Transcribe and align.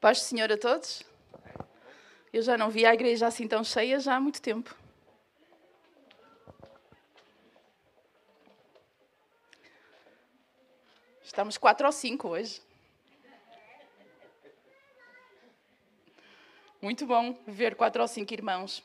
Paz 0.00 0.20
do 0.20 0.24
Senhor 0.26 0.52
a 0.52 0.56
todos. 0.56 1.02
Eu 2.32 2.40
já 2.40 2.56
não 2.56 2.70
vi 2.70 2.86
a 2.86 2.94
igreja 2.94 3.26
assim 3.26 3.48
tão 3.48 3.64
cheia 3.64 3.98
já 3.98 4.14
há 4.14 4.20
muito 4.20 4.40
tempo. 4.40 4.72
Estamos 11.20 11.58
quatro 11.58 11.84
ou 11.84 11.92
cinco 11.92 12.28
hoje. 12.28 12.62
Muito 16.80 17.04
bom 17.04 17.36
ver 17.44 17.74
quatro 17.74 18.00
ou 18.00 18.06
cinco 18.06 18.32
irmãos. 18.32 18.84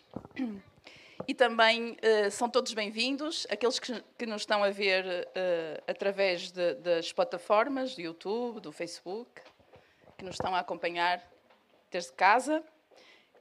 E 1.27 1.35
também 1.35 1.91
uh, 1.91 2.31
são 2.31 2.49
todos 2.49 2.73
bem-vindos, 2.73 3.45
aqueles 3.51 3.77
que, 3.77 4.03
que, 4.17 4.25
nos 4.25 4.41
estão 4.41 4.63
a 4.63 4.71
ver 4.71 5.05
uh, 5.05 5.83
através 5.87 6.51
de, 6.51 6.73
das 6.73 7.13
plataformas 7.13 7.95
do 7.95 8.01
YouTube, 8.01 8.59
do 8.59 8.71
Facebook, 8.71 9.41
que 10.23 10.25
nos 10.25 10.35
estão 10.35 10.55
a 10.55 10.59
acompanhar 10.59 11.21
desde 11.91 12.13
casa. 12.13 12.63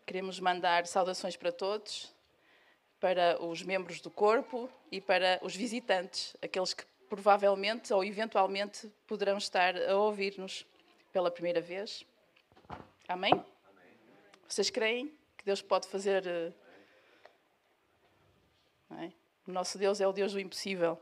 Queremos 0.05 0.41
mandar 0.41 0.85
saudações 0.85 1.37
para 1.37 1.53
todos, 1.53 2.13
para 2.99 3.41
os 3.41 3.63
membros 3.63 4.01
do 4.01 4.11
corpo 4.11 4.69
e 4.91 5.01
para 5.01 5.39
os 5.43 5.55
visitantes, 5.55 6.37
aqueles 6.43 6.75
que 6.75 6.85
provavelmente 7.09 7.93
ou 7.93 8.03
eventualmente 8.03 8.91
poderão 9.07 9.39
estar 9.39 9.77
a 9.77 9.97
ouvir-nos 9.97 10.67
pela 11.13 11.31
primeira 11.31 11.61
vez. 11.61 12.05
Amém? 13.07 13.33
Vocês 14.49 14.69
creem 14.69 15.07
que 15.39 15.45
Deus 15.45 15.63
pode 15.63 15.87
fazer. 15.87 16.27
Eh, 16.27 16.53
é? 19.05 19.13
O 19.47 19.53
nosso 19.53 19.79
Deus 19.79 20.01
é 20.01 20.09
o 20.09 20.13
Deus 20.13 20.33
do 20.33 20.41
impossível. 20.41 21.01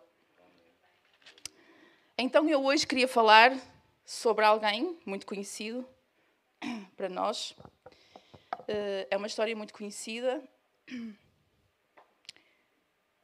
Então 2.18 2.46
eu 2.50 2.62
hoje 2.66 2.86
queria 2.86 3.08
falar 3.08 3.58
sobre 4.10 4.44
alguém 4.44 4.98
muito 5.06 5.24
conhecido 5.24 5.88
para 6.96 7.08
nós. 7.08 7.54
Eh, 8.66 9.06
é 9.08 9.16
uma 9.16 9.28
história 9.28 9.54
muito 9.54 9.72
conhecida 9.72 10.42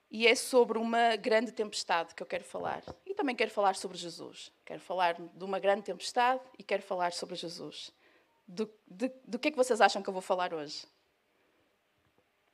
e 0.08 0.28
é 0.28 0.34
sobre 0.36 0.78
uma 0.78 1.16
grande 1.16 1.50
tempestade 1.50 2.14
que 2.14 2.22
eu 2.22 2.26
quero 2.26 2.44
falar. 2.44 2.84
E 3.04 3.14
também 3.14 3.34
quero 3.34 3.50
falar 3.50 3.74
sobre 3.74 3.98
Jesus. 3.98 4.52
Quero 4.64 4.78
falar 4.78 5.14
de 5.14 5.44
uma 5.44 5.58
grande 5.58 5.82
tempestade 5.82 6.40
e 6.56 6.62
quero 6.62 6.84
falar 6.84 7.12
sobre 7.12 7.34
Jesus. 7.34 7.92
Do, 8.46 8.72
de, 8.86 9.08
do 9.24 9.40
que 9.40 9.48
é 9.48 9.50
que 9.50 9.56
vocês 9.56 9.80
acham 9.80 10.00
que 10.00 10.08
eu 10.08 10.12
vou 10.12 10.22
falar 10.22 10.54
hoje? 10.54 10.86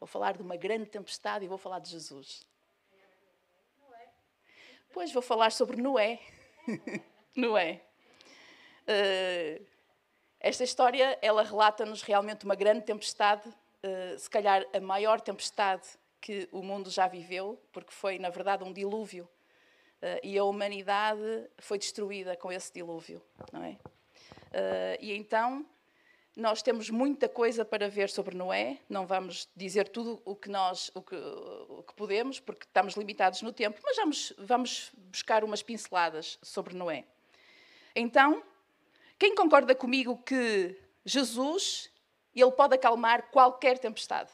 Vou 0.00 0.06
falar 0.06 0.33
de 0.39 0.42
uma 0.42 0.56
grande 0.56 0.86
tempestade 0.86 1.44
e 1.44 1.48
vou 1.48 1.58
falar 1.58 1.80
de 1.80 1.91
Jesus. 1.91 2.46
Pois, 4.91 5.12
vou 5.12 5.22
falar 5.22 5.52
sobre 5.52 5.83
Noé. 5.83 6.19
Noé. 7.36 7.91
Uh, 8.83 9.64
esta 10.41 10.64
história, 10.64 11.19
ela 11.22 11.42
relata-nos 11.42 12.02
realmente 12.02 12.44
uma 12.44 12.55
grande 12.55 12.83
tempestade, 12.83 13.48
uh, 13.48 14.19
se 14.19 14.28
calhar 14.28 14.64
a 14.72 14.80
maior 14.80 15.20
tempestade 15.20 15.89
que 16.20 16.48
o 16.52 16.62
mundo 16.62 16.91
já 16.91 17.06
viveu, 17.06 17.61
porque 17.72 17.92
foi, 17.92 18.19
na 18.19 18.28
verdade, 18.28 18.64
um 18.64 18.72
dilúvio. 18.72 19.28
Uh, 20.02 20.19
e 20.22 20.36
a 20.36 20.44
humanidade 20.44 21.48
foi 21.58 21.78
destruída 21.78 22.36
com 22.36 22.50
esse 22.50 22.72
dilúvio, 22.72 23.22
não 23.52 23.62
é? 23.62 23.77
e 25.00 25.14
então, 25.17 25.64
nós 26.36 26.62
temos 26.62 26.91
muita 26.91 27.28
coisa 27.28 27.64
para 27.64 27.89
ver 27.89 28.11
sobre 28.11 28.36
Noé, 28.36 28.78
não 28.89 29.06
vamos 29.06 29.48
dizer 29.55 29.89
tudo 29.89 30.20
o 30.24 30.34
que 30.34 30.48
nós 30.48 30.91
o 30.94 31.00
que, 31.00 31.14
o 31.14 31.83
que 31.83 31.94
podemos, 31.94 32.41
porque 32.41 32.64
estamos 32.64 32.94
limitados 32.94 33.42
no 33.42 33.52
tempo, 33.52 33.80
mas 33.83 33.96
vamos, 33.96 34.33
vamos 34.39 34.92
buscar 34.96 35.44
umas 35.44 35.62
pinceladas 35.62 36.39
sobre 36.42 36.74
Noé. 36.74 37.05
Então, 37.94 38.42
quem 39.22 39.36
concorda 39.36 39.72
comigo 39.72 40.20
que 40.26 40.76
Jesus, 41.04 41.88
ele 42.34 42.50
pode 42.50 42.74
acalmar 42.74 43.30
qualquer 43.30 43.78
tempestade? 43.78 44.32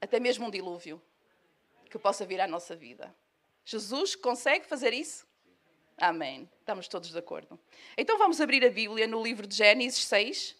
Até 0.00 0.18
mesmo 0.18 0.46
um 0.46 0.50
dilúvio 0.50 0.98
que 1.90 1.98
possa 1.98 2.24
vir 2.24 2.40
à 2.40 2.46
nossa 2.46 2.74
vida. 2.74 3.14
Jesus 3.66 4.16
consegue 4.16 4.66
fazer 4.66 4.94
isso? 4.94 5.26
Amém. 5.98 6.50
Estamos 6.58 6.88
todos 6.88 7.10
de 7.10 7.18
acordo. 7.18 7.60
Então 7.98 8.16
vamos 8.16 8.40
abrir 8.40 8.64
a 8.64 8.70
Bíblia 8.70 9.06
no 9.06 9.22
livro 9.22 9.46
de 9.46 9.54
Gênesis 9.54 10.04
6 10.06 10.56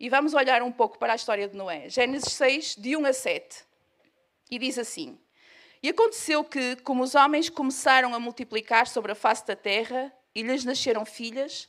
e 0.00 0.08
vamos 0.08 0.34
olhar 0.34 0.62
um 0.64 0.72
pouco 0.72 0.98
para 0.98 1.12
a 1.12 1.16
história 1.16 1.46
de 1.46 1.56
Noé. 1.56 1.88
Gênesis 1.88 2.32
6, 2.32 2.74
de 2.74 2.96
1 2.96 3.06
a 3.06 3.12
7. 3.12 3.64
E 4.50 4.58
diz 4.58 4.80
assim: 4.80 5.16
E 5.80 5.90
aconteceu 5.90 6.42
que, 6.42 6.74
como 6.82 7.04
os 7.04 7.14
homens 7.14 7.48
começaram 7.48 8.12
a 8.16 8.18
multiplicar 8.18 8.88
sobre 8.88 9.12
a 9.12 9.14
face 9.14 9.46
da 9.46 9.54
terra 9.54 10.12
e 10.34 10.42
lhes 10.42 10.64
nasceram 10.64 11.06
filhas, 11.06 11.68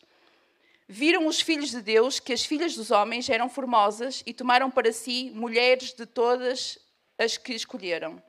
viram 0.88 1.28
os 1.28 1.42
filhos 1.42 1.72
de 1.72 1.81
Deus 1.81 2.20
que 2.20 2.31
as 2.31 2.46
filhas 2.46 2.75
dos 2.75 2.92
homens 2.92 3.30
eram 3.30 3.50
formosas 3.50 4.24
e 4.25 4.34
tomaram 4.34 4.72
para 4.72 4.94
si 4.94 5.31
mulheres 5.34 5.94
de 5.94 6.06
todas 6.06 6.80
as 7.18 7.38
que 7.38 7.53
escolheram. 7.53 8.22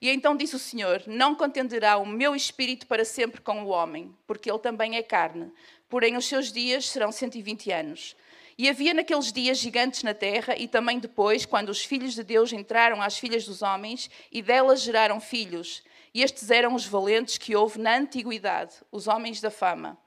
E 0.00 0.08
então 0.08 0.36
disse 0.36 0.56
o 0.56 0.58
Senhor: 0.58 1.02
Não 1.06 1.34
contenderá 1.34 1.98
o 1.98 2.06
meu 2.06 2.34
espírito 2.34 2.86
para 2.86 3.04
sempre 3.04 3.40
com 3.40 3.62
o 3.62 3.68
homem, 3.68 4.14
porque 4.26 4.50
ele 4.50 4.58
também 4.58 4.96
é 4.96 5.02
carne. 5.02 5.52
Porém, 5.88 6.16
os 6.16 6.24
seus 6.24 6.50
dias 6.50 6.88
serão 6.88 7.12
120 7.12 7.70
anos. 7.70 8.16
E 8.56 8.68
havia 8.68 8.94
naqueles 8.94 9.32
dias 9.32 9.58
gigantes 9.58 10.02
na 10.02 10.14
terra, 10.14 10.54
e 10.56 10.68
também 10.68 10.98
depois, 10.98 11.46
quando 11.46 11.70
os 11.70 11.84
filhos 11.84 12.14
de 12.14 12.22
Deus 12.22 12.52
entraram 12.52 13.00
às 13.00 13.18
filhas 13.18 13.44
dos 13.44 13.62
homens, 13.62 14.10
e 14.30 14.42
delas 14.42 14.82
geraram 14.82 15.20
filhos. 15.20 15.82
E 16.12 16.22
estes 16.22 16.50
eram 16.50 16.74
os 16.74 16.84
valentes 16.84 17.38
que 17.38 17.56
houve 17.56 17.78
na 17.78 17.96
antiguidade, 17.96 18.74
os 18.90 19.06
homens 19.06 19.40
da 19.40 19.50
fama. 19.50 19.98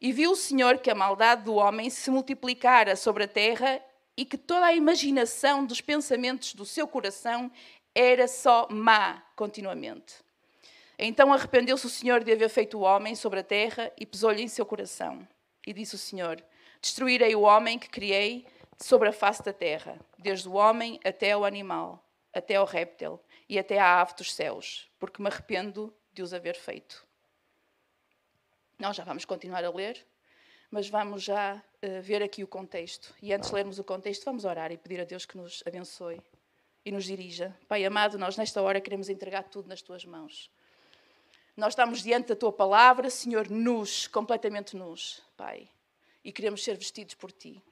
E 0.00 0.12
viu 0.12 0.32
o 0.32 0.36
Senhor 0.36 0.78
que 0.78 0.90
a 0.90 0.94
maldade 0.94 1.44
do 1.44 1.54
homem 1.54 1.90
se 1.90 2.10
multiplicara 2.10 2.96
sobre 2.96 3.24
a 3.24 3.28
terra 3.28 3.82
e 4.16 4.24
que 4.24 4.38
toda 4.38 4.66
a 4.66 4.74
imaginação 4.74 5.64
dos 5.64 5.80
pensamentos 5.80 6.54
do 6.54 6.64
seu 6.64 6.88
coração 6.88 7.50
era 7.94 8.26
só 8.26 8.66
má 8.70 9.22
continuamente. 9.36 10.14
Então 10.98 11.32
arrependeu-se 11.32 11.86
o 11.86 11.90
Senhor 11.90 12.22
de 12.22 12.32
haver 12.32 12.48
feito 12.48 12.78
o 12.78 12.82
homem 12.82 13.14
sobre 13.14 13.40
a 13.40 13.44
terra 13.44 13.92
e 13.98 14.06
pesou-lhe 14.06 14.42
em 14.42 14.48
seu 14.48 14.64
coração. 14.64 15.26
E 15.66 15.72
disse 15.72 15.94
o 15.94 15.98
Senhor: 15.98 16.42
Destruirei 16.80 17.34
o 17.34 17.42
homem 17.42 17.78
que 17.78 17.88
criei 17.88 18.46
sobre 18.78 19.08
a 19.08 19.12
face 19.12 19.42
da 19.42 19.52
terra, 19.52 19.98
desde 20.18 20.48
o 20.48 20.54
homem 20.54 20.98
até 21.04 21.36
o 21.36 21.44
animal, 21.44 22.02
até 22.32 22.60
o 22.60 22.64
réptil 22.64 23.20
e 23.48 23.58
até 23.58 23.78
a 23.78 24.00
ave 24.00 24.14
dos 24.14 24.32
céus, 24.32 24.90
porque 24.98 25.22
me 25.22 25.28
arrependo 25.28 25.94
de 26.12 26.22
os 26.22 26.32
haver 26.32 26.56
feito. 26.56 27.09
Nós 28.80 28.96
já 28.96 29.04
vamos 29.04 29.24
continuar 29.24 29.64
a 29.64 29.70
ler, 29.70 30.04
mas 30.70 30.88
vamos 30.88 31.22
já 31.22 31.54
uh, 31.56 32.02
ver 32.02 32.22
aqui 32.22 32.42
o 32.42 32.48
contexto. 32.48 33.14
E 33.22 33.32
antes 33.32 33.50
de 33.50 33.54
lermos 33.54 33.78
o 33.78 33.84
contexto, 33.84 34.24
vamos 34.24 34.44
orar 34.44 34.72
e 34.72 34.76
pedir 34.76 35.00
a 35.00 35.04
Deus 35.04 35.24
que 35.24 35.36
nos 35.36 35.62
abençoe 35.66 36.20
e 36.84 36.90
nos 36.90 37.04
dirija. 37.04 37.56
Pai 37.68 37.84
amado, 37.84 38.18
nós 38.18 38.36
nesta 38.36 38.60
hora 38.60 38.80
queremos 38.80 39.08
entregar 39.08 39.44
tudo 39.44 39.68
nas 39.68 39.82
tuas 39.82 40.04
mãos. 40.04 40.50
Nós 41.56 41.74
estamos 41.74 42.02
diante 42.02 42.28
da 42.28 42.36
tua 42.36 42.50
palavra, 42.50 43.10
Senhor, 43.10 43.48
nus, 43.50 44.06
completamente 44.06 44.74
nus, 44.74 45.22
Pai 45.36 45.68
e 46.24 46.32
queremos 46.32 46.62
ser 46.62 46.76
vestidos 46.76 47.14
por 47.14 47.32
ti. 47.32 47.62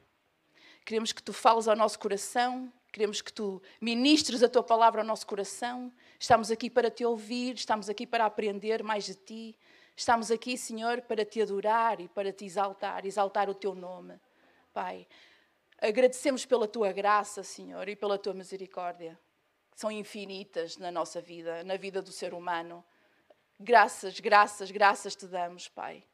Queremos 0.85 1.13
que 1.13 1.23
tu 1.23 1.33
fales 1.33 1.69
ao 1.69 1.77
nosso 1.77 1.99
coração, 1.99 2.73
queremos 2.91 3.21
que 3.21 3.33
tu 3.33 3.63
ministres 3.81 4.43
a 4.43 4.49
tua 4.49 4.63
palavra 4.63 5.03
ao 5.03 5.07
nosso 5.07 5.27
coração. 5.27 5.93
Estamos 6.19 6.51
aqui 6.51 6.71
para 6.71 6.91
te 6.91 7.05
ouvir, 7.05 7.55
estamos 7.55 7.89
aqui 7.89 8.07
para 8.07 8.25
aprender 8.25 8.83
mais 8.83 9.05
de 9.05 9.15
ti. 9.15 9.57
Estamos 9.99 10.31
aqui, 10.31 10.57
Senhor, 10.57 11.03
para 11.03 11.25
te 11.25 11.43
adorar 11.43 12.01
e 12.01 12.07
para 12.07 12.33
te 12.33 12.45
exaltar, 12.45 13.05
exaltar 13.05 13.51
o 13.51 13.55
teu 13.55 13.75
nome. 13.75 14.15
Pai, 14.73 15.09
agradecemos 15.77 16.47
pela 16.47 16.69
tua 16.69 16.93
graça, 16.93 17.43
Senhor, 17.43 17.89
e 17.89 17.97
pela 17.97 18.17
tua 18.17 18.33
misericórdia, 18.33 19.19
que 19.73 19.81
são 19.81 19.91
infinitas 19.91 20.77
na 20.77 20.93
nossa 20.93 21.21
vida, 21.21 21.65
na 21.65 21.77
vida 21.77 22.01
do 22.01 22.13
ser 22.13 22.33
humano. 22.33 22.85
Graças, 23.59 24.21
graças, 24.21 24.71
graças 24.71 25.17
te 25.17 25.27
damos, 25.27 25.67
Pai, 25.67 26.05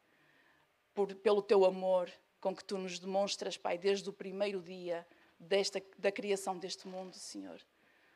por, 0.94 1.14
pelo 1.16 1.42
teu 1.42 1.66
amor, 1.66 2.10
com 2.40 2.56
que 2.56 2.64
tu 2.64 2.78
nos 2.78 2.98
demonstras, 2.98 3.58
Pai, 3.58 3.76
desde 3.76 4.08
o 4.08 4.14
primeiro 4.14 4.62
dia 4.62 5.06
desta, 5.38 5.82
da 5.98 6.10
criação 6.10 6.56
deste 6.56 6.88
mundo, 6.88 7.16
Senhor. 7.16 7.60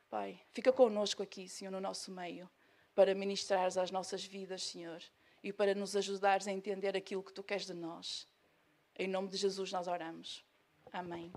Pai, 0.09 0.41
fica 0.51 0.73
connosco 0.73 1.23
aqui, 1.23 1.47
Senhor, 1.47 1.71
no 1.71 1.79
nosso 1.79 2.11
meio, 2.11 2.49
para 2.95 3.15
ministrares 3.15 3.77
às 3.77 3.91
nossas 3.91 4.25
vidas, 4.25 4.63
Senhor, 4.63 5.03
e 5.43 5.53
para 5.53 5.75
nos 5.75 5.95
ajudares 5.97 6.47
a 6.47 6.53
entender 6.53 6.97
aquilo 6.97 7.23
que 7.23 7.33
tu 7.33 7.43
queres 7.43 7.67
de 7.67 7.75
nós. 7.75 8.27
Em 8.99 9.07
nome 9.07 9.29
de 9.29 9.37
Jesus 9.37 9.71
nós 9.73 9.87
oramos. 9.87 10.45
Amém. 10.93 11.33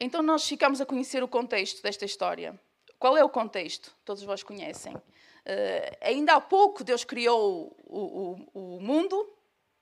Então 0.00 0.22
nós 0.22 0.46
ficamos 0.46 0.80
a 0.80 0.86
conhecer 0.86 1.22
o 1.22 1.28
contexto 1.28 1.82
desta 1.82 2.04
história. 2.04 2.58
Qual 2.98 3.16
é 3.16 3.24
o 3.24 3.28
contexto? 3.28 3.94
Todos 4.04 4.22
vós 4.22 4.42
conhecem. 4.42 4.94
Uh, 4.96 5.96
ainda 6.00 6.34
há 6.34 6.40
pouco 6.40 6.84
Deus 6.84 7.04
criou 7.04 7.76
o, 7.84 8.46
o, 8.54 8.76
o 8.76 8.80
mundo, 8.80 9.28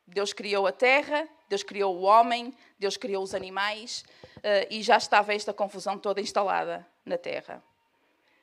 Deus 0.06 0.32
criou 0.32 0.66
a 0.66 0.72
terra, 0.72 1.28
Deus 1.48 1.62
criou 1.62 1.96
o 1.96 2.02
homem, 2.02 2.54
Deus 2.78 2.96
criou 2.96 3.22
os 3.22 3.34
animais 3.34 4.04
uh, 4.38 4.66
e 4.70 4.82
já 4.82 4.96
estava 4.96 5.34
esta 5.34 5.52
confusão 5.52 5.98
toda 5.98 6.20
instalada 6.20 6.86
na 7.04 7.16
terra. 7.16 7.62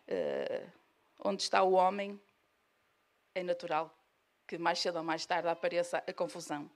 Uh, 0.07 0.67
onde 1.23 1.41
está 1.41 1.63
o 1.63 1.73
homem, 1.73 2.19
é 3.37 3.43
natural 3.43 3.93
que 4.47 4.57
mais 4.57 4.79
cedo 4.79 4.97
ou 4.97 5.03
mais 5.03 5.25
tarde 5.25 5.47
apareça 5.49 6.03
a 6.07 6.13
confusão. 6.13 6.69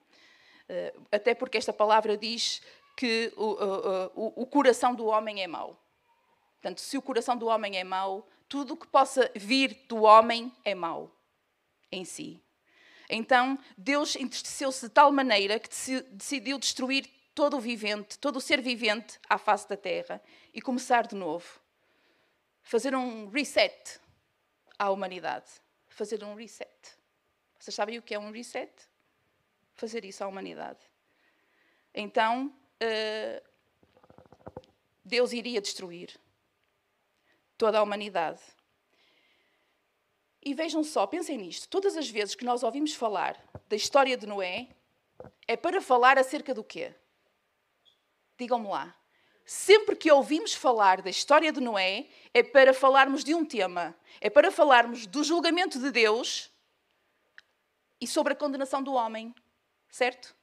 até 1.11 1.33
porque 1.33 1.57
esta 1.57 1.73
palavra 1.73 2.17
diz 2.17 2.61
que 2.95 3.33
o, 3.35 4.11
o, 4.15 4.43
o 4.43 4.45
coração 4.45 4.93
do 4.93 5.05
homem 5.05 5.41
é 5.41 5.47
mau. 5.47 5.77
Portanto, 6.53 6.81
se 6.81 6.97
o 6.97 7.01
coração 7.01 7.37
do 7.37 7.47
homem 7.47 7.77
é 7.77 7.83
mau, 7.83 8.27
tudo 8.47 8.73
o 8.73 8.77
que 8.77 8.87
possa 8.87 9.31
vir 9.35 9.85
do 9.87 10.03
homem 10.03 10.51
é 10.63 10.75
mau 10.75 11.09
em 11.91 12.05
si. 12.05 12.39
Então, 13.09 13.57
Deus 13.77 14.15
entristeceu-se 14.15 14.87
de 14.87 14.93
tal 14.93 15.11
maneira 15.11 15.59
que 15.59 15.69
decidiu 16.11 16.59
destruir 16.59 17.09
todo 17.33 17.57
o 17.57 17.59
vivente, 17.59 18.19
todo 18.19 18.37
o 18.37 18.41
ser 18.41 18.61
vivente 18.61 19.19
à 19.29 19.37
face 19.37 19.67
da 19.67 19.77
terra 19.77 20.21
e 20.53 20.61
começar 20.61 21.07
de 21.07 21.15
novo. 21.15 21.59
Fazer 22.61 22.95
um 22.95 23.29
reset 23.29 23.99
à 24.77 24.89
humanidade. 24.89 25.60
Fazer 25.91 26.23
um 26.23 26.33
reset. 26.33 26.97
Vocês 27.59 27.75
sabem 27.75 27.97
o 27.97 28.01
que 28.01 28.13
é 28.13 28.19
um 28.19 28.31
reset? 28.31 28.71
Fazer 29.75 30.03
isso 30.05 30.23
à 30.23 30.27
humanidade. 30.27 30.79
Então, 31.93 32.53
eh, 32.79 33.43
Deus 35.03 35.33
iria 35.33 35.61
destruir 35.61 36.17
toda 37.57 37.77
a 37.77 37.83
humanidade. 37.83 38.41
E 40.41 40.53
vejam 40.53 40.83
só, 40.83 41.05
pensem 41.05 41.38
nisto: 41.38 41.67
todas 41.67 41.97
as 41.97 42.09
vezes 42.09 42.35
que 42.35 42.45
nós 42.45 42.63
ouvimos 42.63 42.94
falar 42.94 43.37
da 43.67 43.75
história 43.75 44.17
de 44.17 44.25
Noé, 44.25 44.69
é 45.47 45.57
para 45.57 45.81
falar 45.81 46.17
acerca 46.17 46.53
do 46.53 46.63
quê? 46.63 46.95
Digam-me 48.37 48.69
lá. 48.69 48.95
Sempre 49.51 49.98
que 49.98 50.09
ouvimos 50.09 50.53
falar 50.53 51.01
da 51.01 51.09
história 51.09 51.51
de 51.51 51.59
Noé, 51.59 52.07
é 52.33 52.42
para 52.42 52.74
falarmos 52.74 53.21
de 53.21 53.36
um 53.36 53.44
tema. 53.44 53.94
É 54.21 54.30
para 54.30 54.50
falarmos 54.50 55.06
do 55.06 55.25
julgamento 55.25 55.77
de 55.77 55.92
Deus 55.92 56.50
e 58.00 58.07
sobre 58.07 58.31
a 58.31 58.36
condenação 58.36 58.81
do 58.81 58.94
homem. 58.94 59.36
Certo? 59.89 60.33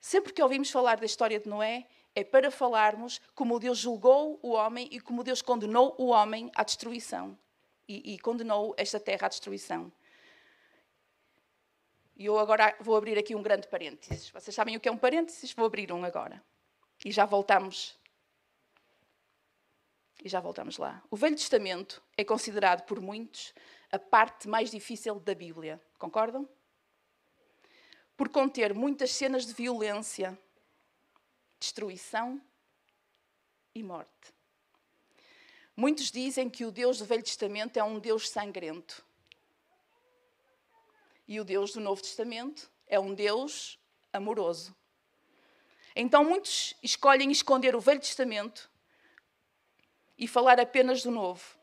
Sempre 0.00 0.32
que 0.32 0.40
ouvimos 0.40 0.70
falar 0.70 1.00
da 1.00 1.04
história 1.04 1.40
de 1.40 1.48
Noé, 1.48 1.88
é 2.14 2.22
para 2.22 2.48
falarmos 2.48 3.20
como 3.34 3.58
Deus 3.58 3.78
julgou 3.78 4.38
o 4.40 4.50
homem 4.50 4.88
e 4.92 5.00
como 5.00 5.24
Deus 5.24 5.42
condenou 5.42 5.96
o 5.98 6.10
homem 6.10 6.52
à 6.54 6.62
destruição. 6.62 7.36
E, 7.88 8.14
e 8.14 8.18
condenou 8.20 8.72
esta 8.78 9.00
terra 9.00 9.26
à 9.26 9.28
destruição. 9.28 9.92
E 12.16 12.26
eu 12.26 12.38
agora 12.38 12.76
vou 12.78 12.96
abrir 12.96 13.18
aqui 13.18 13.34
um 13.34 13.42
grande 13.42 13.66
parênteses. 13.66 14.30
Vocês 14.30 14.54
sabem 14.54 14.76
o 14.76 14.80
que 14.80 14.88
é 14.88 14.92
um 14.92 14.96
parênteses? 14.96 15.52
Vou 15.52 15.66
abrir 15.66 15.90
um 15.90 16.04
agora. 16.04 16.40
E 17.02 17.10
já 17.10 17.24
voltamos. 17.24 17.98
E 20.22 20.28
já 20.28 20.40
voltamos 20.40 20.76
lá. 20.76 21.02
O 21.10 21.16
Velho 21.16 21.36
Testamento 21.36 22.02
é 22.16 22.24
considerado 22.24 22.84
por 22.86 23.00
muitos 23.00 23.54
a 23.90 23.98
parte 23.98 24.48
mais 24.48 24.70
difícil 24.70 25.20
da 25.20 25.34
Bíblia. 25.34 25.80
Concordam? 25.98 26.48
Por 28.16 28.28
conter 28.28 28.74
muitas 28.74 29.12
cenas 29.12 29.46
de 29.46 29.52
violência, 29.52 30.38
destruição 31.58 32.40
e 33.74 33.82
morte. 33.82 34.34
Muitos 35.76 36.10
dizem 36.10 36.48
que 36.48 36.64
o 36.64 36.70
Deus 36.70 36.98
do 36.98 37.04
Velho 37.04 37.22
Testamento 37.22 37.76
é 37.76 37.82
um 37.82 37.98
Deus 37.98 38.28
sangrento. 38.28 39.04
E 41.26 41.40
o 41.40 41.44
Deus 41.44 41.72
do 41.72 41.80
Novo 41.80 42.00
Testamento 42.02 42.70
é 42.86 43.00
um 43.00 43.14
Deus 43.14 43.78
amoroso. 44.12 44.74
Então 45.94 46.24
muitos 46.24 46.74
escolhem 46.82 47.30
esconder 47.30 47.76
o 47.76 47.80
Velho 47.80 48.00
Testamento 48.00 48.70
e 50.18 50.26
falar 50.26 50.58
apenas 50.60 51.02
do 51.02 51.10
Novo, 51.10 51.56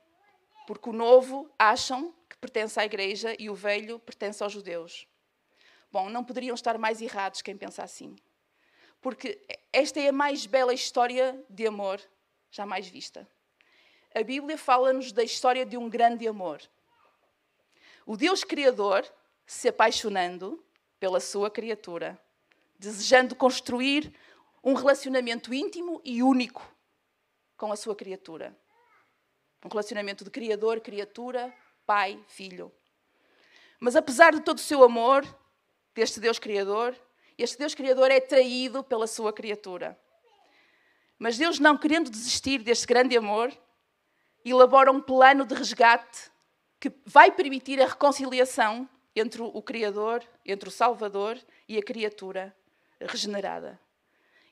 porque 0.68 0.90
o 0.90 0.94
Novo 0.94 1.50
acham 1.58 2.14
que 2.30 2.38
pertence 2.38 2.80
à 2.80 2.86
Igreja 2.86 3.36
e 3.40 3.50
o 3.50 3.56
Velho 3.56 4.00
pertence 4.00 4.42
aos 4.44 4.54
judeus. 4.54 5.08
Bom, 5.92 6.10
não 6.10 6.24
poderiam 6.24 6.56
estar 6.56 6.78
mais 6.78 7.02
errados 7.02 7.42
quem 7.42 7.58
pensa 7.58 7.84
assim 7.84 8.16
porque 9.02 9.42
esta 9.74 10.00
é 10.00 10.10
a 10.10 10.14
mais 10.14 10.46
bela 10.46 10.74
história 10.74 11.44
de 11.50 11.66
amor 11.66 12.00
jamais 12.52 12.88
vista. 12.88 13.28
A 14.14 14.24
Bíblia 14.24 14.58
fala-nos 14.58 15.12
da 15.12 15.24
história 15.24 15.66
de 15.66 15.76
um 15.76 15.90
grande 15.90 16.28
amor. 16.28 16.62
O 18.06 18.16
Deus 18.16 18.44
Criador 18.44 19.06
se 19.46 19.70
apaixonando 19.70 20.64
pela 21.00 21.20
sua 21.20 21.50
criatura, 21.50 22.20
desejando 22.82 23.36
construir 23.36 24.12
um 24.64 24.74
relacionamento 24.74 25.54
íntimo 25.54 26.02
e 26.04 26.24
único 26.24 26.68
com 27.56 27.72
a 27.72 27.76
sua 27.76 27.96
criatura. 27.96 28.58
Um 29.64 29.70
relacionamento 29.70 30.24
de 30.24 30.32
Criador, 30.32 30.82
criatura, 30.82 31.54
pai, 31.86 32.20
filho. 32.28 32.72
Mas 33.80 33.96
apesar 33.96 34.34
de 34.34 34.42
todo 34.42 34.58
o 34.58 34.62
seu 34.62 34.84
amor, 34.84 35.24
deste 35.94 36.20
Deus 36.20 36.40
Criador, 36.40 37.00
este 37.38 37.56
Deus 37.56 37.76
Criador 37.76 38.10
é 38.10 38.20
traído 38.20 38.84
pela 38.84 39.06
sua 39.06 39.32
criatura. 39.32 39.96
Mas 41.20 41.38
Deus, 41.38 41.60
não 41.60 41.78
querendo 41.78 42.10
desistir 42.10 42.64
deste 42.64 42.88
grande 42.88 43.16
amor, 43.16 43.56
elabora 44.44 44.92
um 44.92 45.00
plano 45.00 45.46
de 45.46 45.54
resgate 45.54 46.32
que 46.80 46.92
vai 47.06 47.32
permitir 47.32 47.80
a 47.80 47.86
reconciliação 47.86 48.90
entre 49.16 49.40
o 49.40 49.62
Criador, 49.62 50.28
entre 50.44 50.68
o 50.68 50.72
Salvador 50.72 51.40
e 51.68 51.78
a 51.78 51.84
criatura 51.84 52.56
regenerada. 53.08 53.80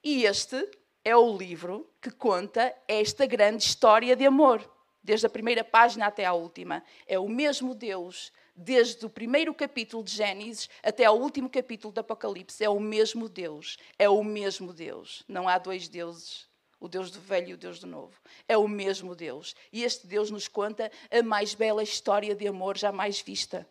E 0.03 0.25
este 0.25 0.69
é 1.03 1.15
o 1.15 1.35
livro 1.35 1.89
que 2.01 2.11
conta 2.11 2.73
esta 2.87 3.25
grande 3.25 3.63
história 3.63 4.15
de 4.15 4.25
amor, 4.25 4.69
desde 5.03 5.25
a 5.25 5.29
primeira 5.29 5.63
página 5.63 6.07
até 6.07 6.25
a 6.25 6.33
última. 6.33 6.83
É 7.07 7.17
o 7.17 7.27
mesmo 7.27 7.73
Deus 7.73 8.31
desde 8.55 9.05
o 9.05 9.09
primeiro 9.09 9.53
capítulo 9.53 10.03
de 10.03 10.11
Gênesis 10.11 10.69
até 10.83 11.05
ao 11.05 11.17
último 11.17 11.49
capítulo 11.49 11.93
do 11.93 11.99
Apocalipse. 11.99 12.63
É 12.63 12.69
o 12.69 12.79
mesmo 12.79 13.29
Deus. 13.29 13.77
É 13.97 14.09
o 14.09 14.23
mesmo 14.23 14.73
Deus. 14.73 15.23
Não 15.27 15.47
há 15.47 15.57
dois 15.57 15.87
deuses. 15.87 16.47
O 16.79 16.87
Deus 16.87 17.11
do 17.11 17.19
velho 17.19 17.49
e 17.49 17.53
o 17.53 17.57
Deus 17.57 17.79
do 17.79 17.87
novo. 17.87 18.13
É 18.47 18.57
o 18.57 18.67
mesmo 18.67 19.15
Deus. 19.15 19.55
E 19.71 19.83
este 19.83 20.07
Deus 20.07 20.31
nos 20.31 20.47
conta 20.47 20.91
a 21.11 21.21
mais 21.21 21.53
bela 21.53 21.83
história 21.83 22.35
de 22.35 22.47
amor 22.47 22.77
jamais 22.77 23.19
vista. 23.19 23.67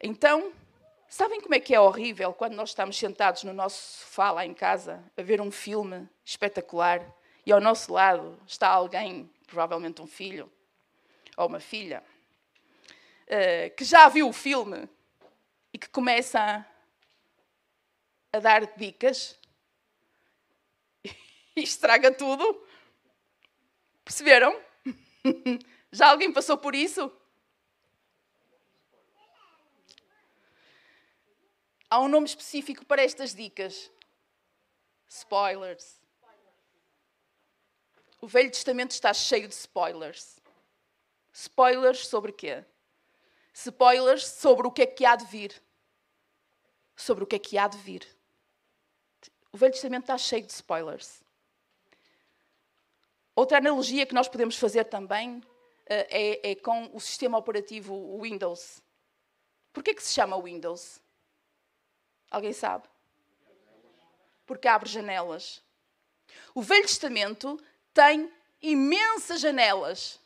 Então, 0.00 0.52
sabem 1.14 1.40
como 1.40 1.54
é 1.54 1.60
que 1.60 1.72
é 1.72 1.78
horrível 1.78 2.34
quando 2.34 2.54
nós 2.54 2.70
estamos 2.70 2.98
sentados 2.98 3.44
no 3.44 3.52
nosso 3.52 4.00
sofá 4.00 4.32
lá 4.32 4.44
em 4.44 4.52
casa 4.52 5.00
a 5.16 5.22
ver 5.22 5.40
um 5.40 5.48
filme 5.48 6.08
espetacular 6.24 7.08
e 7.46 7.52
ao 7.52 7.60
nosso 7.60 7.92
lado 7.92 8.36
está 8.48 8.68
alguém, 8.68 9.30
provavelmente 9.46 10.02
um 10.02 10.08
filho 10.08 10.50
ou 11.36 11.46
uma 11.46 11.60
filha, 11.60 12.02
uh, 13.28 13.76
que 13.76 13.84
já 13.84 14.08
viu 14.08 14.28
o 14.28 14.32
filme 14.32 14.88
e 15.72 15.78
que 15.78 15.88
começa 15.88 16.66
a 18.32 18.38
dar 18.40 18.66
dicas 18.76 19.38
e 21.54 21.62
estraga 21.62 22.10
tudo. 22.10 22.66
Perceberam? 24.04 24.60
Já 25.92 26.08
alguém 26.08 26.32
passou 26.32 26.58
por 26.58 26.74
isso? 26.74 27.10
Há 31.94 32.00
um 32.00 32.08
nome 32.08 32.26
específico 32.26 32.84
para 32.84 33.04
estas 33.04 33.32
dicas. 33.32 33.88
Spoilers. 35.06 36.02
O 38.20 38.26
Velho 38.26 38.50
Testamento 38.50 38.90
está 38.90 39.14
cheio 39.14 39.46
de 39.46 39.54
spoilers. 39.54 40.40
Spoilers 41.32 42.08
sobre 42.08 42.32
quê? 42.32 42.64
spoilers 43.52 44.26
sobre 44.26 44.66
o 44.66 44.72
que 44.72 44.82
é 44.82 44.86
que 44.86 45.04
há 45.04 45.14
de 45.14 45.24
vir. 45.26 45.62
Sobre 46.96 47.22
o 47.22 47.26
que 47.28 47.36
é 47.36 47.38
que 47.38 47.56
há 47.56 47.68
de 47.68 47.78
vir. 47.78 48.04
O 49.52 49.56
Velho 49.56 49.72
Testamento 49.72 50.02
está 50.02 50.18
cheio 50.18 50.44
de 50.44 50.52
spoilers. 50.52 51.22
Outra 53.36 53.58
analogia 53.58 54.04
que 54.04 54.14
nós 54.14 54.26
podemos 54.26 54.58
fazer 54.58 54.86
também 54.86 55.38
uh, 55.38 55.44
é, 55.86 56.50
é, 56.50 56.54
com 56.56 56.90
o 56.92 56.98
sistema 56.98 57.38
operativo 57.38 58.20
Windows. 58.20 58.82
Por 59.72 59.84
que 59.84 59.96
se 60.00 60.12
chama 60.12 60.42
Windows? 60.42 61.03
Alguém 62.34 62.52
sabe? 62.52 62.88
Porque 64.44 64.66
abre 64.66 64.88
janelas. 64.88 65.62
O 66.52 66.62
Velho 66.62 66.82
Testamento 66.82 67.62
tem 67.92 68.28
imensas 68.60 69.40
janelas. 69.40 70.18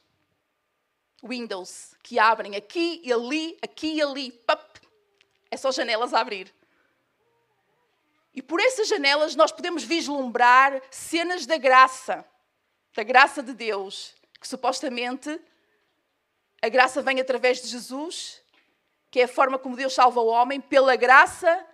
Windows 1.22 1.94
que 2.02 2.18
abrem 2.18 2.56
aqui 2.56 3.02
e 3.04 3.12
ali, 3.12 3.58
aqui 3.60 3.96
e 3.96 4.00
ali. 4.00 4.32
Pap, 4.32 4.80
é 5.50 5.56
só 5.58 5.70
janelas 5.70 6.14
a 6.14 6.20
abrir. 6.20 6.50
E 8.32 8.40
por 8.40 8.58
essas 8.58 8.88
janelas 8.88 9.36
nós 9.36 9.52
podemos 9.52 9.84
vislumbrar 9.84 10.80
cenas 10.90 11.44
da 11.44 11.58
graça, 11.58 12.24
da 12.94 13.02
graça 13.02 13.42
de 13.42 13.52
Deus, 13.52 14.14
que 14.40 14.48
supostamente 14.48 15.38
a 16.62 16.70
graça 16.70 17.02
vem 17.02 17.20
através 17.20 17.60
de 17.60 17.68
Jesus, 17.68 18.40
que 19.10 19.20
é 19.20 19.24
a 19.24 19.28
forma 19.28 19.58
como 19.58 19.76
Deus 19.76 19.92
salva 19.92 20.22
o 20.22 20.28
homem, 20.28 20.58
pela 20.58 20.96
graça 20.96 21.66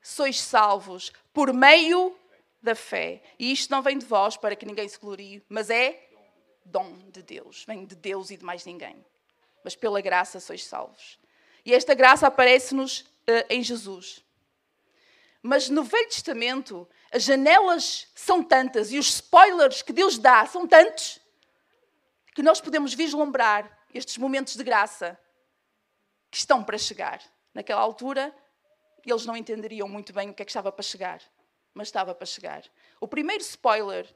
sois 0.00 0.40
salvos, 0.40 1.12
por 1.32 1.52
meio 1.52 2.16
da 2.62 2.74
fé. 2.74 3.22
E 3.38 3.52
isto 3.52 3.70
não 3.70 3.82
vem 3.82 3.98
de 3.98 4.06
vós 4.06 4.36
para 4.36 4.56
que 4.56 4.66
ninguém 4.66 4.88
se 4.88 4.98
glorie, 4.98 5.42
mas 5.48 5.70
é 5.70 6.08
dom 6.64 6.98
de 7.10 7.22
Deus, 7.22 7.64
vem 7.66 7.86
de 7.86 7.94
Deus 7.94 8.30
e 8.30 8.36
de 8.36 8.44
mais 8.44 8.64
ninguém. 8.64 9.04
Mas 9.64 9.74
pela 9.74 10.00
graça 10.00 10.40
sois 10.40 10.64
salvos. 10.64 11.18
E 11.64 11.74
esta 11.74 11.94
graça 11.94 12.26
aparece-nos 12.26 13.04
em 13.48 13.62
Jesus. 13.62 14.24
Mas 15.42 15.68
no 15.68 15.84
Velho 15.84 16.08
Testamento, 16.08 16.88
as 17.12 17.22
janelas 17.22 18.08
são 18.14 18.42
tantas 18.42 18.90
e 18.92 18.98
os 18.98 19.08
spoilers 19.08 19.82
que 19.82 19.92
Deus 19.92 20.18
dá 20.18 20.44
são 20.46 20.66
tantos 20.66 21.20
que 22.34 22.42
nós 22.42 22.60
podemos 22.60 22.94
vislumbrar 22.94 23.78
estes 23.92 24.18
momentos 24.18 24.56
de 24.56 24.64
graça 24.64 25.18
que 26.30 26.36
estão 26.36 26.62
para 26.62 26.78
chegar. 26.78 27.20
Naquela 27.54 27.80
altura, 27.80 28.34
eles 29.10 29.26
não 29.26 29.36
entenderiam 29.36 29.88
muito 29.88 30.12
bem 30.12 30.30
o 30.30 30.34
que 30.34 30.42
é 30.42 30.44
que 30.44 30.50
estava 30.50 30.72
para 30.72 30.82
chegar, 30.82 31.22
mas 31.74 31.88
estava 31.88 32.14
para 32.14 32.26
chegar. 32.26 32.64
O 33.00 33.08
primeiro 33.08 33.42
spoiler 33.42 34.06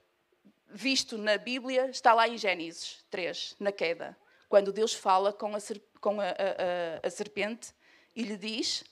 visto 0.72 1.18
na 1.18 1.37
Bíblia 1.37 1.90
está 1.90 2.14
lá 2.14 2.28
em 2.28 2.38
Gênesis 2.38 3.04
3, 3.11 3.56
na 3.61 3.70
queda, 3.70 4.16
quando 4.49 4.72
Deus 4.72 4.94
fala 4.94 5.32
com 5.32 5.54
a, 5.54 5.58
com 6.00 6.20
a, 6.20 6.28
a, 6.28 7.06
a 7.06 7.11
serpente 7.11 7.75
e 8.16 8.22
lhe 8.22 8.37
diz: 8.37 8.84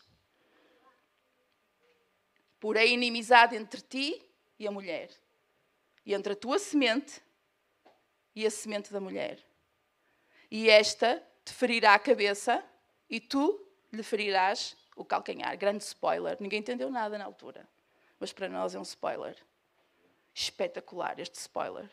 Porém, 2.58 2.94
inimizade 2.94 3.56
entre 3.56 3.80
ti 3.80 4.22
e 4.58 4.66
a 4.66 4.70
mulher, 4.70 5.10
e 6.04 6.14
entre 6.14 6.34
a 6.34 6.36
tua 6.36 6.58
semente 6.58 7.22
e 8.34 8.46
a 8.46 8.50
semente 8.50 8.92
da 8.92 9.00
mulher. 9.00 9.42
E 10.50 10.68
esta 10.68 11.22
te 11.44 11.52
ferirá 11.52 11.94
a 11.94 11.98
cabeça, 11.98 12.62
e 13.08 13.18
tu 13.18 13.66
lhe 13.92 14.02
ferirás 14.02 14.76
o 15.00 15.04
calcanhar. 15.04 15.56
Grande 15.56 15.82
spoiler. 15.82 16.36
Ninguém 16.38 16.60
entendeu 16.60 16.90
nada 16.90 17.16
na 17.16 17.24
altura. 17.24 17.66
Mas 18.18 18.32
para 18.32 18.48
nós 18.48 18.74
é 18.74 18.78
um 18.78 18.82
spoiler. 18.82 19.34
Espetacular 20.34 21.18
este 21.18 21.36
spoiler. 21.36 21.88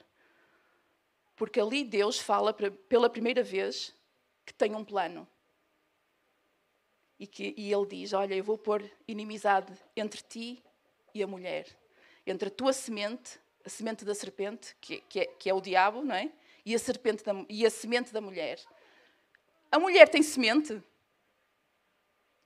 Porque 1.36 1.60
ali 1.60 1.84
Deus 1.86 2.20
fala 2.20 2.54
pela 2.54 3.10
primeira 3.10 3.42
vez 3.42 3.96
que 4.46 4.54
tem 4.54 4.76
um 4.76 4.84
plano. 4.84 5.28
E, 7.18 7.26
que, 7.26 7.54
e 7.58 7.72
ele 7.72 7.86
diz: 7.86 8.12
Olha, 8.12 8.36
eu 8.36 8.44
vou 8.44 8.58
pôr 8.58 8.84
inimizade 9.08 9.74
entre 9.96 10.22
ti 10.22 10.64
e 11.14 11.24
a 11.24 11.28
mulher, 11.28 11.66
entre 12.26 12.50
a 12.50 12.52
tua 12.52 12.74
semente, 12.74 13.40
a 13.66 13.70
semente 13.70 14.06
da 14.06 14.14
serpente, 14.14 14.76
que, 14.82 15.02
que, 15.02 15.20
é, 15.22 15.26
que 15.26 15.50
é, 15.50 15.54
o 15.54 15.62
diabo, 15.62 16.04
não 16.04 16.14
é? 16.14 16.32
E 16.66 16.76
a, 16.76 16.80
serpente 16.80 17.24
da, 17.24 17.34
e 17.50 17.66
a 17.66 17.70
semente 17.70 18.12
da 18.12 18.22
mulher. 18.22 18.60
A 19.72 19.80
mulher 19.80 20.08
tem 20.10 20.22
semente? 20.22 20.82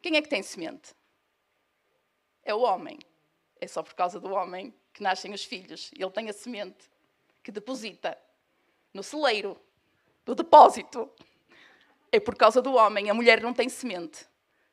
Quem 0.01 0.17
é 0.17 0.21
que 0.21 0.29
tem 0.29 0.41
semente? 0.41 0.95
É 2.43 2.53
o 2.53 2.61
homem. 2.61 2.99
É 3.59 3.67
só 3.67 3.83
por 3.83 3.93
causa 3.93 4.19
do 4.19 4.31
homem 4.31 4.73
que 4.91 5.03
nascem 5.03 5.33
os 5.33 5.43
filhos. 5.43 5.91
Ele 5.95 6.09
tem 6.09 6.29
a 6.29 6.33
semente 6.33 6.89
que 7.43 7.51
deposita 7.51 8.17
no 8.93 9.03
celeiro 9.03 9.59
do 10.25 10.33
depósito. 10.33 11.09
É 12.11 12.19
por 12.19 12.35
causa 12.35 12.61
do 12.61 12.73
homem. 12.73 13.09
A 13.09 13.13
mulher 13.13 13.41
não 13.41 13.53
tem 13.53 13.69
semente. 13.69 14.25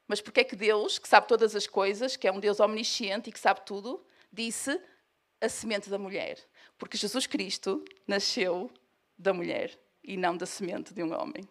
Mas 0.07 0.23
porque 0.23 0.41
é 0.41 0.45
que 0.45 0.57
Deus, 0.57 0.99
que 0.99 1.07
sabe 1.07 1.29
todas 1.29 1.55
as 1.55 1.67
coisas, 1.67 2.17
que 2.17 2.27
é 2.27 2.33
um 2.33 2.41
Deus 2.41 2.61
omnisciente 2.61 3.29
e 3.29 3.33
que 3.33 3.39
sabe 3.39 3.61
tudo, 3.67 4.03
disse 4.33 4.81
a 5.39 5.49
semente 5.49 5.91
da 5.91 5.99
mulher? 5.99 6.39
Porque 6.79 6.97
Jesus 6.97 7.27
Cristo 7.27 7.85
nasceu 8.07 8.71
da 9.19 9.35
mulher 9.35 9.79
e 10.03 10.17
não 10.17 10.35
da 10.35 10.47
semente 10.47 10.95
de 10.95 11.03
um 11.03 11.13
homem. 11.13 11.47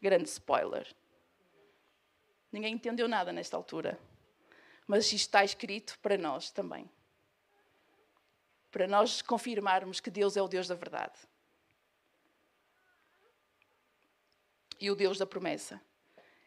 Grande 0.00 0.28
spoiler. 0.28 0.88
Ninguém 2.52 2.74
entendeu 2.74 3.08
nada 3.08 3.32
nesta 3.32 3.56
altura. 3.56 3.98
Mas 4.86 5.06
isto 5.06 5.14
está 5.14 5.42
escrito 5.42 5.98
para 6.00 6.18
nós 6.18 6.50
também. 6.50 6.88
Para 8.70 8.86
nós 8.86 9.22
confirmarmos 9.22 10.00
que 10.00 10.10
Deus 10.10 10.36
é 10.36 10.42
o 10.42 10.48
Deus 10.48 10.68
da 10.68 10.74
verdade. 10.74 11.18
E 14.78 14.90
o 14.90 14.94
Deus 14.94 15.16
da 15.16 15.26
promessa. 15.26 15.80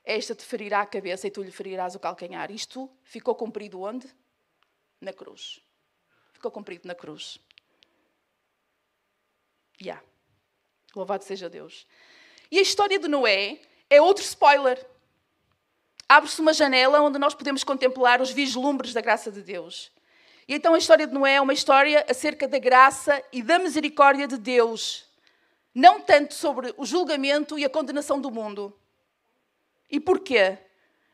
Esta 0.04 0.36
te 0.36 0.46
ferirá 0.46 0.82
a 0.82 0.86
cabeça 0.86 1.26
e 1.26 1.32
tu 1.32 1.42
lhe 1.42 1.52
ferirás 1.52 1.96
o 1.96 2.00
calcanhar. 2.00 2.52
Isto 2.52 2.90
ficou 3.04 3.34
cumprido 3.34 3.82
onde? 3.82 4.08
Na 5.02 5.12
cruz. 5.12 5.60
Ficou 6.34 6.52
cumprido 6.52 6.88
na 6.88 6.94
cruz. 6.94 7.40
Já. 9.80 9.86
Yeah. 9.86 10.08
Louvado 10.96 11.24
seja 11.24 11.50
Deus. 11.50 11.88
E 12.52 12.60
a 12.60 12.62
história 12.62 13.00
de 13.00 13.08
Noé 13.08 13.60
é 13.90 14.00
outro 14.00 14.24
spoiler. 14.24 14.95
Abre-se 16.08 16.40
uma 16.40 16.54
janela 16.54 17.02
onde 17.02 17.18
nós 17.18 17.34
podemos 17.34 17.64
contemplar 17.64 18.22
os 18.22 18.32
vislumbres 18.32 18.94
da 18.94 19.02
graça 19.02 19.32
de 19.32 19.42
Deus. 19.42 19.92
E 20.48 20.54
então 20.54 20.74
a 20.74 20.78
história 20.78 21.08
de 21.08 21.14
Noé 21.14 21.36
é 21.36 21.42
uma 21.42 21.54
história 21.54 22.06
acerca 22.10 22.48
da 22.48 22.60
graça 22.60 23.22
e 23.32 23.42
da 23.42 23.58
misericórdia 23.58 24.28
de 24.28 24.38
Deus. 24.38 25.06
Não 25.74 26.00
tanto 26.00 26.34
sobre 26.34 26.74
o 26.78 26.86
julgamento 26.86 27.58
e 27.58 27.66
a 27.66 27.70
condenação 27.70 28.22
do 28.22 28.32
mundo 28.32 28.74
e 29.90 30.00
porquê? 30.00 30.58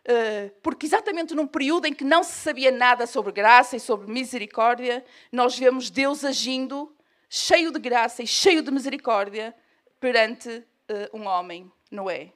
Uh, 0.04 0.50
porque 0.64 0.86
exatamente 0.86 1.36
num 1.36 1.46
período 1.46 1.86
em 1.86 1.94
que 1.94 2.04
não 2.04 2.24
se 2.24 2.32
sabia 2.32 2.72
nada 2.72 3.06
sobre 3.06 3.32
graça 3.32 3.76
e 3.76 3.80
sobre 3.80 4.12
misericórdia, 4.12 5.06
nós 5.32 5.58
vemos 5.58 5.92
Deus 5.92 6.26
agindo 6.26 6.92
cheio 7.30 7.72
de 7.72 7.80
graça 7.80 8.24
e 8.24 8.28
cheio 8.28 8.64
de 8.64 8.72
misericórdia 8.72 9.56
perante 10.00 10.50
uh, 10.50 11.18
um 11.18 11.28
homem, 11.28 11.72
Noé. 11.92 12.34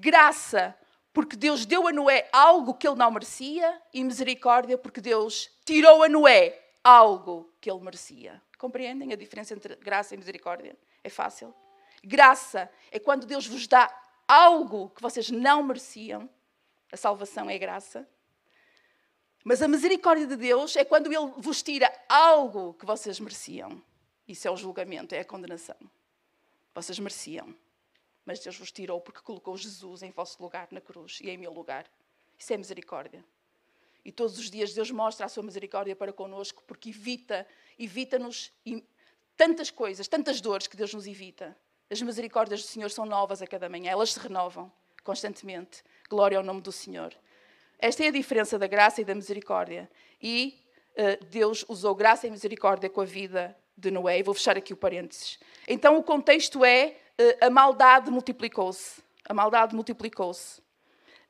Graça, 0.00 0.76
porque 1.12 1.36
Deus 1.36 1.66
deu 1.66 1.86
a 1.86 1.92
Noé 1.92 2.28
algo 2.32 2.74
que 2.74 2.86
ele 2.86 2.96
não 2.96 3.10
merecia, 3.10 3.80
e 3.92 4.02
misericórdia, 4.02 4.78
porque 4.78 5.00
Deus 5.00 5.50
tirou 5.64 6.02
a 6.02 6.08
Noé 6.08 6.58
algo 6.82 7.52
que 7.60 7.70
ele 7.70 7.80
merecia. 7.80 8.42
Compreendem 8.58 9.12
a 9.12 9.16
diferença 9.16 9.54
entre 9.54 9.76
graça 9.76 10.14
e 10.14 10.18
misericórdia? 10.18 10.76
É 11.02 11.08
fácil. 11.08 11.54
Graça 12.02 12.70
é 12.90 12.98
quando 12.98 13.26
Deus 13.26 13.46
vos 13.46 13.66
dá 13.66 13.92
algo 14.26 14.90
que 14.90 15.02
vocês 15.02 15.30
não 15.30 15.62
mereciam. 15.62 16.28
A 16.90 16.96
salvação 16.96 17.48
é 17.48 17.58
graça. 17.58 18.08
Mas 19.44 19.60
a 19.60 19.68
misericórdia 19.68 20.26
de 20.26 20.36
Deus 20.36 20.76
é 20.76 20.84
quando 20.84 21.06
Ele 21.12 21.32
vos 21.36 21.62
tira 21.62 21.92
algo 22.08 22.74
que 22.74 22.86
vocês 22.86 23.18
mereciam. 23.18 23.82
Isso 24.26 24.46
é 24.46 24.50
o 24.50 24.56
julgamento, 24.56 25.14
é 25.14 25.20
a 25.20 25.24
condenação. 25.24 25.76
Vocês 26.74 26.98
mereciam. 26.98 27.54
Mas 28.24 28.40
Deus 28.40 28.56
vos 28.56 28.70
tirou 28.70 29.00
porque 29.00 29.20
colocou 29.20 29.56
Jesus 29.56 30.02
em 30.02 30.10
vosso 30.10 30.42
lugar 30.42 30.68
na 30.70 30.80
cruz 30.80 31.18
e 31.20 31.30
em 31.30 31.36
meu 31.36 31.52
lugar. 31.52 31.90
Isso 32.38 32.52
é 32.52 32.56
misericórdia. 32.56 33.24
E 34.04 34.10
todos 34.10 34.38
os 34.38 34.50
dias 34.50 34.74
Deus 34.74 34.90
mostra 34.90 35.26
a 35.26 35.28
sua 35.28 35.42
misericórdia 35.42 35.94
para 35.94 36.12
conosco 36.12 36.62
porque 36.66 36.90
evita, 36.90 37.46
evita-nos 37.78 38.52
tantas 39.36 39.70
coisas, 39.70 40.08
tantas 40.08 40.40
dores 40.40 40.66
que 40.66 40.76
Deus 40.76 40.92
nos 40.92 41.06
evita. 41.06 41.56
As 41.90 42.00
misericórdias 42.00 42.62
do 42.62 42.66
Senhor 42.66 42.90
são 42.90 43.04
novas 43.04 43.42
a 43.42 43.46
cada 43.46 43.68
manhã, 43.68 43.90
elas 43.90 44.12
se 44.12 44.18
renovam 44.18 44.72
constantemente. 45.02 45.82
Glória 46.08 46.38
ao 46.38 46.44
nome 46.44 46.60
do 46.60 46.72
Senhor. 46.72 47.14
Esta 47.78 48.04
é 48.04 48.08
a 48.08 48.12
diferença 48.12 48.58
da 48.58 48.66
graça 48.66 49.00
e 49.00 49.04
da 49.04 49.14
misericórdia. 49.14 49.90
E 50.20 50.64
uh, 50.92 51.24
Deus 51.26 51.64
usou 51.68 51.94
graça 51.94 52.26
e 52.26 52.30
misericórdia 52.30 52.88
com 52.88 53.00
a 53.00 53.04
vida 53.04 53.56
de 53.76 53.90
Noé. 53.90 54.18
E 54.18 54.22
vou 54.22 54.34
fechar 54.34 54.56
aqui 54.56 54.72
o 54.72 54.76
parênteses. 54.76 55.38
Então 55.66 55.98
o 55.98 56.02
contexto 56.02 56.64
é 56.64 56.96
a 57.40 57.50
maldade 57.50 58.10
multiplicou-se. 58.10 59.02
A 59.28 59.34
maldade 59.34 59.74
multiplicou-se. 59.74 60.60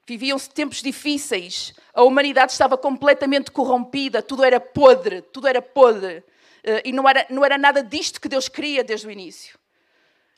Viviam-se 0.06 0.50
tempos 0.50 0.82
difíceis, 0.82 1.72
a 1.94 2.02
humanidade 2.02 2.50
estava 2.50 2.76
completamente 2.76 3.52
corrompida, 3.52 4.20
tudo 4.20 4.42
era 4.42 4.58
podre, 4.58 5.22
tudo 5.22 5.46
era 5.46 5.62
podre. 5.62 6.24
Uh, 6.64 6.82
e 6.84 6.92
não 6.92 7.08
era, 7.08 7.26
não 7.30 7.44
era 7.44 7.56
nada 7.56 7.82
disto 7.82 8.20
que 8.20 8.28
Deus 8.28 8.48
queria 8.48 8.82
desde 8.82 9.06
o 9.06 9.10
início. 9.10 9.58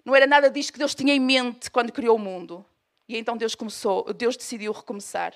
Não 0.05 0.15
era 0.15 0.27
nada 0.27 0.51
disto 0.51 0.73
que 0.73 0.79
Deus 0.79 0.95
tinha 0.95 1.15
em 1.15 1.21
mente 1.21 1.71
quando 1.71 1.93
criou 1.93 2.17
o 2.17 2.19
mundo. 2.19 2.65
E 3.09 3.17
então 3.17 3.37
Deus 3.37 3.55
começou, 3.55 4.13
Deus 4.13 4.37
decidiu 4.37 4.73
recomeçar. 4.73 5.35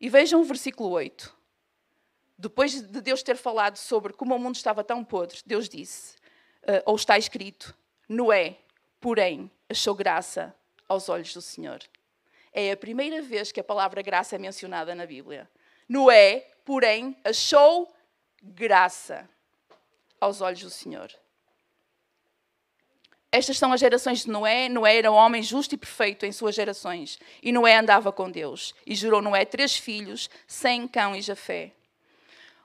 E 0.00 0.08
vejam 0.08 0.40
o 0.40 0.44
versículo 0.44 0.90
8. 0.90 1.34
Depois 2.38 2.72
de 2.72 3.00
Deus 3.00 3.22
ter 3.22 3.36
falado 3.36 3.76
sobre 3.76 4.12
como 4.12 4.34
o 4.34 4.38
mundo 4.38 4.56
estava 4.56 4.84
tão 4.84 5.02
podre, 5.02 5.38
Deus 5.46 5.68
disse, 5.68 6.16
eh, 6.62 6.82
ou 6.84 6.96
está 6.96 7.16
escrito, 7.16 7.74
Noé, 8.06 8.58
porém, 9.00 9.50
achou 9.68 9.94
graça 9.94 10.54
aos 10.88 11.08
olhos 11.08 11.32
do 11.34 11.42
Senhor. 11.42 11.80
É 12.52 12.72
a 12.72 12.76
primeira 12.76 13.20
vez 13.20 13.52
que 13.52 13.60
a 13.60 13.64
palavra 13.64 14.02
graça 14.02 14.36
é 14.36 14.38
mencionada 14.38 14.94
na 14.94 15.04
Bíblia. 15.04 15.48
Noé, 15.88 16.46
porém, 16.64 17.16
achou 17.24 17.94
graça 18.42 19.28
aos 20.20 20.40
olhos 20.40 20.62
do 20.62 20.70
Senhor. 20.70 21.10
Estas 23.30 23.58
são 23.58 23.72
as 23.72 23.80
gerações 23.80 24.24
de 24.24 24.30
Noé. 24.30 24.68
Noé 24.68 24.96
era 24.96 25.12
um 25.12 25.14
homem 25.14 25.42
justo 25.42 25.74
e 25.74 25.78
perfeito 25.78 26.24
em 26.24 26.32
suas 26.32 26.54
gerações. 26.54 27.18
E 27.42 27.52
Noé 27.52 27.76
andava 27.76 28.10
com 28.10 28.30
Deus. 28.30 28.74
E 28.86 28.94
gerou 28.94 29.20
Noé 29.20 29.44
três 29.44 29.76
filhos, 29.76 30.30
Sem, 30.46 30.88
Cão 30.88 31.14
e 31.14 31.20
Jafé. 31.20 31.72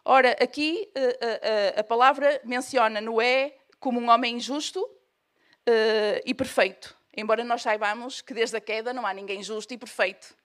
Ora, 0.06 0.32
aqui 0.40 0.90
a, 0.96 1.00
eh, 1.00 1.18
eh, 1.22 1.40
eh, 1.44 1.80
a 1.80 1.84
palavra 1.84 2.40
menciona 2.44 3.02
Noé 3.02 3.58
como 3.80 4.00
um 4.00 4.10
homem 4.10 4.40
justo 4.40 4.90
uh, 5.72 6.22
e 6.26 6.34
perfeito. 6.34 6.96
Embora 7.16 7.44
nós 7.44 7.62
saibamos 7.62 8.22
que 8.22 8.34
desde 8.34 8.58
a 8.58 8.62
queda 8.62 8.94
não 8.94 9.06
há 9.06 9.14
ninguém 9.14 9.44
justo 9.44 9.74
e 9.74 9.78
perfeito. 9.78 10.36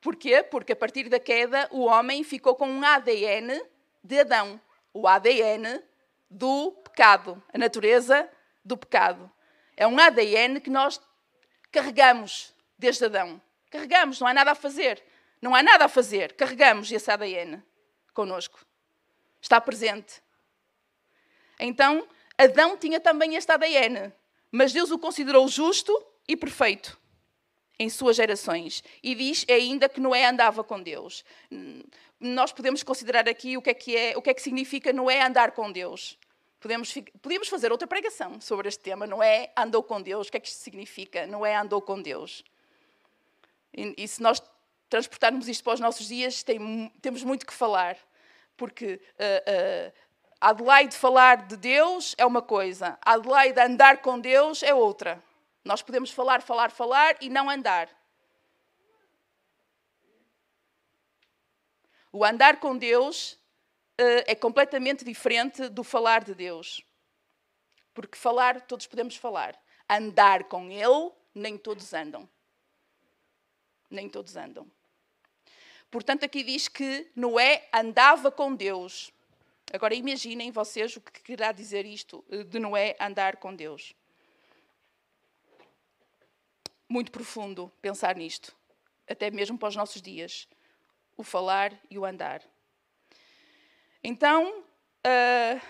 Porquê? 0.00 0.42
Porque 0.42 0.72
a 0.72 0.76
partir 0.76 1.08
da 1.08 1.20
queda 1.20 1.68
o 1.70 1.84
homem 1.84 2.24
ficou 2.24 2.54
com 2.54 2.68
um 2.68 2.84
ADN 2.84 3.62
de 4.02 4.20
Adão. 4.20 4.60
O 4.92 5.06
ADN 5.06 5.82
do 6.28 6.72
pecado, 6.84 7.42
a 7.52 7.58
natureza 7.58 8.28
do 8.64 8.76
pecado. 8.76 9.30
É 9.76 9.86
um 9.86 9.98
ADN 9.98 10.60
que 10.60 10.70
nós 10.70 11.00
carregamos 11.70 12.52
desde 12.78 13.04
Adão. 13.04 13.40
Carregamos, 13.70 14.20
não 14.20 14.26
há 14.26 14.34
nada 14.34 14.52
a 14.52 14.54
fazer. 14.54 15.02
Não 15.40 15.54
há 15.54 15.62
nada 15.62 15.84
a 15.84 15.88
fazer. 15.88 16.34
Carregamos 16.34 16.90
esse 16.90 17.10
ADN 17.10 17.62
connosco. 18.12 18.64
Está 19.40 19.60
presente. 19.60 20.22
Então, 21.58 22.06
Adão 22.36 22.76
tinha 22.76 23.00
também 23.00 23.34
este 23.34 23.50
ADN, 23.50 24.12
mas 24.50 24.72
Deus 24.72 24.90
o 24.90 24.98
considerou 24.98 25.46
justo 25.48 25.92
e 26.26 26.36
perfeito 26.36 26.98
em 27.78 27.88
suas 27.88 28.16
gerações. 28.16 28.82
E 29.02 29.14
diz 29.14 29.44
ainda 29.48 29.88
que 29.88 30.00
Noé 30.00 30.26
andava 30.26 30.62
com 30.62 30.80
Deus. 30.80 31.24
Nós 32.20 32.52
podemos 32.52 32.82
considerar 32.82 33.28
aqui 33.28 33.56
o 33.56 33.62
que 33.62 33.70
é 33.70 33.74
que, 33.74 33.96
é, 33.96 34.16
o 34.16 34.22
que, 34.22 34.30
é 34.30 34.34
que 34.34 34.42
significa 34.42 34.92
Noé 34.92 35.20
andar 35.22 35.52
com 35.52 35.70
Deus. 35.70 36.18
Podemos, 36.60 36.94
podemos 37.20 37.48
fazer 37.48 37.72
outra 37.72 37.88
pregação 37.88 38.40
sobre 38.40 38.68
este 38.68 38.80
tema. 38.80 39.04
Noé 39.06 39.50
andou 39.56 39.82
com 39.82 40.00
Deus. 40.00 40.28
O 40.28 40.30
que 40.30 40.36
é 40.36 40.40
que 40.40 40.46
isto 40.46 40.60
significa? 40.60 41.26
Noé 41.26 41.56
andou 41.56 41.82
com 41.82 42.00
Deus. 42.00 42.44
E, 43.74 43.94
e 43.98 44.06
se 44.06 44.22
nós 44.22 44.40
transportarmos 44.88 45.48
isto 45.48 45.64
para 45.64 45.74
os 45.74 45.80
nossos 45.80 46.06
dias, 46.06 46.44
tem, 46.44 46.92
temos 47.00 47.24
muito 47.24 47.44
que 47.44 47.52
falar. 47.52 47.96
Porque 48.56 48.94
uh, 48.94 49.88
uh, 49.88 49.92
Adelaide 50.42 50.96
falar 50.96 51.46
de 51.46 51.56
Deus 51.56 52.16
é 52.18 52.26
uma 52.26 52.42
coisa, 52.42 52.98
Adelaide 53.00 53.60
andar 53.60 54.02
com 54.02 54.18
Deus 54.18 54.60
é 54.64 54.74
outra. 54.74 55.22
Nós 55.64 55.82
podemos 55.82 56.10
falar, 56.10 56.42
falar, 56.42 56.72
falar 56.72 57.16
e 57.20 57.28
não 57.28 57.48
andar. 57.48 57.88
O 62.10 62.24
andar 62.24 62.58
com 62.58 62.76
Deus 62.76 63.34
uh, 64.00 64.26
é 64.26 64.34
completamente 64.34 65.04
diferente 65.04 65.68
do 65.68 65.84
falar 65.84 66.24
de 66.24 66.34
Deus. 66.34 66.84
Porque 67.94 68.18
falar, 68.18 68.62
todos 68.62 68.88
podemos 68.88 69.14
falar. 69.14 69.56
Andar 69.88 70.42
com 70.44 70.68
Ele, 70.68 71.12
nem 71.32 71.56
todos 71.56 71.94
andam. 71.94 72.28
Nem 73.88 74.08
todos 74.08 74.34
andam. 74.34 74.68
Portanto, 75.88 76.24
aqui 76.24 76.42
diz 76.42 76.66
que 76.66 77.08
Noé 77.14 77.68
andava 77.72 78.32
com 78.32 78.52
Deus. 78.56 79.12
Agora 79.72 79.94
imaginem 79.94 80.50
vocês 80.50 80.96
o 80.96 81.00
que 81.00 81.22
querá 81.22 81.50
dizer 81.50 81.86
isto 81.86 82.24
eh, 82.30 82.44
de 82.44 82.58
Noé 82.58 82.94
andar 83.00 83.36
com 83.36 83.54
Deus 83.54 83.94
muito 86.92 87.10
profundo 87.10 87.72
pensar 87.80 88.14
nisto, 88.16 88.54
até 89.08 89.30
mesmo 89.30 89.56
para 89.56 89.70
os 89.70 89.76
nossos 89.76 90.02
dias, 90.02 90.46
o 91.16 91.22
falar 91.22 91.72
e 91.90 91.98
o 91.98 92.04
andar. 92.04 92.42
Então, 94.04 94.60
uh, 94.60 95.60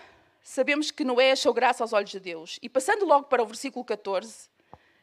sabemos 0.41 0.91
que 0.91 1.05
Noé 1.05 1.31
achou 1.31 1.53
graça 1.53 1.81
aos 1.81 1.93
olhos 1.93 2.11
de 2.11 2.19
Deus. 2.19 2.59
E 2.61 2.67
passando 2.67 3.05
logo 3.05 3.27
para 3.27 3.41
o 3.41 3.45
versículo 3.45 3.85
14, 3.85 4.49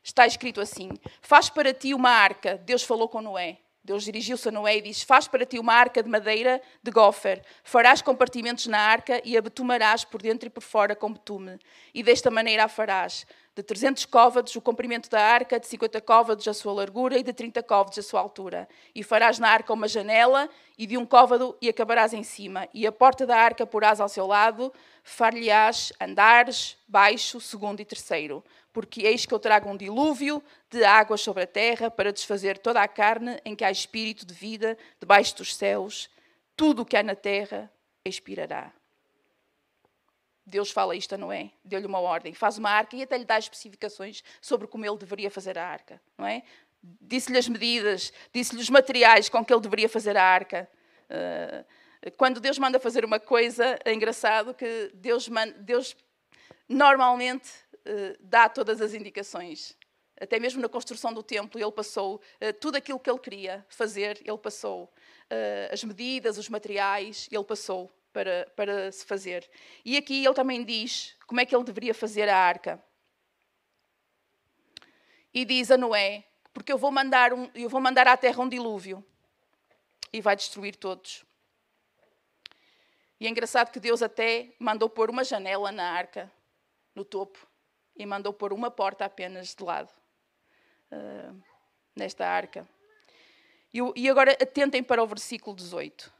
está 0.03 0.27
escrito 0.27 0.61
assim: 0.61 0.91
Faz 1.23 1.49
para 1.49 1.73
ti 1.73 1.95
uma 1.95 2.11
arca. 2.11 2.59
Deus 2.59 2.83
falou 2.83 3.09
com 3.09 3.23
Noé. 3.23 3.59
Deus 3.83 4.05
dirigiu-se 4.05 4.49
a 4.49 4.53
Noé 4.53 4.77
e 4.77 4.83
disse: 4.83 5.07
Faz 5.07 5.27
para 5.27 5.47
ti 5.47 5.59
uma 5.59 5.73
arca 5.73 6.03
de 6.03 6.09
madeira 6.09 6.61
de 6.83 6.91
gofer. 6.91 7.43
Farás 7.65 8.03
compartimentos 8.03 8.67
na 8.67 8.79
arca 8.79 9.21
e 9.25 9.37
a 9.37 9.43
betumarás 9.43 10.05
por 10.05 10.21
dentro 10.21 10.49
e 10.49 10.51
por 10.51 10.63
fora 10.63 10.95
com 10.95 11.13
betume. 11.13 11.59
E 11.95 12.03
desta 12.03 12.31
maneira 12.31 12.65
a 12.65 12.69
farás 12.69 13.27
de 13.55 13.63
300 13.63 14.07
côvados 14.07 14.55
o 14.55 14.61
comprimento 14.61 15.11
da 15.11 15.21
arca, 15.21 15.59
de 15.59 15.67
50 15.67 16.01
côvados 16.01 16.47
a 16.47 16.55
sua 16.55 16.73
largura 16.73 17.19
e 17.19 17.23
de 17.23 17.33
30 17.33 17.63
côvados 17.63 17.99
a 17.99 18.03
sua 18.03 18.21
altura. 18.21 18.69
E 18.95 19.03
farás 19.03 19.39
na 19.39 19.49
arca 19.49 19.73
uma 19.73 19.89
janela 19.89 20.49
e 20.79 20.87
de 20.87 20.97
um 20.97 21.05
côvado 21.05 21.57
e 21.61 21.69
acabarás 21.69 22.13
em 22.13 22.23
cima. 22.23 22.69
E 22.73 22.87
a 22.87 22.93
porta 22.93 23.27
da 23.27 23.37
arca 23.37 23.67
porás 23.67 24.01
ao 24.01 24.09
seu 24.09 24.27
lado, 24.27 24.73
far-lhe-ás 25.03 25.93
andares, 26.01 26.77
baixo, 26.87 27.41
segundo 27.41 27.81
e 27.81 27.85
terceiro. 27.85 28.45
Porque 28.73 29.03
eis 29.03 29.27
que 29.27 29.35
eu 29.35 29.39
trago 29.41 29.69
um 29.69 29.77
dilúvio 29.77 30.41
de 30.71 30.85
águas 30.85 31.21
sobre 31.21 31.43
a 31.43 31.47
terra 31.47 31.91
para 31.91 32.13
desfazer 32.13 32.57
toda 32.57 32.81
a 32.81 32.87
carne 32.87 33.41
em 33.45 33.57
que 33.57 33.65
há 33.65 33.71
espírito 33.71 34.25
de 34.25 34.33
vida 34.33 34.79
debaixo 35.01 35.37
dos 35.37 35.57
céus. 35.57 36.09
Tudo 36.57 36.83
o 36.83 36.87
que 36.87 36.97
há 36.97 37.03
na 37.03 37.17
terra 37.17 37.69
expirará. 38.05 38.73
Deus 40.51 40.73
fala 40.73 40.97
isto 40.97 41.15
a 41.15 41.19
Noé, 41.19 41.53
deu-lhe 41.65 41.87
uma 41.87 42.01
ordem, 42.01 42.35
faz 42.35 42.59
uma 42.59 42.69
arca 42.69 42.97
e 42.97 43.03
até 43.03 43.17
lhe 43.17 43.25
dá 43.25 43.39
especificações 43.39 44.23
sobre 44.41 44.67
como 44.67 44.85
ele 44.85 44.99
deveria 44.99 45.31
fazer 45.31 45.57
a 45.57 45.65
arca, 45.65 46.01
não 46.19 46.27
é? 46.27 46.43
Disse-lhe 46.83 47.39
as 47.39 47.47
medidas, 47.47 48.13
disse-lhe 48.35 48.61
os 48.61 48.69
materiais 48.69 49.29
com 49.29 49.45
que 49.45 49.53
ele 49.53 49.61
deveria 49.61 49.89
fazer 49.89 50.17
a 50.17 50.25
arca. 50.25 50.69
Uh, 51.09 52.11
quando 52.17 52.41
Deus 52.41 52.59
manda 52.59 52.81
fazer 52.81 53.05
uma 53.05 53.21
coisa, 53.21 53.79
é 53.85 53.93
engraçado 53.93 54.53
que 54.53 54.91
Deus, 54.95 55.29
manda, 55.29 55.53
Deus 55.59 55.97
normalmente 56.69 57.49
uh, 57.75 58.17
dá 58.19 58.49
todas 58.49 58.81
as 58.81 58.93
indicações. 58.93 59.77
Até 60.21 60.41
mesmo 60.41 60.61
na 60.61 60.69
construção 60.69 61.15
do 61.15 61.23
templo, 61.23 61.61
ele 61.61 61.71
passou 61.71 62.17
uh, 62.17 62.53
tudo 62.61 62.77
aquilo 62.77 62.99
que 62.99 63.09
ele 63.09 63.19
queria 63.21 63.65
fazer, 63.69 64.21
ele 64.25 64.39
passou. 64.39 64.93
as 65.71 65.85
medidas, 65.85 66.39
os 66.39 66.49
materiais, 66.49 67.29
ele 67.31 67.45
passou 67.45 67.89
para, 68.13 68.51
para 68.57 68.93
se 68.93 69.05
fazer. 69.05 69.49
E 69.85 69.97
aqui 69.97 70.25
ele 70.25 70.35
também 70.35 70.65
diz 70.65 71.17
como 71.27 71.41
é 71.41 71.47
que 71.47 71.55
ele 71.55 71.65
deveria 71.65 71.95
fazer 71.95 72.29
a 72.29 72.37
arca. 72.37 72.83
E 75.33 75.45
diz 75.45 75.71
a 75.71 75.77
Noé, 75.77 76.25
porque 76.53 76.73
eu 76.73 76.79
vou 76.79 76.91
mandar, 76.91 77.33
um, 77.33 77.51
eu 77.55 77.69
vou 77.69 77.81
mandar 77.81 78.07
à 78.09 78.17
terra 78.17 78.43
um 78.43 78.49
dilúvio 78.49 79.05
e 80.13 80.21
vai 80.21 80.35
destruir 80.35 80.77
todos. 80.77 81.25
E 83.21 83.27
é 83.27 83.31
engraçado 83.31 83.71
que 83.71 83.79
Deus 83.79 84.03
até 84.03 84.55
mandou 84.59 84.89
pôr 84.89 85.11
uma 85.11 85.23
janela 85.23 85.71
na 85.71 85.93
arca, 85.93 86.33
no 86.95 87.05
topo, 87.05 87.47
e 87.95 88.07
mandou 88.07 88.33
pôr 88.33 88.53
uma 88.53 88.71
porta 88.71 89.05
apenas 89.05 89.55
de 89.55 89.63
lado, 89.63 89.93
uh, 90.91 91.43
nesta 91.95 92.27
arca. 92.27 92.67
E, 93.73 93.79
e 93.95 94.09
agora 94.09 94.33
atentem 94.33 94.83
para 94.83 95.03
o 95.03 95.07
versículo 95.07 95.55
18. 95.55 96.20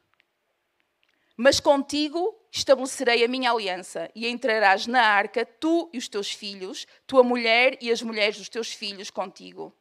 Mas 1.43 1.59
contigo 1.59 2.39
estabelecerei 2.53 3.25
a 3.25 3.29
minha 3.29 3.51
aliança, 3.51 4.11
e 4.15 4.29
entrarás 4.29 4.87
na 4.87 5.01
arca, 5.01 5.47
tu 5.47 5.89
e 5.91 5.97
os 5.97 6.07
teus 6.07 6.31
filhos, 6.31 6.87
tua 7.07 7.23
mulher 7.23 7.79
e 7.81 7.91
as 7.91 8.03
mulheres 8.03 8.37
dos 8.37 8.51
teus 8.51 8.75
filhos 8.75 9.09
contigo. 9.09 9.75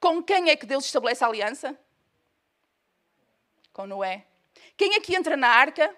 Com 0.00 0.22
quem 0.22 0.48
é 0.48 0.56
que 0.56 0.64
Deus 0.64 0.86
estabelece 0.86 1.22
a 1.22 1.26
aliança? 1.26 1.78
Com 3.74 3.86
Noé. 3.86 4.26
Quem 4.74 4.94
é 4.94 5.00
que 5.00 5.14
entra 5.14 5.36
na 5.36 5.48
arca? 5.48 5.94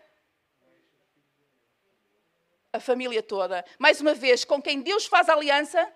A 2.72 2.80
família 2.80 3.22
toda. 3.22 3.64
Mais 3.78 4.00
uma 4.00 4.14
vez, 4.14 4.44
com 4.44 4.60
quem 4.60 4.80
Deus 4.80 5.06
faz 5.06 5.28
aliança? 5.28 5.88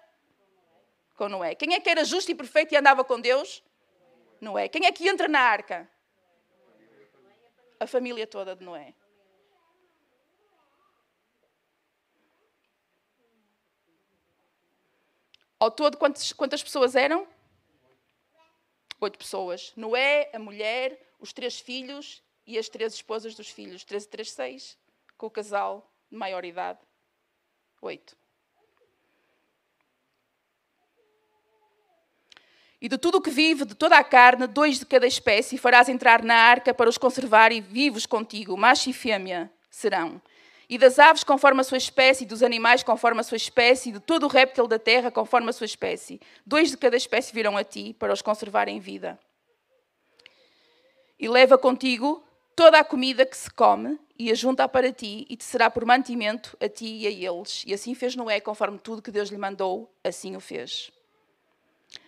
Com 1.16 1.28
Noé. 1.28 1.56
Quem 1.56 1.74
é 1.74 1.80
que 1.80 1.90
era 1.90 2.04
justo 2.04 2.30
e 2.30 2.36
perfeito 2.36 2.72
e 2.72 2.76
andava 2.76 3.02
com 3.02 3.20
Deus? 3.20 3.64
Noé. 4.40 4.68
Quem 4.68 4.86
é 4.86 4.92
que 4.92 5.08
entra 5.08 5.26
na 5.26 5.40
arca? 5.40 5.92
A 7.84 7.86
família 7.86 8.26
toda 8.26 8.56
de 8.56 8.64
Noé. 8.64 8.94
Ao 15.60 15.70
todo, 15.70 15.96
quantas, 15.96 16.32
quantas 16.32 16.62
pessoas 16.62 16.96
eram? 16.96 17.28
Oito 19.00 19.18
pessoas. 19.18 19.72
Noé, 19.76 20.30
a 20.32 20.38
mulher, 20.38 21.14
os 21.18 21.32
três 21.32 21.60
filhos 21.60 22.22
e 22.46 22.58
as 22.58 22.68
três 22.68 22.94
esposas 22.94 23.34
dos 23.34 23.50
filhos. 23.50 23.84
Três 23.84 24.04
e 24.04 24.08
três, 24.08 24.30
seis. 24.30 24.78
Com 25.16 25.26
o 25.26 25.30
casal 25.30 25.90
de 26.10 26.16
maior 26.16 26.44
idade. 26.44 26.80
Oito. 27.82 28.16
E 32.80 32.88
de 32.88 32.98
tudo 32.98 33.18
o 33.18 33.20
que 33.20 33.30
vive, 33.30 33.64
de 33.64 33.74
toda 33.74 33.96
a 33.96 34.04
carne, 34.04 34.46
dois 34.46 34.78
de 34.78 34.87
cada 34.87 35.06
espécie, 35.06 35.56
farás 35.56 35.88
entrar 35.88 36.22
na 36.22 36.34
arca 36.34 36.74
para 36.74 36.90
os 36.90 36.98
conservar 36.98 37.52
e 37.52 37.60
vivos 37.60 38.06
contigo, 38.06 38.56
macho 38.56 38.90
e 38.90 38.92
fêmea 38.92 39.50
serão. 39.70 40.20
E 40.68 40.78
das 40.78 40.98
aves 40.98 41.24
conforme 41.24 41.60
a 41.60 41.64
sua 41.64 41.78
espécie, 41.78 42.24
e 42.24 42.26
dos 42.26 42.42
animais 42.42 42.82
conforme 42.82 43.20
a 43.20 43.22
sua 43.22 43.37
espécie, 43.37 43.90
e 43.90 43.92
de 43.92 44.00
todo 44.00 44.24
o 44.24 44.28
réptil 44.28 44.66
da 44.66 44.78
terra 44.78 45.10
conforme 45.10 45.50
a 45.50 45.52
sua 45.52 45.66
espécie. 45.66 46.20
Dois 46.44 46.70
de 46.70 46.76
cada 46.76 46.96
espécie 46.96 47.34
virão 47.34 47.56
a 47.56 47.64
ti 47.64 47.94
para 47.98 48.12
os 48.12 48.22
conservar 48.22 48.68
em 48.68 48.80
vida. 48.80 49.18
E 51.18 51.28
leva 51.28 51.58
contigo 51.58 52.24
toda 52.56 52.78
a 52.78 52.84
comida 52.84 53.26
que 53.26 53.37
se 53.37 53.50
come 53.50 53.98
e 54.18 54.30
a 54.30 54.34
junta 54.34 54.68
para 54.68 54.92
ti, 54.92 55.26
e 55.28 55.37
te 55.37 55.44
será 55.44 55.68
por 55.68 55.84
mantimento 55.84 56.56
a 56.60 56.68
ti 56.68 56.87
e 56.87 57.06
a 57.06 57.10
eles. 57.10 57.64
E 57.66 57.74
assim 57.74 57.94
fez 57.94 58.14
Noé, 58.14 58.40
conforme 58.40 58.78
tudo 58.78 59.02
que 59.02 59.10
Deus 59.10 59.28
lhe 59.28 59.38
mandou, 59.38 59.92
assim 60.04 60.37
o 60.37 60.40
fez. 60.40 60.93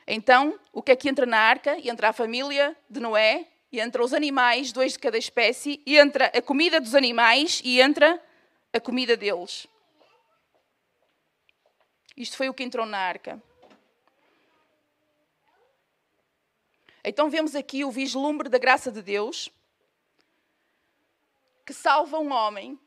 Então, 0.07 0.59
o 0.73 0.83
que 0.83 0.93
é 0.93 0.97
que 0.97 1.09
entra 1.09 1.27
na 1.27 1.39
arca? 1.39 1.77
Entra 1.87 2.11
a 2.11 2.13
família 2.13 2.77
de 2.89 3.01
Noé, 3.01 3.47
e 3.71 3.81
entra 3.81 4.03
os 4.03 4.15
animais, 4.15 4.73
dois 4.73 4.93
de 4.93 4.99
cada 4.99 5.19
espécie, 5.19 5.83
e 5.85 5.99
entra 5.99 6.27
a 6.27 6.41
comida 6.41 6.81
dos 6.81 6.95
animais 6.95 7.61
e 7.65 7.81
entra 7.81 8.23
a 8.73 8.81
comida 8.81 9.17
deles. 9.17 9.67
Isto 12.17 12.37
foi 12.37 12.49
o 12.49 12.55
que 12.55 12.63
entrou 12.63 12.87
na 12.87 12.99
arca. 12.99 13.43
Então 17.05 17.29
vemos 17.29 17.55
aqui 17.55 17.85
o 17.85 17.91
vislumbre 17.91 18.49
da 18.49 18.59
graça 18.59 18.91
de 18.91 19.03
Deus 19.03 19.51
que 21.65 21.75
salva 21.75 22.19
um 22.19 22.33
homem, 22.33 22.79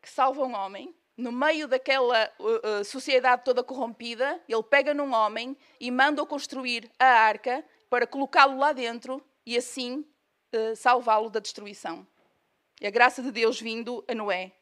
que 0.00 0.08
salva 0.08 0.42
um 0.42 0.54
homem, 0.54 0.94
no 1.16 1.30
meio 1.30 1.68
daquela 1.68 2.30
uh, 2.38 2.80
uh, 2.80 2.84
sociedade 2.84 3.44
toda 3.44 3.62
corrompida, 3.62 4.40
ele 4.48 4.62
pega 4.62 4.94
num 4.94 5.12
homem 5.12 5.56
e 5.78 5.90
manda-o 5.90 6.26
construir 6.26 6.90
a 6.98 7.06
arca 7.06 7.64
para 7.90 8.06
colocá-lo 8.06 8.58
lá 8.58 8.72
dentro 8.72 9.22
e 9.44 9.56
assim 9.56 10.04
uh, 10.54 10.76
salvá-lo 10.76 11.28
da 11.28 11.40
destruição. 11.40 12.06
E 12.80 12.86
a 12.86 12.90
graça 12.90 13.22
de 13.22 13.30
Deus 13.30 13.60
vindo 13.60 14.04
a 14.08 14.14
Noé, 14.14 14.52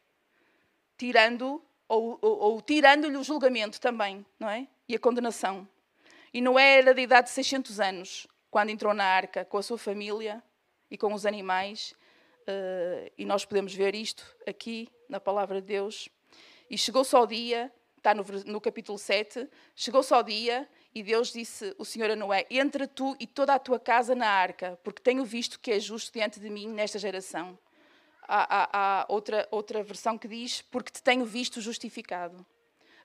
tirando 0.99 1.63
ou, 1.89 2.19
ou, 2.21 2.39
ou 2.39 2.61
tirando-lhe 2.61 3.17
o 3.17 3.25
julgamento 3.25 3.81
também, 3.81 4.25
não 4.39 4.49
é? 4.49 4.69
E 4.89 4.95
a 4.95 4.99
condenação. 4.99 5.67
E 6.33 6.41
Noé 6.41 6.79
era 6.79 6.95
de 6.95 7.03
idade 7.03 7.29
de 7.29 7.33
600 7.33 7.81
anos 7.81 8.27
quando 8.51 8.71
entrou 8.71 8.93
na 8.93 9.05
arca 9.05 9.45
com 9.45 9.59
a 9.59 9.63
sua 9.63 9.79
família 9.79 10.43
e 10.91 10.99
com 10.99 11.13
os 11.13 11.25
animais. 11.27 11.95
Uh, 12.43 13.11
e 13.17 13.25
nós 13.25 13.45
podemos 13.45 13.75
ver 13.75 13.95
isto 13.95 14.25
aqui 14.47 14.89
na 15.09 15.21
palavra 15.21 15.61
de 15.61 15.67
Deus. 15.67 16.09
E 16.71 16.79
chegou-se 16.79 17.15
ao 17.15 17.27
dia, 17.27 17.71
está 17.97 18.15
no, 18.15 18.25
no 18.47 18.61
capítulo 18.61 18.97
7, 18.97 19.49
chegou-se 19.75 20.15
ao 20.15 20.23
dia 20.23 20.69
e 20.95 21.03
Deus 21.03 21.33
disse, 21.33 21.75
o 21.77 21.85
Senhor 21.85 22.11
a 22.11 22.17
Noé, 22.17 22.47
entra 22.49 22.87
tu 22.87 23.17
e 23.19 23.27
toda 23.27 23.55
a 23.55 23.59
tua 23.59 23.79
casa 23.79 24.15
na 24.15 24.29
arca, 24.29 24.79
porque 24.85 25.03
tenho 25.03 25.25
visto 25.25 25.59
que 25.59 25.73
é 25.73 25.81
justo 25.81 26.13
diante 26.13 26.39
de 26.39 26.49
mim 26.49 26.69
nesta 26.69 26.99
geração 26.99 27.59
há, 28.31 28.47
há, 28.49 28.69
há 28.73 29.07
outra, 29.09 29.49
outra 29.51 29.83
versão 29.83 30.17
que 30.17 30.29
diz: 30.29 30.63
Porque 30.63 30.93
te 30.93 31.03
tenho 31.03 31.25
visto 31.25 31.61
justificado. 31.61 32.47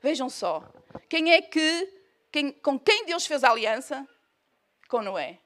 Vejam 0.01 0.29
só, 0.29 0.63
quem 1.09 1.31
é 1.31 1.41
que, 1.41 1.93
quem, 2.31 2.51
com 2.51 2.79
quem 2.79 3.05
Deus 3.05 3.25
fez 3.25 3.43
a 3.43 3.49
aliança? 3.49 4.07
Com 4.87 5.01
Noé. 5.01 5.39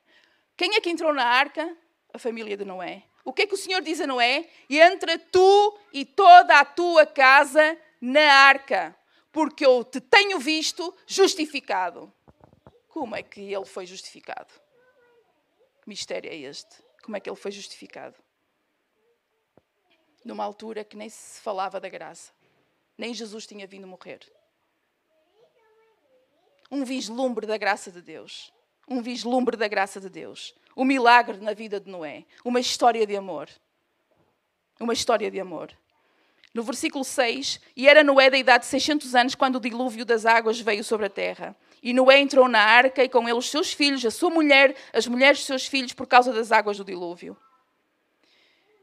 Quem 0.58 0.76
é 0.76 0.82
que 0.82 0.90
entrou 0.90 1.14
na 1.14 1.24
arca? 1.24 1.78
A 2.14 2.20
família 2.20 2.58
de 2.58 2.66
Noé. 2.66 3.04
O 3.24 3.32
que 3.32 3.44
é 3.44 3.48
que 3.48 3.54
o 3.54 3.58
Senhor 3.58 3.82
diz 3.82 4.02
a 4.02 4.08
Noé? 4.08 4.50
Entra 4.70 5.18
tu 5.18 5.80
e 5.94 6.04
toda 6.04 6.60
a 6.60 6.66
tua 6.66 7.06
casa 7.06 7.78
na 8.00 8.22
arca, 8.22 8.96
porque 9.32 9.66
eu 9.66 9.84
te 9.84 10.00
tenho 10.00 10.40
visto 10.40 10.96
justificado. 11.06 12.12
Como 12.88 13.16
é 13.16 13.24
que 13.24 13.42
ele 13.42 13.66
foi 13.66 13.86
justificado? 13.86 14.54
Que 15.82 15.90
mistério 15.90 16.30
é 16.30 16.36
este? 16.36 16.76
Como 17.04 17.16
é 17.16 17.20
que 17.20 17.30
ele 17.30 17.38
foi 17.38 17.52
justificado? 17.52 18.16
numa 20.24 20.44
altura 20.44 20.84
que 20.84 20.98
nem 20.98 21.10
se 21.10 21.42
falava 21.42 21.80
da 21.80 21.90
graça. 21.90 22.32
Nem 22.98 23.14
Jesus 23.14 23.48
tinha 23.48 23.66
vindo 23.66 23.88
morrer. 23.88 24.20
Um 26.72 26.84
vislumbre 26.84 27.48
da 27.48 27.58
graça 27.58 27.92
de 27.92 28.02
Deus. 28.02 28.54
Um 28.88 29.02
vislumbre 29.02 29.58
da 29.58 29.68
graça 29.68 30.00
de 30.00 30.10
Deus. 30.10 30.54
O 30.76 30.82
um 30.82 30.86
milagre 30.86 31.38
na 31.38 31.54
vida 31.54 31.80
de 31.80 31.90
Noé. 31.90 32.26
Uma 32.44 32.60
história 32.60 33.06
de 33.06 33.16
amor. 33.16 33.50
Uma 34.80 34.94
história 34.94 35.30
de 35.32 35.40
amor. 35.40 35.76
No 36.54 36.64
versículo 36.64 37.04
6, 37.04 37.60
e 37.76 37.88
era 37.88 38.04
Noé 38.04 38.30
da 38.30 38.38
idade 38.38 38.64
de 38.64 38.70
600 38.72 39.14
anos 39.14 39.36
quando 39.36 39.58
o 39.58 39.60
dilúvio 39.60 40.04
das 40.04 40.26
águas 40.26 40.60
veio 40.60 40.84
sobre 40.84 41.06
a 41.06 41.10
terra. 41.10 41.56
E 41.82 41.94
Noé 41.94 42.20
entrou 42.20 42.48
na 42.48 42.60
arca 42.60 43.04
e 43.04 43.10
com 43.10 43.24
ele 43.24 43.38
os 43.38 43.50
seus 43.50 43.72
filhos, 43.72 44.04
a 44.04 44.12
sua 44.12 44.32
mulher, 44.32 44.76
as 44.92 45.08
mulheres 45.08 45.40
de 45.40 45.46
seus 45.46 45.68
filhos, 45.68 45.94
por 45.94 46.08
causa 46.08 46.34
das 46.34 46.52
águas 46.52 46.78
do 46.78 46.84
dilúvio. 46.84 47.38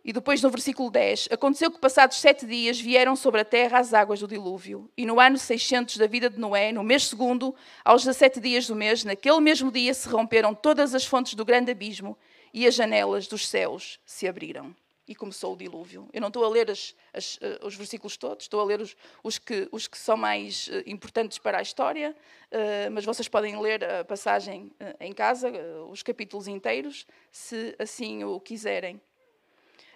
E 0.04 0.12
depois 0.12 0.40
no 0.40 0.48
versículo 0.48 0.88
10: 0.88 1.30
Aconteceu 1.32 1.68
que, 1.68 1.80
passados 1.80 2.18
sete 2.18 2.46
dias, 2.46 2.80
vieram 2.80 3.16
sobre 3.16 3.40
a 3.40 3.44
terra 3.44 3.80
as 3.80 3.92
águas 3.92 4.20
do 4.20 4.28
dilúvio. 4.28 4.88
E 4.96 5.04
no 5.04 5.18
ano 5.18 5.36
600 5.36 5.96
da 5.96 6.06
vida 6.06 6.30
de 6.30 6.38
Noé, 6.38 6.70
no 6.70 6.84
mês 6.84 7.08
segundo, 7.08 7.52
aos 7.84 8.04
17 8.04 8.38
dias 8.38 8.68
do 8.68 8.76
mês, 8.76 9.02
naquele 9.02 9.40
mesmo 9.40 9.72
dia 9.72 9.92
se 9.92 10.08
romperam 10.08 10.54
todas 10.54 10.94
as 10.94 11.04
fontes 11.04 11.34
do 11.34 11.44
grande 11.44 11.72
abismo 11.72 12.16
e 12.54 12.68
as 12.68 12.76
janelas 12.76 13.26
dos 13.26 13.48
céus 13.48 13.98
se 14.06 14.28
abriram. 14.28 14.72
E 15.08 15.14
começou 15.14 15.54
o 15.54 15.56
dilúvio. 15.56 16.08
Eu 16.12 16.20
não 16.20 16.28
estou 16.28 16.44
a 16.44 16.48
ler 16.48 16.70
as, 16.70 16.94
as, 17.12 17.38
eh, 17.40 17.60
os 17.62 17.76
versículos 17.76 18.16
todos, 18.16 18.44
estou 18.44 18.60
a 18.60 18.64
ler 18.64 18.80
os, 18.80 18.96
os, 19.22 19.38
que, 19.38 19.68
os 19.70 19.86
que 19.86 19.96
são 19.96 20.16
mais 20.16 20.66
uh, 20.66 20.82
importantes 20.84 21.38
para 21.38 21.58
a 21.58 21.62
história, 21.62 22.14
uh, 22.50 22.90
mas 22.90 23.04
vocês 23.04 23.28
podem 23.28 23.60
ler 23.60 23.84
a 23.84 24.04
passagem 24.04 24.72
em 24.98 25.12
casa, 25.12 25.52
os 25.88 26.02
capítulos 26.02 26.48
inteiros, 26.48 27.06
se 27.30 27.76
assim 27.78 28.24
o 28.24 28.40
quiserem. 28.40 29.00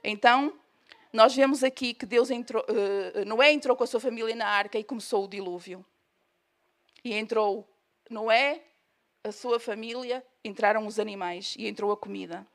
Então, 0.05 0.57
nós 1.13 1.35
vemos 1.35 1.65
aqui 1.65 1.93
que 1.93 2.07
Deus 2.07 2.31
entrou, 2.31 2.65
Noé 3.27 3.53
entrou 3.53 3.77
com 3.77 3.83
a 3.83 3.87
sua 3.89 3.99
família 3.99 4.35
na 4.37 4.47
arca 4.47 4.79
e 4.79 4.85
começou 4.85 5.25
o 5.25 5.29
dilúvio. 5.29 5.85
E 7.05 7.15
entrou 7.15 7.69
Noé, 8.09 8.63
a 9.23 9.33
sua 9.33 9.61
família, 9.61 10.25
entraram 10.45 10.87
os 10.87 10.99
animais 10.99 11.55
e 11.59 11.67
entrou 11.67 11.93
a 11.93 11.97
comida. 11.97 12.47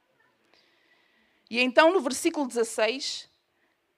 E 1.49 1.60
então, 1.60 1.93
no 1.93 1.99
versículo 1.99 2.47
16, 2.47 3.29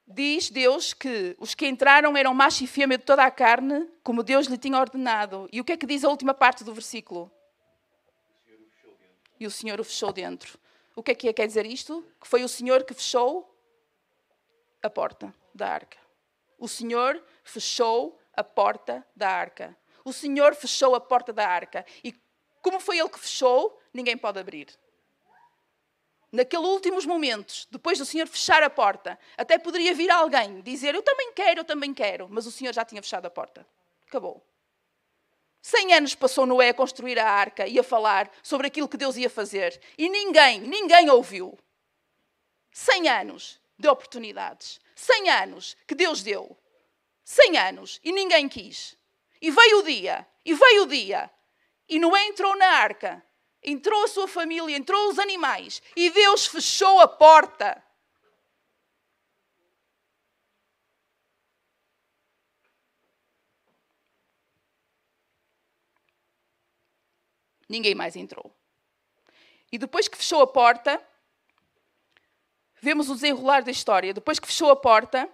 diz 0.07 0.49
Deus 0.49 0.93
que 0.93 1.35
os 1.39 1.55
que 1.55 1.67
entraram 1.67 2.15
eram 2.15 2.33
macho 2.33 2.63
e 2.63 2.67
fêmea 2.67 2.97
de 2.97 3.03
toda 3.03 3.23
a 3.23 3.31
carne, 3.31 3.87
como 4.03 4.23
Deus 4.23 4.47
lhe 4.47 4.57
tinha 4.57 4.77
ordenado. 4.77 5.47
E 5.51 5.61
o 5.61 5.63
que 5.63 5.73
é 5.73 5.77
que 5.77 5.85
diz 5.85 6.03
a 6.03 6.09
última 6.09 6.33
parte 6.33 6.63
do 6.63 6.73
versículo? 6.73 7.31
E 9.39 9.45
o 9.45 9.51
Senhor 9.51 9.79
o 9.79 9.83
fechou 9.83 10.11
dentro. 10.11 10.57
O 10.95 11.03
que 11.03 11.11
é 11.11 11.15
que 11.15 11.31
quer 11.31 11.47
dizer 11.47 11.65
isto? 11.65 12.05
Que 12.19 12.27
foi 12.27 12.43
o 12.43 12.49
Senhor 12.49 12.83
que 12.83 12.93
fechou 12.93 13.53
a 14.81 14.89
porta 14.89 15.33
da 15.53 15.67
arca. 15.69 15.97
O 16.57 16.67
Senhor 16.67 17.23
fechou 17.43 18.19
a 18.33 18.43
porta 18.43 19.05
da 19.15 19.29
arca. 19.29 19.77
O 20.03 20.11
Senhor 20.11 20.55
fechou 20.55 20.95
a 20.95 20.99
porta 20.99 21.31
da 21.31 21.47
arca. 21.47 21.85
E 22.03 22.13
como 22.61 22.79
foi 22.79 22.97
Ele 22.97 23.09
que 23.09 23.19
fechou, 23.19 23.79
ninguém 23.93 24.17
pode 24.17 24.39
abrir. 24.39 24.67
Naqueles 26.37 26.67
últimos 26.67 27.03
momentos, 27.03 27.67
depois 27.71 27.97
do 27.97 28.05
Senhor 28.05 28.27
fechar 28.27 28.61
a 28.61 28.69
porta, 28.69 29.17
até 29.35 29.57
poderia 29.57 29.91
vir 29.95 30.11
alguém 30.11 30.61
dizer: 30.61 30.93
Eu 30.93 31.01
também 31.01 31.33
quero, 31.33 31.61
eu 31.61 31.63
também 31.63 31.91
quero. 31.95 32.27
Mas 32.29 32.45
o 32.45 32.51
Senhor 32.51 32.71
já 32.75 32.85
tinha 32.85 33.01
fechado 33.01 33.25
a 33.25 33.29
porta. 33.31 33.65
Acabou. 34.07 34.45
Cem 35.63 35.95
anos 35.95 36.13
passou 36.13 36.45
Noé 36.45 36.69
a 36.69 36.73
construir 36.75 37.17
a 37.17 37.27
arca 37.27 37.65
e 37.65 37.79
a 37.79 37.83
falar 37.83 38.31
sobre 38.43 38.67
aquilo 38.67 38.87
que 38.87 38.97
Deus 38.97 39.17
ia 39.17 39.31
fazer. 39.31 39.81
E 39.97 40.07
ninguém, 40.07 40.61
ninguém 40.61 41.09
ouviu. 41.09 41.57
Cem 42.71 43.09
anos 43.09 43.59
de 43.75 43.87
oportunidades. 43.87 44.79
Cem 44.93 45.31
anos 45.31 45.75
que 45.87 45.95
Deus 45.95 46.21
deu. 46.21 46.55
Cem 47.23 47.57
anos 47.57 47.99
e 48.03 48.11
ninguém 48.11 48.47
quis. 48.47 48.95
E 49.41 49.49
veio 49.49 49.79
o 49.79 49.83
dia, 49.83 50.27
e 50.45 50.53
veio 50.53 50.83
o 50.83 50.87
dia. 50.87 51.31
E 51.89 51.97
Noé 51.97 52.27
entrou 52.27 52.55
na 52.55 52.67
arca. 52.67 53.25
Entrou 53.69 54.05
a 54.05 54.07
sua 54.07 54.29
família, 54.29 54.77
entrou 54.77 55.09
os 55.09 55.19
animais. 55.19 55.81
E 55.93 56.09
Deus 56.09 56.47
fechou 56.47 57.01
a 57.01 57.07
porta. 57.07 57.83
Ninguém 67.67 67.93
mais 67.93 68.15
entrou. 68.15 68.55
E 69.69 69.77
depois 69.77 70.07
que 70.07 70.15
fechou 70.15 70.41
a 70.41 70.47
porta, 70.47 71.05
vemos 72.81 73.09
o 73.09 73.15
desenrolar 73.15 73.65
da 73.65 73.71
história. 73.71 74.13
Depois 74.13 74.39
que 74.39 74.47
fechou 74.47 74.71
a 74.71 74.77
porta, 74.77 75.29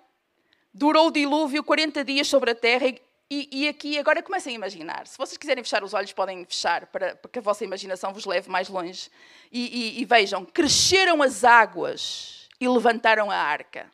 durou 0.73 1.09
o 1.09 1.11
dilúvio 1.11 1.63
40 1.63 2.03
dias 2.03 2.27
sobre 2.27 2.49
a 2.49 2.55
terra. 2.55 2.87
E, 3.29 3.49
e, 3.51 3.67
aqui, 3.67 3.97
agora 3.97 4.21
comecem 4.21 4.53
a 4.53 4.55
imaginar. 4.55 5.07
Se 5.07 5.17
vocês 5.17 5.37
quiserem 5.37 5.63
fechar 5.63 5.83
os 5.83 5.93
olhos, 5.93 6.13
podem 6.13 6.45
fechar, 6.45 6.85
para, 6.87 7.15
para 7.15 7.31
que 7.31 7.39
a 7.39 7.41
vossa 7.41 7.63
imaginação 7.63 8.13
vos 8.13 8.25
leve 8.25 8.49
mais 8.49 8.69
longe. 8.69 9.09
E, 9.51 10.01
e 10.01 10.05
vejam: 10.05 10.45
cresceram 10.45 11.21
as 11.21 11.43
águas 11.43 12.47
e 12.59 12.67
levantaram 12.67 13.31
a 13.31 13.35
arca. 13.35 13.91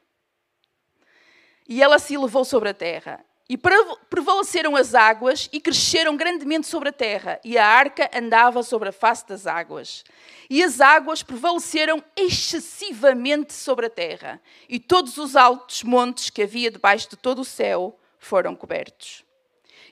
E 1.68 1.82
ela 1.82 2.00
se 2.00 2.16
elevou 2.16 2.44
sobre 2.44 2.70
a 2.70 2.74
terra. 2.74 3.24
E 3.48 3.58
prevaleceram 3.58 4.76
as 4.76 4.94
águas 4.94 5.50
e 5.52 5.60
cresceram 5.60 6.16
grandemente 6.16 6.68
sobre 6.68 6.90
a 6.90 6.94
terra, 6.94 7.40
e 7.44 7.58
a 7.58 7.66
arca 7.66 8.08
andava 8.14 8.62
sobre 8.62 8.90
a 8.90 8.92
face 8.92 9.28
das 9.28 9.48
águas. 9.48 10.04
E 10.48 10.64
as 10.64 10.80
águas 10.80 11.24
prevaleceram 11.24 12.04
excessivamente 12.16 13.52
sobre 13.54 13.88
a 13.88 13.90
terra, 13.90 14.40
e 14.68 14.80
todos 14.80 15.18
os 15.18 15.36
altos 15.36 15.82
montes 15.82 16.30
que 16.30 16.44
havia 16.44 16.70
debaixo 16.70 17.10
de 17.10 17.18
todo 17.18 17.40
o 17.40 17.46
céu 17.46 17.99
foram 18.20 18.56
cobertos. 18.56 19.24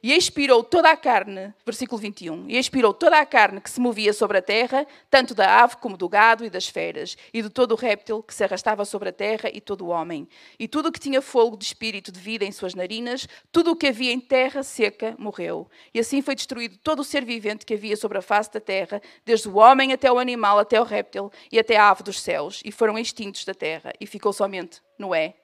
E 0.01 0.13
expirou 0.13 0.63
toda 0.63 0.91
a 0.91 0.97
carne, 0.97 1.53
versículo 1.65 1.99
21, 1.99 2.49
e 2.49 2.57
expirou 2.57 2.93
toda 2.93 3.19
a 3.19 3.25
carne 3.25 3.59
que 3.59 3.69
se 3.69 3.79
movia 3.79 4.13
sobre 4.13 4.37
a 4.37 4.41
terra, 4.41 4.85
tanto 5.09 5.33
da 5.33 5.63
ave 5.63 5.77
como 5.77 5.97
do 5.97 6.07
gado 6.07 6.45
e 6.45 6.49
das 6.49 6.67
feras, 6.67 7.17
e 7.33 7.41
de 7.41 7.49
todo 7.49 7.71
o 7.71 7.75
réptil 7.75 8.21
que 8.21 8.33
se 8.33 8.43
arrastava 8.43 8.85
sobre 8.85 9.09
a 9.09 9.13
terra 9.13 9.49
e 9.51 9.59
todo 9.59 9.85
o 9.85 9.87
homem. 9.87 10.27
E 10.59 10.67
tudo 10.67 10.89
o 10.89 10.91
que 10.91 10.99
tinha 10.99 11.21
fogo 11.21 11.57
de 11.57 11.65
espírito 11.65 12.11
de 12.11 12.19
vida 12.19 12.45
em 12.45 12.51
suas 12.51 12.75
narinas, 12.75 13.27
tudo 13.51 13.71
o 13.71 13.75
que 13.75 13.87
havia 13.87 14.11
em 14.11 14.19
terra 14.19 14.61
seca, 14.61 15.15
morreu. 15.17 15.67
E 15.93 15.99
assim 15.99 16.21
foi 16.21 16.35
destruído 16.35 16.77
todo 16.77 16.99
o 16.99 17.03
ser 17.03 17.25
vivente 17.25 17.65
que 17.65 17.73
havia 17.73 17.97
sobre 17.97 18.19
a 18.19 18.21
face 18.21 18.51
da 18.53 18.59
terra, 18.59 19.01
desde 19.25 19.49
o 19.49 19.57
homem 19.57 19.93
até 19.93 20.11
o 20.11 20.19
animal, 20.19 20.59
até 20.59 20.79
o 20.79 20.83
réptil 20.83 21.31
e 21.51 21.57
até 21.57 21.75
a 21.75 21.89
ave 21.89 22.03
dos 22.03 22.21
céus, 22.21 22.61
e 22.63 22.71
foram 22.71 22.99
extintos 22.99 23.43
da 23.45 23.53
terra. 23.53 23.91
E 23.99 24.05
ficou 24.05 24.31
somente 24.31 24.81
Noé 24.99 25.35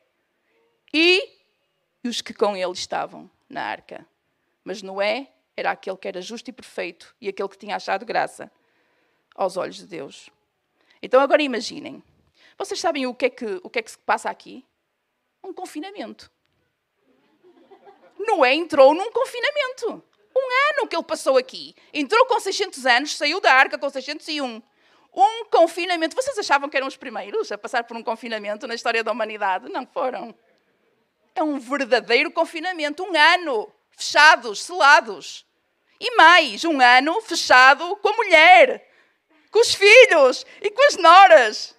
e 2.03 2.07
os 2.07 2.21
que 2.21 2.33
com 2.33 2.55
ele 2.55 2.71
estavam 2.71 3.29
na 3.49 3.63
arca. 3.63 4.05
Mas 4.63 4.81
Noé 4.81 5.29
era 5.55 5.71
aquele 5.71 5.97
que 5.97 6.07
era 6.07 6.21
justo 6.21 6.49
e 6.49 6.53
perfeito 6.53 7.15
e 7.21 7.29
aquele 7.29 7.49
que 7.49 7.57
tinha 7.57 7.75
achado 7.75 8.05
graça 8.05 8.51
aos 9.35 9.57
olhos 9.57 9.77
de 9.77 9.85
Deus. 9.85 10.29
Então 11.01 11.21
agora 11.21 11.41
imaginem. 11.41 12.03
Vocês 12.57 12.79
sabem 12.79 13.07
o 13.07 13.13
que 13.13 13.25
é 13.25 13.29
que, 13.29 13.59
o 13.63 13.69
que, 13.69 13.79
é 13.79 13.81
que 13.81 13.91
se 13.91 13.97
passa 13.97 14.29
aqui? 14.29 14.65
Um 15.43 15.53
confinamento. 15.53 16.31
Noé 18.19 18.53
entrou 18.53 18.93
num 18.93 19.11
confinamento. 19.11 20.03
Um 20.35 20.79
ano 20.79 20.87
que 20.87 20.95
ele 20.95 21.03
passou 21.03 21.37
aqui. 21.37 21.75
Entrou 21.93 22.25
com 22.25 22.39
600 22.39 22.85
anos, 22.85 23.15
saiu 23.15 23.39
da 23.39 23.53
arca 23.53 23.77
com 23.77 23.89
601. 23.89 24.61
Um 25.15 25.45
confinamento. 25.45 26.15
Vocês 26.15 26.37
achavam 26.37 26.69
que 26.69 26.77
eram 26.77 26.87
os 26.87 26.97
primeiros 26.97 27.51
a 27.51 27.57
passar 27.57 27.83
por 27.83 27.95
um 27.95 28.03
confinamento 28.03 28.65
na 28.65 28.73
história 28.73 29.03
da 29.03 29.11
humanidade? 29.11 29.69
Não 29.69 29.85
foram. 29.85 30.33
É 31.35 31.41
um 31.43 31.59
verdadeiro 31.59 32.31
confinamento. 32.31 33.03
Um 33.03 33.15
ano 33.15 33.73
fechados, 33.91 34.63
selados. 34.63 35.45
E 35.99 36.15
mais, 36.15 36.63
um 36.65 36.81
ano 36.81 37.21
fechado 37.21 37.95
com 37.97 38.09
a 38.09 38.15
mulher, 38.17 38.89
com 39.49 39.59
os 39.59 39.73
filhos 39.73 40.45
e 40.61 40.69
com 40.69 40.83
as 40.87 40.97
noras. 40.97 41.75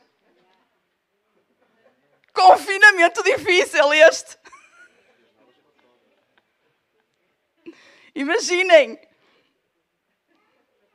Confinamento 2.32 3.22
difícil 3.22 3.92
este. 3.92 4.38
Imaginem. 8.14 8.98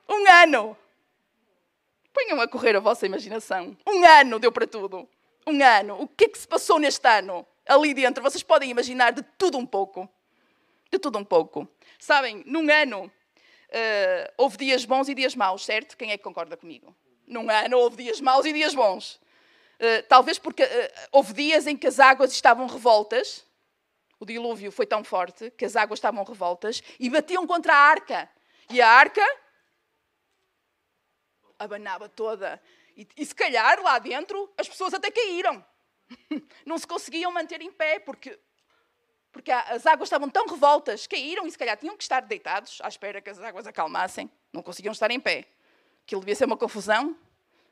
Um 0.07 0.31
ano. 0.31 0.77
Ponham 2.11 2.41
a 2.41 2.47
correr 2.47 2.75
a 2.75 2.79
vossa 2.79 3.05
imaginação. 3.05 3.77
Um 3.87 4.03
ano 4.03 4.39
deu 4.39 4.51
para 4.51 4.65
tudo. 4.65 5.07
Um 5.45 5.63
ano. 5.63 6.01
O 6.01 6.07
que 6.07 6.25
é 6.25 6.29
que 6.29 6.39
se 6.39 6.47
passou 6.47 6.79
neste 6.79 7.07
ano? 7.07 7.45
Ali 7.69 7.93
dentro, 7.93 8.23
vocês 8.23 8.41
podem 8.41 8.71
imaginar 8.71 9.11
de 9.11 9.21
tudo 9.37 9.55
um 9.55 9.65
pouco. 9.65 10.09
De 10.91 10.97
tudo 10.97 11.19
um 11.19 11.23
pouco. 11.23 11.69
Sabem, 11.99 12.41
num 12.47 12.67
ano 12.67 13.05
uh, 13.05 14.33
houve 14.35 14.57
dias 14.57 14.85
bons 14.85 15.07
e 15.07 15.13
dias 15.13 15.35
maus, 15.35 15.63
certo? 15.63 15.95
Quem 15.95 16.09
é 16.09 16.17
que 16.17 16.23
concorda 16.23 16.57
comigo? 16.57 16.95
Num 17.27 17.47
ano 17.47 17.77
houve 17.77 18.05
dias 18.05 18.19
maus 18.19 18.43
e 18.47 18.53
dias 18.53 18.73
bons. 18.73 19.21
Uh, 19.75 20.01
talvez 20.09 20.39
porque 20.39 20.63
uh, 20.63 20.67
houve 21.11 21.31
dias 21.31 21.67
em 21.67 21.77
que 21.77 21.85
as 21.85 21.99
águas 21.99 22.31
estavam 22.31 22.65
revoltas, 22.65 23.45
o 24.19 24.25
dilúvio 24.25 24.71
foi 24.71 24.87
tão 24.87 25.03
forte 25.03 25.51
que 25.51 25.63
as 25.63 25.75
águas 25.75 25.99
estavam 25.99 26.23
revoltas 26.23 26.81
e 26.99 27.07
batiam 27.07 27.45
contra 27.45 27.71
a 27.71 27.77
arca. 27.77 28.27
E 28.71 28.81
a 28.81 28.89
arca 28.89 29.21
abanava 31.59 32.09
toda. 32.09 32.59
E, 32.97 33.07
e 33.15 33.23
se 33.23 33.35
calhar 33.35 33.79
lá 33.83 33.99
dentro 33.99 34.51
as 34.57 34.67
pessoas 34.67 34.91
até 34.91 35.11
caíram. 35.11 35.63
Não 36.65 36.77
se 36.77 36.87
conseguiam 36.87 37.31
manter 37.31 37.61
em 37.61 37.71
pé 37.71 37.99
porque, 37.99 38.39
porque 39.31 39.51
as 39.51 39.85
águas 39.85 40.07
estavam 40.07 40.29
tão 40.29 40.47
revoltas, 40.47 41.07
caíram 41.07 41.45
e 41.45 41.51
se 41.51 41.57
calhar 41.57 41.77
tinham 41.77 41.95
que 41.95 42.03
estar 42.03 42.21
deitados 42.21 42.79
à 42.81 42.87
espera 42.87 43.21
que 43.21 43.29
as 43.29 43.39
águas 43.39 43.67
acalmassem. 43.67 44.29
Não 44.51 44.61
conseguiam 44.61 44.91
estar 44.91 45.11
em 45.11 45.19
pé. 45.19 45.45
Aquilo 46.03 46.21
devia 46.21 46.35
ser 46.35 46.45
uma 46.45 46.57
confusão, 46.57 47.15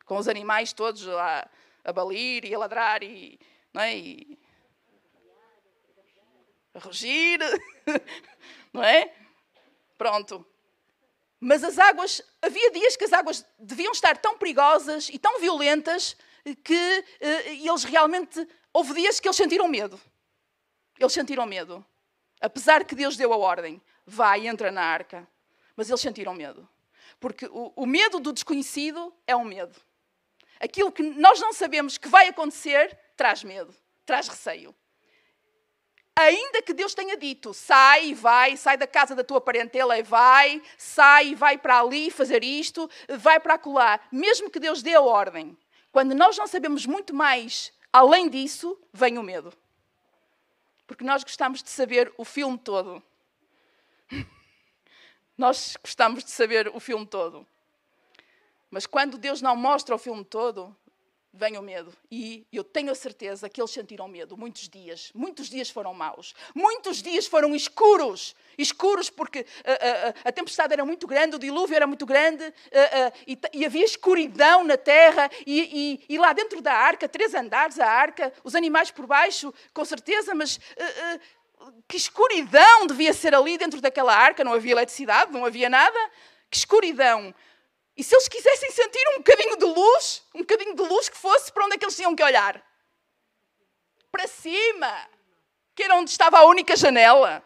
com 0.06 0.17
os 0.17 0.28
animais 0.28 0.71
todos 0.71 1.08
a, 1.08 1.50
a 1.84 1.91
balir 1.91 2.45
e 2.45 2.54
a 2.54 2.60
ladrar 2.60 3.04
e, 3.04 3.39
não 3.73 3.82
é? 3.82 3.97
e 3.97 4.39
a 6.73 6.80
rugir, 6.80 7.39
não 8.71 8.84
é? 8.84 9.12
Pronto. 9.97 10.45
Mas 11.39 11.63
as 11.63 11.78
águas, 11.78 12.21
havia 12.41 12.71
dias 12.71 12.95
que 12.95 13.04
as 13.04 13.13
águas 13.13 13.45
deviam 13.60 13.91
estar 13.91 14.17
tão 14.17 14.38
perigosas 14.38 15.10
e 15.10 15.19
tão 15.19 15.39
violentas 15.39 16.15
que 16.56 17.06
uh, 17.22 17.50
eles 17.50 17.84
realmente, 17.84 18.48
houve 18.74 18.94
dias 18.94 19.20
que 19.20 19.28
eles 19.28 19.38
sentiram 19.38 19.68
medo. 19.68 20.00
Eles 21.00 21.14
sentiram 21.14 21.46
medo. 21.46 21.86
Apesar 22.40 22.84
que 22.84 22.96
Deus 22.96 23.18
deu 23.18 23.34
a 23.34 23.38
ordem, 23.38 23.82
vai, 24.06 24.48
entra 24.48 24.72
na 24.72 24.82
arca. 24.82 25.28
Mas 25.76 25.90
eles 25.90 26.02
sentiram 26.02 26.34
medo. 26.34 26.68
Porque 27.20 27.46
o, 27.48 27.74
o 27.76 27.86
medo 27.86 28.20
do 28.20 28.34
desconhecido 28.34 29.14
é 29.26 29.36
um 29.36 29.44
medo. 29.44 29.80
Aquilo 30.60 30.92
que 30.92 31.04
nós 31.04 31.40
não 31.40 31.54
sabemos 31.54 31.98
que 31.98 32.08
vai 32.08 32.28
acontecer 32.28 32.98
traz 33.16 33.44
medo, 33.44 33.76
traz 34.06 34.28
receio 34.28 34.76
ainda 36.18 36.64
que 36.64 36.74
Deus 36.74 36.96
tenha 36.96 37.16
dito, 37.16 37.54
sai 37.54 38.08
e 38.08 38.14
vai, 38.16 38.58
sai 38.58 38.76
da 38.76 38.88
casa 38.88 39.14
da 39.14 39.24
tua 39.24 39.40
parentela 39.40 40.00
e 40.00 40.02
vai, 40.02 40.60
sai 40.76 41.30
e 41.30 41.36
vai 41.36 41.60
para 41.60 41.80
ali 41.80 42.10
fazer 42.10 42.44
isto, 42.44 42.90
vai 43.20 43.40
para 43.40 43.54
acolá, 43.54 44.00
mesmo 44.12 44.50
que 44.50 44.60
Deus 44.60 44.82
dê 44.82 44.96
a 44.96 45.02
ordem, 45.02 45.56
quando 45.91 46.13
nós 46.13 46.38
não 46.38 46.47
sabemos 46.47 46.86
muito 46.86 47.13
mais 47.13 47.73
além 47.91 48.30
disso, 48.30 48.78
vem 48.93 49.17
o 49.17 49.23
medo. 49.23 49.54
Porque 50.86 51.04
nós 51.04 51.23
gostamos 51.23 51.62
de 51.62 51.69
saber 51.69 52.13
o 52.17 52.23
filme 52.23 52.58
todo. 52.58 53.02
nós 55.38 55.76
gostamos 55.82 56.23
de 56.23 56.32
saber 56.32 56.69
o 56.69 56.80
filme 56.80 57.06
todo. 57.06 57.45
Mas 58.69 58.86
quando 58.86 59.17
Deus 59.17 59.41
não 59.41 59.56
mostra 59.56 59.95
o 59.95 59.97
filme 59.97 60.23
todo, 60.23 60.76
vem 61.38 61.58
o 61.58 61.62
medo. 61.62 61.93
E 62.12 62.45
eu 62.52 62.63
tenho 62.63 62.91
a 62.91 62.95
certeza 62.95 63.47
que 63.47 63.62
eles 63.62 63.71
sentiram 63.71 64.08
medo 64.08 64.36
muitos 64.36 64.67
dias. 64.67 65.12
Muitos 65.13 65.50
dias 65.50 65.69
foram 65.69 65.93
maus. 65.93 66.34
Muitos 66.54 67.02
dias 67.02 67.28
foram 67.28 67.56
escuros. 67.56 68.36
Escuros 68.58 69.10
porque 69.10 69.45
a, 69.63 69.71
a, 70.26 70.30
a 70.30 70.32
tempestade 70.32 70.73
era 70.73 70.84
muito 70.84 71.06
grande, 71.06 71.36
o 71.36 71.39
dilúvio 71.39 71.76
era 71.76 71.86
muito 71.86 72.06
grande 72.06 72.43
e, 73.28 73.38
e, 73.54 73.65
havia 73.65 73.86
escuridão 73.86 74.63
na 74.63 74.76
terra. 74.76 75.30
E, 75.45 76.02
e, 76.10 76.15
e, 76.15 76.17
lá 76.17 76.34
dentro 76.34 76.62
da 76.62 76.73
arca, 76.73 77.08
três 77.08 77.34
andares, 77.34 77.80
a 77.80 77.88
arca, 77.88 78.34
os 78.43 78.56
animais 78.56 78.89
por 78.89 79.06
baixo, 79.06 79.54
com 79.73 79.86
certeza, 79.86 80.34
mas. 80.34 80.60
que 81.88 81.97
escuridão 81.97 82.88
devia 82.88 83.13
ser 83.13 83.36
ali 83.36 83.58
dentro 83.58 83.80
daquela 83.80 84.15
arca, 84.15 84.43
não 84.43 84.54
havia 84.54 84.71
eletricidade, 84.71 85.32
não 85.32 85.45
havia 85.45 85.69
nada. 85.69 85.97
Que 86.50 86.58
escuridão. 86.58 87.34
E 87.98 88.04
se 88.04 88.14
eles 88.14 88.28
quisessem 88.28 88.70
sentir 88.70 89.04
um 89.10 89.18
bocadinho 89.18 89.58
de 89.58 89.66
luz, 89.66 90.24
um 90.36 90.40
bocadinho 90.42 90.76
de 90.76 90.84
luz 90.84 91.10
que 91.10 91.18
fosse, 91.18 91.52
para 91.52 91.66
onde 91.66 91.76
é 91.76 91.78
que 91.80 91.86
eles 91.86 91.96
tinham 91.96 92.16
que 92.16 92.24
olhar? 92.24 92.64
Para 94.12 94.28
cima, 94.28 95.10
que 95.74 95.82
era 95.82 95.96
onde 95.96 96.12
estava 96.12 96.38
a 96.38 96.46
única 96.46 96.76
janela. 96.76 97.44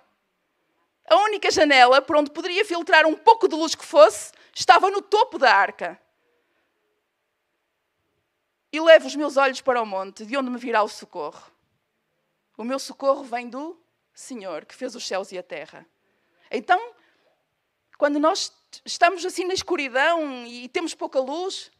A 1.09 1.15
única 1.15 1.49
janela 1.49 2.01
por 2.01 2.17
onde 2.17 2.31
poderia 2.31 2.65
filtrar 2.65 3.05
um 3.05 3.15
pouco 3.15 3.47
de 3.47 3.55
luz 3.55 3.75
que 3.75 3.85
fosse, 3.85 4.33
estava 4.53 4.91
no 4.91 5.01
topo 5.01 5.37
da 5.37 5.55
arca. 5.55 5.99
E 8.73 8.79
levo 8.81 9.07
os 9.07 9.15
meus 9.15 9.37
olhos 9.37 9.61
para 9.61 9.81
o 9.81 9.85
monte, 9.85 10.25
de 10.25 10.35
onde 10.35 10.49
me 10.49 10.57
virá 10.57 10.83
o 10.83 10.89
socorro. 10.89 11.49
O 12.57 12.63
meu 12.65 12.77
socorro 12.77 13.23
vem 13.23 13.49
do 13.49 13.81
Senhor, 14.13 14.65
que 14.65 14.75
fez 14.75 14.95
os 14.95 15.07
céus 15.07 15.31
e 15.31 15.37
a 15.37 15.43
terra. 15.43 15.85
Então, 16.49 16.93
quando 17.97 18.19
nós 18.19 18.51
estamos 18.85 19.25
assim 19.25 19.45
na 19.45 19.53
escuridão 19.53 20.45
e 20.45 20.67
temos 20.69 20.93
pouca 20.93 21.19
luz, 21.19 21.71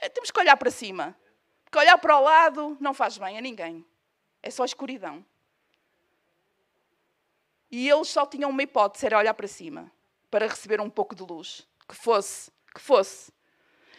eh, 0.00 0.08
temos 0.08 0.30
que 0.30 0.40
olhar 0.40 0.56
para 0.56 0.70
cima. 0.70 1.16
Porque 1.64 1.78
olhar 1.78 1.98
para 1.98 2.18
o 2.18 2.22
lado 2.22 2.76
não 2.80 2.94
faz 2.94 3.18
bem 3.18 3.36
a 3.36 3.40
ninguém. 3.40 3.84
É 4.42 4.50
só 4.50 4.64
escuridão. 4.64 5.24
E 7.70 7.88
eles 7.88 8.08
só 8.08 8.24
tinham 8.24 8.48
uma 8.48 8.62
hipótese, 8.62 9.04
era 9.04 9.18
olhar 9.18 9.34
para 9.34 9.46
cima, 9.46 9.92
para 10.30 10.46
receber 10.46 10.80
um 10.80 10.88
pouco 10.88 11.14
de 11.14 11.22
luz. 11.22 11.66
Que 11.86 11.94
fosse, 11.94 12.50
que 12.74 12.80
fosse. 12.80 13.30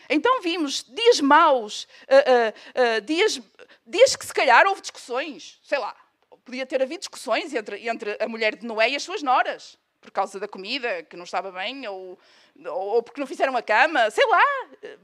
Então 0.10 0.42
vimos 0.42 0.84
dias 0.84 1.22
maus, 1.22 1.84
uh, 1.84 2.16
uh, 2.16 2.98
uh, 2.98 3.02
dias, 3.02 3.40
dias 3.86 4.16
que 4.16 4.26
se 4.26 4.34
calhar 4.34 4.66
houve 4.66 4.82
discussões, 4.82 5.60
sei 5.62 5.78
lá, 5.78 5.96
podia 6.44 6.66
ter 6.66 6.82
havido 6.82 7.02
discussões 7.02 7.54
entre, 7.54 7.88
entre 7.88 8.18
a 8.20 8.28
mulher 8.28 8.56
de 8.56 8.66
Noé 8.66 8.90
e 8.90 8.96
as 8.96 9.04
suas 9.04 9.22
noras 9.22 9.78
por 10.02 10.12
causa 10.12 10.40
da 10.40 10.48
comida 10.48 11.04
que 11.04 11.18
não 11.18 11.24
estava 11.24 11.52
bem, 11.52 11.88
ou, 11.88 12.18
ou 12.66 13.04
porque 13.04 13.20
não 13.20 13.28
fizeram 13.28 13.56
a 13.56 13.62
cama, 13.62 14.10
sei 14.10 14.26
lá. 14.26 14.44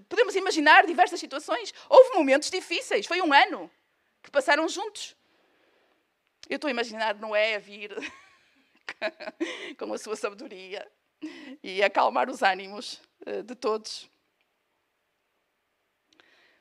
Podemos 0.07 0.35
imaginar 0.35 0.85
diversas 0.85 1.19
situações. 1.19 1.73
Houve 1.89 2.15
momentos 2.15 2.49
difíceis, 2.49 3.05
foi 3.05 3.21
um 3.21 3.33
ano 3.33 3.69
que 4.23 4.31
passaram 4.31 4.67
juntos. 4.67 5.15
Eu 6.49 6.55
estou 6.55 6.67
a 6.67 6.71
imaginar 6.71 7.15
Noé 7.15 7.55
a 7.55 7.59
vir 7.59 7.91
com 9.77 9.93
a 9.93 9.97
sua 9.97 10.15
sabedoria 10.15 10.89
e 11.63 11.83
acalmar 11.83 12.29
os 12.29 12.41
ânimos 12.41 13.01
eh, 13.25 13.41
de 13.41 13.55
todos. 13.55 14.09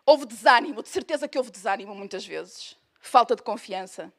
Houve 0.06 0.26
desânimo, 0.26 0.82
de 0.82 0.88
certeza 0.88 1.28
que 1.28 1.38
houve 1.38 1.50
desânimo 1.50 1.94
muitas 1.94 2.26
vezes. 2.26 2.76
Falta 3.00 3.34
de 3.34 3.42
confiança. 3.42 4.12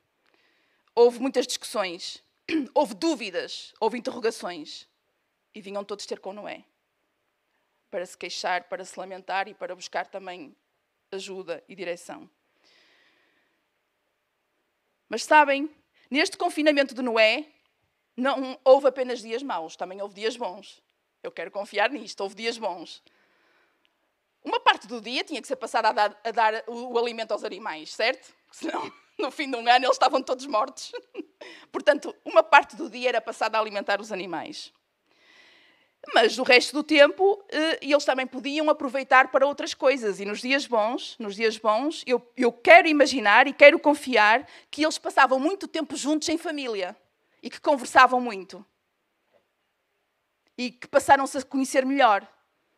Houve 0.95 1.19
muitas 1.19 1.45
discussões. 1.45 2.23
houve 2.73 2.93
dúvidas, 2.93 3.73
houve 3.79 3.97
interrogações. 3.97 4.87
E 5.53 5.61
vinham 5.61 5.83
todos 5.83 6.05
ter 6.05 6.19
com 6.19 6.33
Noé. 6.33 6.65
Para 7.89 8.05
se 8.05 8.17
queixar, 8.17 8.65
para 8.65 8.83
se 8.83 8.99
lamentar 8.99 9.47
e 9.47 9.53
para 9.53 9.75
buscar 9.75 10.05
também 10.07 10.55
ajuda 11.11 11.63
e 11.67 11.75
direção. 11.75 12.29
Mas 15.07 15.23
sabem, 15.23 15.69
neste 16.09 16.37
confinamento 16.37 16.93
de 16.93 17.01
Noé, 17.01 17.47
não 18.17 18.59
houve 18.63 18.87
apenas 18.87 19.21
dias 19.21 19.43
maus, 19.43 19.75
também 19.75 20.01
houve 20.01 20.15
dias 20.15 20.35
bons. 20.35 20.81
Eu 21.23 21.31
quero 21.31 21.51
confiar 21.51 21.89
nisto, 21.89 22.21
houve 22.21 22.35
dias 22.35 22.57
bons. 22.57 23.01
Uma 24.43 24.59
parte 24.59 24.87
do 24.87 25.01
dia 25.01 25.23
tinha 25.23 25.41
que 25.41 25.47
ser 25.47 25.55
passada 25.55 25.89
a 25.89 25.91
dar, 25.91 26.21
a 26.23 26.31
dar 26.31 26.63
o, 26.67 26.93
o 26.93 26.99
alimento 26.99 27.31
aos 27.31 27.43
animais, 27.43 27.93
certo? 27.93 28.33
Senão 28.55 28.89
no 29.19 29.29
fim 29.31 29.49
de 29.51 29.57
um 29.57 29.67
ano 29.67 29.85
eles 29.85 29.91
estavam 29.91 30.21
todos 30.21 30.45
mortos. 30.45 30.93
Portanto, 31.71 32.15
uma 32.23 32.41
parte 32.41 32.77
do 32.77 32.89
dia 32.89 33.09
era 33.09 33.21
passada 33.21 33.57
a 33.57 33.61
alimentar 33.61 33.99
os 33.99 34.11
animais. 34.11 34.71
Mas 36.13 36.37
o 36.37 36.43
resto 36.43 36.71
do 36.71 36.83
tempo, 36.83 37.43
eh, 37.49 37.79
eles 37.81 38.05
também 38.05 38.27
podiam 38.27 38.69
aproveitar 38.69 39.29
para 39.29 39.45
outras 39.45 39.73
coisas. 39.73 40.19
E 40.19 40.25
nos 40.25 40.39
dias 40.39 40.67
bons, 40.67 41.17
nos 41.17 41.35
dias 41.35 41.57
bons, 41.57 42.03
eu, 42.05 42.31
eu 42.37 42.51
quero 42.51 42.87
imaginar 42.87 43.47
e 43.47 43.53
quero 43.53 43.79
confiar 43.79 44.47
que 44.69 44.83
eles 44.83 44.99
passavam 44.99 45.39
muito 45.39 45.67
tempo 45.67 45.95
juntos 45.95 46.29
em 46.29 46.37
família. 46.37 46.95
e 47.43 47.49
que 47.49 47.59
conversavam 47.59 48.19
muito 48.19 48.65
e 50.57 50.71
que 50.71 50.87
passaram-se 50.87 51.37
a 51.37 51.43
conhecer 51.43 51.85
melhor. 51.85 52.25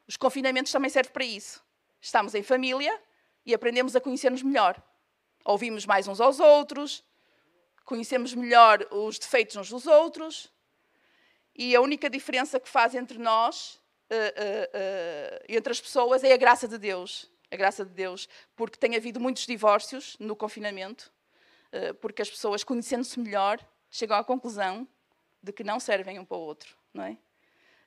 Os 0.08 0.18
confinamentos 0.18 0.72
também 0.72 0.90
servem 0.90 1.14
para 1.14 1.24
isso. 1.24 1.64
Estamos 2.02 2.34
em 2.34 2.42
família 2.42 3.00
e 3.46 3.54
aprendemos 3.54 3.96
a 3.96 4.02
conhecer-nos 4.02 4.42
melhor. 4.42 4.82
Ouvimos 5.48 5.86
mais 5.86 6.10
uns 6.10 6.20
aos 6.20 6.42
outros, 6.42 7.02
conhecemos 7.86 8.34
melhor 8.34 8.86
os 8.92 9.18
defeitos 9.18 9.56
uns 9.56 9.70
dos 9.70 9.88
outros, 9.88 10.52
e 11.56 11.74
a 11.74 11.80
única 11.80 12.10
diferença 12.10 12.60
que 12.60 12.68
faz 12.68 12.94
entre 12.94 13.18
nós, 13.18 13.80
uh, 14.12 14.14
uh, 14.14 15.38
uh, 15.38 15.46
entre 15.48 15.72
as 15.72 15.80
pessoas, 15.80 16.22
é 16.22 16.34
a 16.34 16.38
graça 16.38 16.68
de 16.68 16.78
Deus. 16.78 17.32
A 17.50 17.56
graça 17.56 17.86
de 17.86 17.92
Deus, 17.92 18.28
porque 18.58 18.78
tem 18.78 18.98
havido 18.98 19.22
muitos 19.22 19.46
divórcios 19.46 20.18
no 20.20 20.36
confinamento, 20.36 21.10
porque 22.02 22.22
as 22.22 22.30
pessoas, 22.30 22.62
conhecendo-se 22.62 23.18
melhor, 23.18 23.58
chegam 23.90 24.18
à 24.18 24.24
conclusão 24.26 24.86
de 25.42 25.54
que 25.54 25.64
não 25.64 25.80
servem 25.80 26.20
um 26.20 26.26
para 26.26 26.36
o 26.36 26.42
outro, 26.42 26.76
não 26.94 27.06
é? 27.06 27.18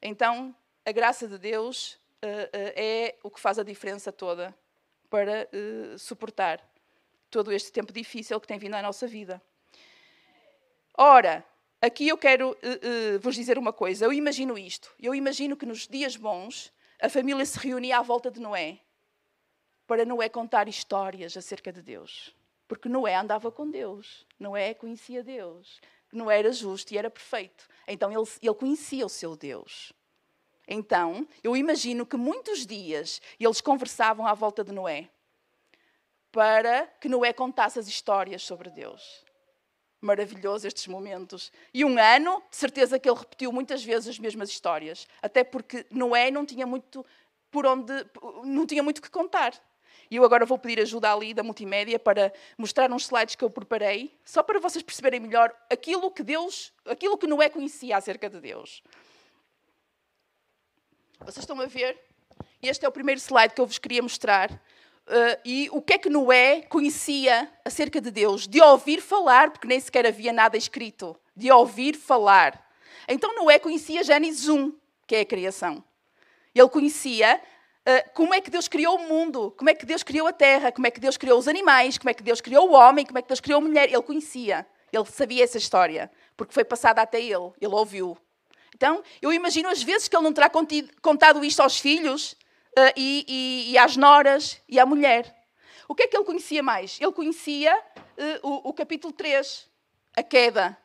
Então, 0.01 0.57
a 0.83 0.93
graça 0.93 1.29
de 1.29 1.37
Deus 1.37 2.01
é 2.23 3.17
o 3.23 3.31
que 3.31 3.39
faz 3.39 3.59
a 3.59 3.63
diferença 3.63 4.11
toda 4.11 4.55
para 5.11 5.47
suportar 5.99 6.70
todo 7.31 7.53
este 7.53 7.71
tempo 7.73 7.93
difícil 7.93 8.41
que 8.41 8.47
tem 8.47 8.59
vindo 8.59 8.75
à 8.75 8.83
nossa 8.83 9.07
vida. 9.07 9.41
Ora, 10.97 11.45
aqui 11.81 12.09
eu 12.09 12.19
quero 12.19 12.51
uh, 12.51 12.55
uh, 12.55 13.21
vos 13.21 13.35
dizer 13.35 13.57
uma 13.57 13.73
coisa. 13.73 14.05
Eu 14.05 14.13
imagino 14.13 14.59
isto. 14.59 14.93
Eu 14.99 15.15
imagino 15.15 15.57
que 15.57 15.65
nos 15.65 15.87
dias 15.87 16.17
bons 16.17 16.73
a 17.01 17.09
família 17.09 17.47
se 17.47 17.59
reunia 17.59 17.99
à 17.99 18.03
volta 18.03 18.31
de 18.31 18.41
Noé 18.41 18.79
para 19.87 20.05
Noé 20.05 20.29
contar 20.29 20.69
histórias 20.69 21.37
acerca 21.37 21.73
de 21.73 21.81
Deus. 21.81 22.35
Porque 22.69 22.89
Noé 22.89 23.15
andava 23.15 23.51
com 23.51 23.69
Deus. 23.71 24.27
Noé 24.39 24.75
conhecia 24.75 25.23
Deus. 25.23 25.81
Noé 26.13 26.41
era 26.41 26.53
justo 26.53 26.93
e 26.93 26.99
era 26.99 27.11
perfeito. 27.11 27.67
Então 27.87 28.13
ele, 28.13 28.29
ele 28.43 28.55
conhecia 28.55 29.07
o 29.07 29.09
seu 29.09 29.35
Deus. 29.35 29.93
Então, 30.69 31.27
eu 31.43 31.57
imagino 31.57 32.07
que 32.07 32.17
muitos 32.17 32.65
dias 32.65 33.21
eles 33.41 33.61
conversavam 33.61 34.27
à 34.27 34.35
volta 34.35 34.63
de 34.63 34.71
Noé 34.71 35.09
para 36.33 36.87
que 37.01 37.09
Noé 37.09 37.33
contasse 37.33 37.79
as 37.79 37.89
histórias 37.89 38.43
sobre 38.43 38.71
Deus 38.71 39.25
maravilhoso 40.01 40.67
estes 40.67 40.87
momentos. 40.87 41.53
E 41.75 41.85
um 41.85 41.99
ano, 41.99 42.43
de 42.51 42.57
certeza 42.57 42.99
que 42.99 43.09
ele 43.09 43.19
repetiu 43.19 43.53
muitas 43.53 43.85
vezes 43.85 44.09
as 44.09 44.19
mesmas 44.19 44.49
histórias, 44.49 45.07
até 45.21 45.45
porque 45.45 45.87
Noé 45.91 46.31
não 46.31 46.47
tinha 46.47 46.67
muito 46.67 47.05
por 47.51 47.67
onde, 47.67 47.93
não 48.45 48.67
tinha 48.67 48.83
muito 48.83 49.03
que 49.03 49.11
contar. 49.11 49.53
E 50.11 50.17
eu 50.17 50.25
agora 50.25 50.45
vou 50.45 50.59
pedir 50.59 50.81
ajuda 50.81 51.13
ali 51.13 51.35
da 51.35 51.43
multimédia 51.43 51.99
para 51.99 52.33
mostrar 52.59 52.91
uns 52.91 53.03
slides 53.03 53.37
que 53.37 53.45
eu 53.45 53.51
preparei, 53.51 54.19
só 54.25 54.43
para 54.43 54.59
vocês 54.59 54.83
perceberem 54.83 55.21
melhor 55.21 55.55
aquilo 55.71 56.11
que 56.11 56.23
Deus, 56.23 56.73
aquilo 56.85 57.17
que 57.17 57.27
Noé 57.27 57.49
conhecia 57.49 57.97
acerca 57.97 58.29
de 58.29 58.41
Deus. 58.41 58.83
Vocês 61.21 61.39
estão 61.39 61.61
a 61.61 61.67
ver? 61.67 62.01
Este 62.63 62.85
é 62.85 62.89
o 62.89 62.93
primeiro 62.93 63.21
slide 63.21 63.55
que 63.55 63.61
eu 63.61 63.67
vos 63.67 63.79
queria 63.79 64.03
mostrar. 64.03 64.61
Uh, 65.07 65.41
e 65.45 65.69
o 65.73 65.83
que 65.83 65.95
é 65.95 65.99
que 65.99 66.09
Noé 66.09 66.63
conhecia 66.63 67.51
acerca 67.65 68.01
de 68.01 68.11
Deus? 68.11 68.47
De 68.47 68.61
ouvir 68.61 69.01
falar, 69.01 69.51
porque 69.51 69.67
nem 69.67 69.81
sequer 69.81 70.07
havia 70.07 70.33
nada 70.33 70.57
escrito. 70.57 71.17
De 71.35 71.51
ouvir 71.51 71.97
falar. 71.97 72.65
Então 73.09 73.35
Noé 73.35 73.59
conhecia 73.59 74.05
Gênesis 74.05 74.49
1, 74.49 74.73
que 75.07 75.17
é 75.17 75.21
a 75.21 75.25
criação. 75.25 75.83
Ele 76.55 76.69
conhecia 76.69 77.41
uh, 77.87 78.11
como 78.15 78.33
é 78.35 78.41
que 78.41 78.51
Deus 78.51 78.69
criou 78.69 78.97
o 78.97 79.09
mundo, 79.09 79.53
como 79.57 79.69
é 79.69 79.75
que 79.75 79.85
Deus 79.85 80.03
criou 80.03 80.29
a 80.29 80.33
terra, 80.33 80.71
como 80.71 80.87
é 80.87 80.91
que 80.91 81.01
Deus 81.01 81.17
criou 81.17 81.39
os 81.39 81.49
animais, 81.49 81.99
como 81.99 82.11
é 82.11 82.15
que 82.15 82.23
Deus 82.23 82.41
criou 82.41 82.71
o 82.71 82.73
homem, 82.73 83.05
como 83.05 83.19
é 83.19 83.23
que 83.23 83.29
Deus 83.29 83.41
criou 83.41 83.59
a 83.59 83.65
mulher. 83.65 83.89
Ele 83.89 84.03
conhecia, 84.03 84.67
ele 84.93 85.05
sabia 85.07 85.43
essa 85.43 85.59
história, 85.59 86.11
porque 86.37 86.55
foi 86.55 86.65
passada 86.65 87.03
até 87.03 87.21
ele, 87.21 87.51
ele 87.61 87.75
ouviu. 87.75 88.17
Então, 88.75 89.03
eu 89.21 89.33
imagino 89.33 89.69
as 89.69 89.83
vezes 89.83 90.09
que 90.09 90.17
ele 90.17 90.25
não 90.25 90.33
terá 90.33 90.51
contado 91.03 91.45
isto 91.45 91.61
aos 91.61 91.79
filhos, 91.79 92.37
e, 92.97 93.25
e, 93.29 93.73
e, 93.73 93.79
às 93.79 93.97
noras 93.97 94.61
e 94.69 94.79
à 94.79 94.87
mulher. 94.87 95.37
O 95.89 95.95
que 95.95 96.05
é 96.05 96.07
que 96.07 96.17
ele 96.17 96.25
conhecia 96.25 96.63
mais? 96.63 96.99
Ele 97.01 97.13
conhecia 97.13 97.77
uh, 97.77 98.49
o, 98.49 98.69
o 98.71 98.73
capítulo 98.73 99.13
3, 99.13 99.69
a 100.17 100.23
queda. 100.23 100.77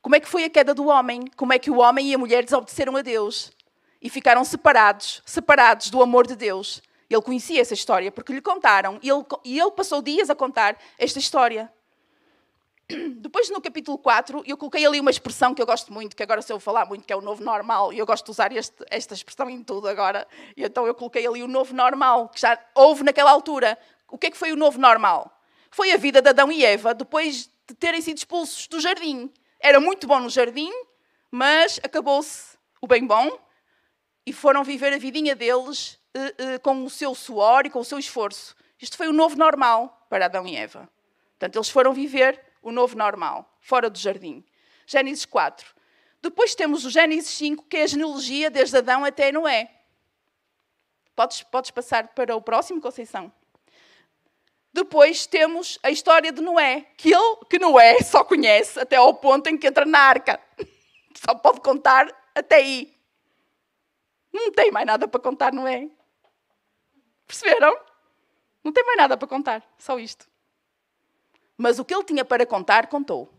Como 0.00 0.14
é 0.14 0.20
que 0.20 0.28
foi 0.28 0.44
a 0.44 0.50
queda 0.50 0.72
do 0.74 0.86
homem? 0.86 1.26
Como 1.36 1.52
é 1.52 1.58
que 1.58 1.70
o 1.70 1.78
homem 1.78 2.10
e 2.10 2.14
a 2.14 2.18
mulher 2.18 2.44
desobedeceram 2.44 2.96
a 2.96 3.02
Deus 3.02 3.52
e 4.00 4.10
ficaram 4.10 4.44
separados, 4.44 5.22
separados 5.24 5.90
do 5.90 6.02
amor 6.02 6.26
de 6.26 6.34
Deus. 6.34 6.82
Ele 7.08 7.22
conhecia 7.22 7.60
essa 7.60 7.74
história 7.74 8.10
porque 8.10 8.32
lhe 8.32 8.40
contaram 8.40 8.98
e 9.02 9.08
ele, 9.08 9.24
e 9.44 9.60
ele 9.60 9.70
passou 9.70 10.02
dias 10.02 10.28
a 10.30 10.34
contar 10.34 10.76
esta 10.98 11.18
história. 11.18 11.72
Depois, 13.16 13.50
no 13.50 13.60
capítulo 13.60 13.98
4, 13.98 14.42
eu 14.46 14.56
coloquei 14.56 14.84
ali 14.86 15.00
uma 15.00 15.10
expressão 15.10 15.54
que 15.54 15.62
eu 15.62 15.66
gosto 15.66 15.92
muito, 15.92 16.16
que 16.16 16.22
agora 16.22 16.42
se 16.42 16.52
eu 16.52 16.60
falar 16.60 16.86
muito, 16.86 17.04
que 17.04 17.12
é 17.12 17.16
o 17.16 17.20
novo 17.20 17.42
normal, 17.42 17.92
e 17.92 17.98
eu 17.98 18.06
gosto 18.06 18.24
de 18.24 18.30
usar 18.30 18.52
este, 18.52 18.84
esta 18.90 19.14
expressão 19.14 19.48
em 19.48 19.62
tudo 19.62 19.88
agora, 19.88 20.26
e 20.56 20.64
então 20.64 20.86
eu 20.86 20.94
coloquei 20.94 21.26
ali 21.26 21.42
o 21.42 21.48
novo 21.48 21.74
normal, 21.74 22.28
que 22.28 22.40
já 22.40 22.58
houve 22.74 23.02
naquela 23.02 23.30
altura. 23.30 23.78
O 24.08 24.18
que 24.18 24.26
é 24.26 24.30
que 24.30 24.36
foi 24.36 24.52
o 24.52 24.56
novo 24.56 24.78
normal? 24.78 25.40
Foi 25.70 25.92
a 25.92 25.96
vida 25.96 26.20
de 26.20 26.28
Adão 26.28 26.52
e 26.52 26.64
Eva 26.64 26.92
depois 26.92 27.48
de 27.66 27.74
terem 27.74 28.00
sido 28.00 28.18
expulsos 28.18 28.66
do 28.66 28.80
jardim. 28.80 29.32
Era 29.58 29.80
muito 29.80 30.06
bom 30.06 30.20
no 30.20 30.28
jardim, 30.28 30.70
mas 31.30 31.80
acabou-se 31.82 32.58
o 32.80 32.86
bem 32.86 33.06
bom 33.06 33.38
e 34.26 34.32
foram 34.32 34.62
viver 34.62 34.92
a 34.92 34.98
vidinha 34.98 35.34
deles 35.34 35.98
uh, 36.16 36.56
uh, 36.56 36.60
com 36.60 36.84
o 36.84 36.90
seu 36.90 37.14
suor 37.14 37.64
e 37.64 37.70
com 37.70 37.78
o 37.78 37.84
seu 37.84 37.98
esforço. 37.98 38.54
Isto 38.80 38.96
foi 38.96 39.08
o 39.08 39.12
novo 39.12 39.36
normal 39.36 40.06
para 40.10 40.26
Adão 40.26 40.46
e 40.46 40.56
Eva. 40.56 40.88
Portanto, 41.38 41.56
eles 41.56 41.68
foram 41.70 41.92
viver 41.92 42.40
o 42.62 42.70
novo 42.70 42.96
normal, 42.96 43.58
fora 43.60 43.90
do 43.90 43.98
jardim. 43.98 44.44
Gênesis 44.86 45.24
4. 45.24 45.74
Depois 46.22 46.54
temos 46.54 46.84
o 46.84 46.90
Gênesis 46.90 47.30
5, 47.30 47.64
que 47.64 47.76
é 47.76 47.82
a 47.82 47.86
genealogia 47.86 48.50
desde 48.50 48.76
Adão 48.76 49.04
até 49.04 49.32
Noé. 49.32 49.70
Podes, 51.16 51.42
podes 51.42 51.70
passar 51.70 52.08
para 52.08 52.36
o 52.36 52.40
próximo, 52.40 52.80
Conceição? 52.80 53.32
Depois 54.72 55.26
temos 55.26 55.78
a 55.82 55.90
história 55.90 56.32
de 56.32 56.40
Noé, 56.40 56.86
que 56.96 57.12
ele, 57.12 57.36
que 57.50 57.58
Noé 57.58 58.00
só 58.00 58.24
conhece 58.24 58.80
até 58.80 58.96
ao 58.96 59.12
ponto 59.12 59.48
em 59.48 59.58
que 59.58 59.66
entra 59.66 59.84
na 59.84 59.98
arca. 59.98 60.40
Só 61.14 61.34
pode 61.34 61.60
contar 61.60 62.08
até 62.34 62.56
aí. 62.56 62.96
Não 64.32 64.50
tem 64.50 64.70
mais 64.70 64.86
nada 64.86 65.06
para 65.06 65.20
contar, 65.20 65.52
Noé. 65.52 65.90
Perceberam? 67.26 67.78
Não 68.64 68.72
tem 68.72 68.84
mais 68.84 68.96
nada 68.96 69.16
para 69.16 69.28
contar, 69.28 69.62
só 69.76 69.98
isto. 69.98 70.31
Mas 71.62 71.78
o 71.78 71.84
que 71.84 71.94
ele 71.94 72.02
tinha 72.02 72.24
para 72.24 72.44
contar, 72.44 72.88
contou. 72.88 73.32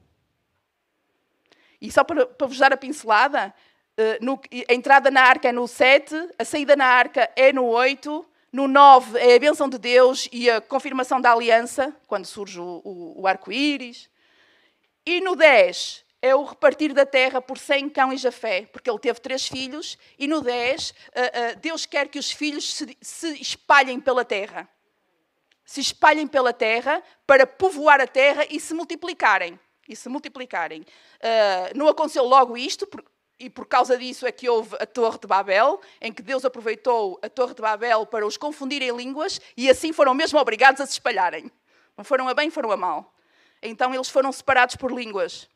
E 1.81 1.91
só 1.91 2.05
para, 2.05 2.25
para 2.25 2.47
vos 2.47 2.57
dar 2.57 2.71
a 2.71 2.77
pincelada, 2.77 3.53
eh, 3.97 4.17
no, 4.21 4.39
a 4.69 4.73
entrada 4.73 5.11
na 5.11 5.21
arca 5.21 5.49
é 5.49 5.51
no 5.51 5.67
7, 5.67 6.29
a 6.39 6.45
saída 6.45 6.73
na 6.73 6.85
arca 6.85 7.29
é 7.35 7.51
no 7.51 7.65
8, 7.65 8.25
no 8.49 8.65
9 8.65 9.19
é 9.19 9.35
a 9.35 9.39
bênção 9.39 9.67
de 9.67 9.77
Deus 9.77 10.29
e 10.31 10.49
a 10.49 10.61
confirmação 10.61 11.19
da 11.19 11.33
aliança, 11.33 11.93
quando 12.07 12.25
surge 12.25 12.61
o, 12.61 12.81
o, 12.85 13.23
o 13.23 13.27
arco-íris. 13.27 14.09
E 15.05 15.19
no 15.19 15.35
10 15.35 16.05
é 16.21 16.33
o 16.33 16.45
repartir 16.45 16.93
da 16.93 17.05
terra 17.05 17.41
por 17.41 17.57
Sem, 17.57 17.89
Cão 17.89 18.13
e 18.13 18.15
Jafé, 18.15 18.69
porque 18.71 18.89
ele 18.89 18.99
teve 18.99 19.19
três 19.19 19.45
filhos, 19.45 19.97
e 20.17 20.29
no 20.29 20.39
10 20.39 20.93
eh, 21.13 21.31
eh, 21.33 21.55
Deus 21.55 21.85
quer 21.85 22.07
que 22.07 22.19
os 22.19 22.31
filhos 22.31 22.73
se, 22.73 22.97
se 23.01 23.41
espalhem 23.41 23.99
pela 23.99 24.23
terra 24.23 24.69
se 25.65 25.81
espalhem 25.81 26.27
pela 26.27 26.53
terra 26.53 27.01
para 27.25 27.47
povoar 27.47 28.01
a 28.01 28.07
terra 28.07 28.45
e 28.49 28.59
se 28.59 28.73
multiplicarem. 28.73 29.59
E 29.87 29.95
se 29.95 30.09
multiplicarem. 30.09 30.81
Uh, 30.81 31.77
não 31.77 31.87
aconteceu 31.87 32.23
logo 32.23 32.57
isto, 32.57 32.87
por, 32.87 33.03
e 33.39 33.49
por 33.49 33.65
causa 33.65 33.97
disso 33.97 34.25
é 34.25 34.31
que 34.31 34.47
houve 34.47 34.75
a 34.79 34.85
Torre 34.85 35.19
de 35.19 35.27
Babel, 35.27 35.81
em 35.99 36.13
que 36.13 36.21
Deus 36.21 36.45
aproveitou 36.45 37.19
a 37.21 37.29
Torre 37.29 37.53
de 37.53 37.61
Babel 37.61 38.05
para 38.05 38.25
os 38.25 38.37
confundir 38.37 38.81
em 38.81 38.95
línguas 38.95 39.41
e 39.57 39.69
assim 39.69 39.91
foram 39.91 40.13
mesmo 40.13 40.39
obrigados 40.39 40.79
a 40.79 40.85
se 40.85 40.93
espalharem. 40.93 41.51
Não 41.97 42.05
foram 42.05 42.27
a 42.27 42.33
bem, 42.33 42.49
foram 42.49 42.71
a 42.71 42.77
mal. 42.77 43.13
Então 43.61 43.93
eles 43.93 44.09
foram 44.09 44.31
separados 44.31 44.75
por 44.75 44.91
línguas. 44.91 45.49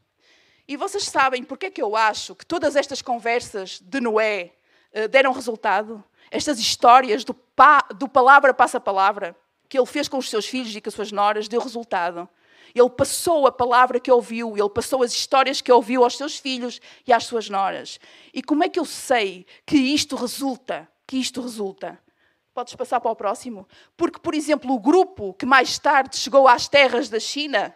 E 0.67 0.75
vocês 0.75 1.05
sabem 1.05 1.43
porque 1.43 1.67
é 1.67 1.71
que 1.71 1.81
eu 1.81 1.95
acho 1.95 2.35
que 2.35 2.45
todas 2.45 2.75
estas 2.75 3.01
conversas 3.01 3.79
de 3.79 4.01
Noé 4.01 4.51
uh, 4.93 5.07
deram 5.07 5.31
resultado? 5.31 6.03
Estas 6.29 6.59
histórias 6.59 7.23
do, 7.23 7.33
pa, 7.33 7.79
do 7.95 8.09
palavra 8.09 8.53
passa 8.53 8.79
palavra? 8.79 9.33
Que 9.69 9.77
ele 9.77 9.85
fez 9.85 10.07
com 10.07 10.17
os 10.17 10.29
seus 10.29 10.45
filhos 10.45 10.75
e 10.75 10.81
com 10.81 10.89
as 10.89 10.95
suas 10.95 11.11
noras 11.11 11.47
deu 11.47 11.59
resultado. 11.61 12.27
Ele 12.73 12.89
passou 12.89 13.47
a 13.47 13.51
palavra 13.51 13.99
que 13.99 14.11
ouviu, 14.11 14.57
ele 14.57 14.69
passou 14.69 15.01
as 15.03 15.11
histórias 15.11 15.61
que 15.61 15.71
ouviu 15.71 16.03
aos 16.03 16.17
seus 16.17 16.37
filhos 16.37 16.79
e 17.05 17.13
às 17.13 17.25
suas 17.25 17.49
noras. 17.49 17.99
E 18.33 18.41
como 18.41 18.63
é 18.63 18.69
que 18.69 18.79
eu 18.79 18.85
sei 18.85 19.45
que 19.65 19.77
isto 19.77 20.15
resulta? 20.15 20.87
Que 21.05 21.17
isto 21.17 21.41
resulta? 21.41 21.99
Podes 22.53 22.75
passar 22.75 22.99
para 22.99 23.11
o 23.11 23.15
próximo? 23.15 23.67
Porque, 23.95 24.19
por 24.19 24.33
exemplo, 24.33 24.73
o 24.73 24.79
grupo 24.79 25.33
que 25.33 25.45
mais 25.45 25.77
tarde 25.79 26.17
chegou 26.17 26.47
às 26.47 26.67
terras 26.67 27.09
da 27.09 27.19
China 27.19 27.73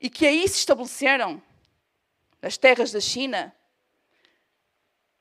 e 0.00 0.08
que 0.08 0.26
aí 0.26 0.48
se 0.48 0.58
estabeleceram, 0.58 1.42
nas 2.40 2.56
terras 2.56 2.90
da 2.90 3.00
China, 3.00 3.54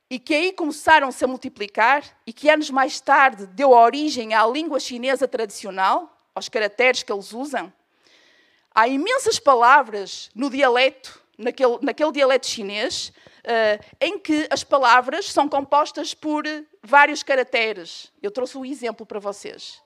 e 0.10 0.18
que 0.18 0.34
aí 0.34 0.52
começaram-se 0.52 1.24
a 1.24 1.28
multiplicar 1.28 2.04
e 2.26 2.34
que 2.34 2.50
anos 2.50 2.70
mais 2.70 3.00
tarde 3.00 3.46
deu 3.46 3.72
origem 3.72 4.34
à 4.34 4.46
língua 4.48 4.80
chinesa 4.80 5.28
tradicional, 5.28 6.18
aos 6.34 6.50
caracteres 6.50 7.04
que 7.04 7.12
eles 7.12 7.32
usam. 7.32 7.72
Há 8.74 8.88
imensas 8.88 9.38
palavras 9.38 10.32
no 10.34 10.50
dialeto, 10.50 11.22
naquele, 11.38 11.78
naquele 11.82 12.12
dialeto 12.12 12.48
chinês, 12.48 13.10
uh, 13.10 13.86
em 14.02 14.18
que 14.18 14.48
as 14.50 14.64
palavras 14.64 15.32
são 15.32 15.48
compostas 15.48 16.14
por 16.14 16.44
vários 16.82 17.22
caracteres. 17.22 18.12
Eu 18.22 18.32
trouxe 18.32 18.58
um 18.58 18.66
exemplo 18.66 19.06
para 19.06 19.20
vocês. 19.20 19.82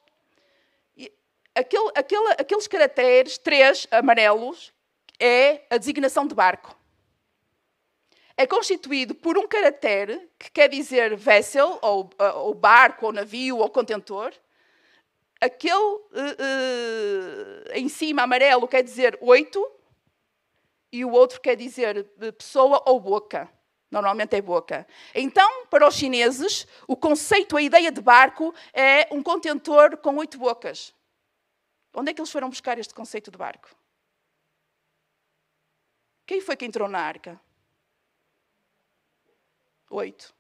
Aquele, 1.55 1.91
aquele, 1.95 2.31
aqueles 2.39 2.67
caracteres, 2.67 3.37
três 3.37 3.87
amarelos, 3.91 4.73
é 5.19 5.61
a 5.69 5.77
designação 5.77 6.25
de 6.25 6.33
barco. 6.33 6.75
É 8.35 8.47
constituído 8.47 9.13
por 9.13 9.37
um 9.37 9.47
caractere 9.47 10.29
que 10.39 10.49
quer 10.49 10.67
dizer 10.67 11.15
vessel, 11.15 11.77
ou, 11.81 12.09
ou 12.35 12.53
barco, 12.53 13.05
ou 13.05 13.11
navio, 13.11 13.57
ou 13.57 13.69
contentor. 13.69 14.33
Aquele 15.39 15.75
uh, 15.75 16.01
uh, 16.09 17.71
em 17.73 17.87
cima, 17.89 18.23
amarelo, 18.23 18.67
quer 18.67 18.81
dizer 18.81 19.17
oito, 19.21 19.63
e 20.91 21.03
o 21.03 21.11
outro 21.11 21.41
quer 21.41 21.55
dizer 21.55 22.05
pessoa 22.37 22.81
ou 22.85 22.99
boca. 22.99 23.49
Normalmente 23.89 24.35
é 24.35 24.41
boca. 24.41 24.87
Então, 25.13 25.65
para 25.67 25.87
os 25.87 25.95
chineses, 25.95 26.67
o 26.87 26.95
conceito, 26.95 27.55
a 27.55 27.61
ideia 27.61 27.91
de 27.91 28.01
barco 28.01 28.53
é 28.73 29.07
um 29.11 29.21
contentor 29.21 29.97
com 29.97 30.15
oito 30.17 30.37
bocas. 30.37 30.93
Onde 31.93 32.09
é 32.09 32.13
que 32.13 32.19
eles 32.19 32.31
foram 32.31 32.49
buscar 32.49 32.79
este 32.79 32.93
conceito 32.93 33.29
de 33.29 33.37
barco? 33.37 33.69
Quem 36.25 36.41
foi 36.41 36.55
que 36.55 36.65
entrou 36.65 36.87
na 36.87 36.99
arca? 36.99 37.39
Oito. 39.89 40.33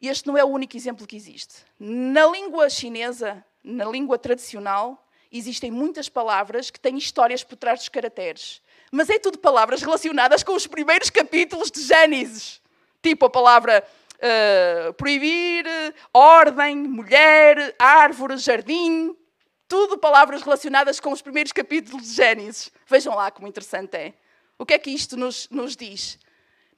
E 0.00 0.08
este 0.08 0.26
não 0.26 0.36
é 0.36 0.44
o 0.44 0.48
único 0.48 0.76
exemplo 0.76 1.06
que 1.06 1.16
existe. 1.16 1.56
Na 1.78 2.26
língua 2.26 2.70
chinesa, 2.70 3.44
na 3.62 3.84
língua 3.84 4.18
tradicional, 4.18 5.06
existem 5.30 5.70
muitas 5.70 6.08
palavras 6.08 6.70
que 6.70 6.80
têm 6.80 6.96
histórias 6.96 7.44
por 7.44 7.56
trás 7.56 7.80
dos 7.80 7.88
caracteres. 7.88 8.62
Mas 8.90 9.10
é 9.10 9.18
tudo 9.18 9.38
palavras 9.38 9.82
relacionadas 9.82 10.42
com 10.42 10.54
os 10.54 10.66
primeiros 10.66 11.10
capítulos 11.10 11.70
de 11.70 11.82
Gênesis. 11.82 12.60
Tipo 13.02 13.26
a 13.26 13.30
palavra 13.30 13.86
uh, 14.16 14.92
proibir, 14.94 15.66
ordem, 16.12 16.76
mulher, 16.76 17.74
árvore, 17.78 18.36
jardim. 18.38 19.14
Tudo 19.68 19.98
palavras 19.98 20.42
relacionadas 20.42 20.98
com 20.98 21.12
os 21.12 21.22
primeiros 21.22 21.52
capítulos 21.52 22.02
de 22.02 22.14
Gênesis. 22.14 22.72
Vejam 22.86 23.14
lá 23.14 23.30
como 23.30 23.46
interessante 23.46 23.96
é. 23.96 24.14
O 24.58 24.66
que 24.66 24.74
é 24.74 24.78
que 24.78 24.90
isto 24.90 25.16
nos, 25.16 25.48
nos 25.50 25.76
diz? 25.76 26.18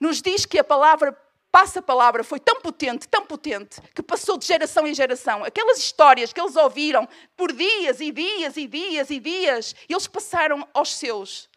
Nos 0.03 0.21
diz 0.21 0.45
que 0.45 0.59
a 0.59 0.65
palavra 0.65 1.17
passa-palavra 1.49 2.25
foi 2.25 2.37
tão 2.37 2.59
potente, 2.59 3.07
tão 3.07 3.25
potente, 3.25 3.79
que 3.95 4.03
passou 4.03 4.37
de 4.37 4.45
geração 4.45 4.85
em 4.85 4.93
geração. 4.93 5.45
Aquelas 5.45 5.77
histórias 5.77 6.33
que 6.33 6.41
eles 6.41 6.57
ouviram 6.57 7.07
por 7.37 7.53
dias 7.53 8.01
e 8.01 8.11
dias 8.11 8.57
e 8.57 8.67
dias 8.67 9.09
e 9.09 9.17
dias, 9.17 9.73
eles 9.87 10.05
passaram 10.05 10.67
aos 10.73 10.93
seus. 10.93 11.49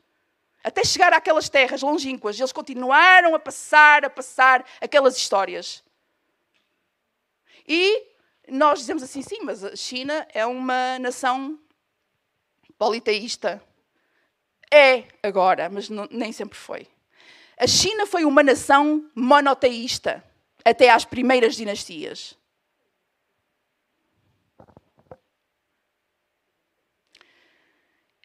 Até 0.62 0.84
chegar 0.84 1.12
àquelas 1.12 1.48
terras 1.48 1.82
longínquas, 1.82 2.38
eles 2.38 2.52
continuaram 2.52 3.34
a 3.34 3.38
passar, 3.40 4.04
a 4.04 4.10
passar 4.10 4.64
aquelas 4.80 5.16
histórias. 5.16 5.82
E 7.66 8.06
nós 8.46 8.78
dizemos 8.78 9.02
assim, 9.02 9.22
sim, 9.22 9.40
mas 9.42 9.64
a 9.64 9.74
China 9.74 10.24
é 10.32 10.46
uma 10.46 11.00
nação 11.00 11.58
politeísta. 12.78 13.60
É 14.72 15.02
agora, 15.20 15.68
mas 15.68 15.88
não, 15.88 16.06
nem 16.12 16.30
sempre 16.30 16.56
foi. 16.56 16.86
A 17.58 17.66
China 17.66 18.06
foi 18.06 18.24
uma 18.24 18.42
nação 18.42 19.08
monoteísta 19.14 20.22
até 20.64 20.90
às 20.90 21.04
primeiras 21.04 21.56
dinastias. 21.56 22.36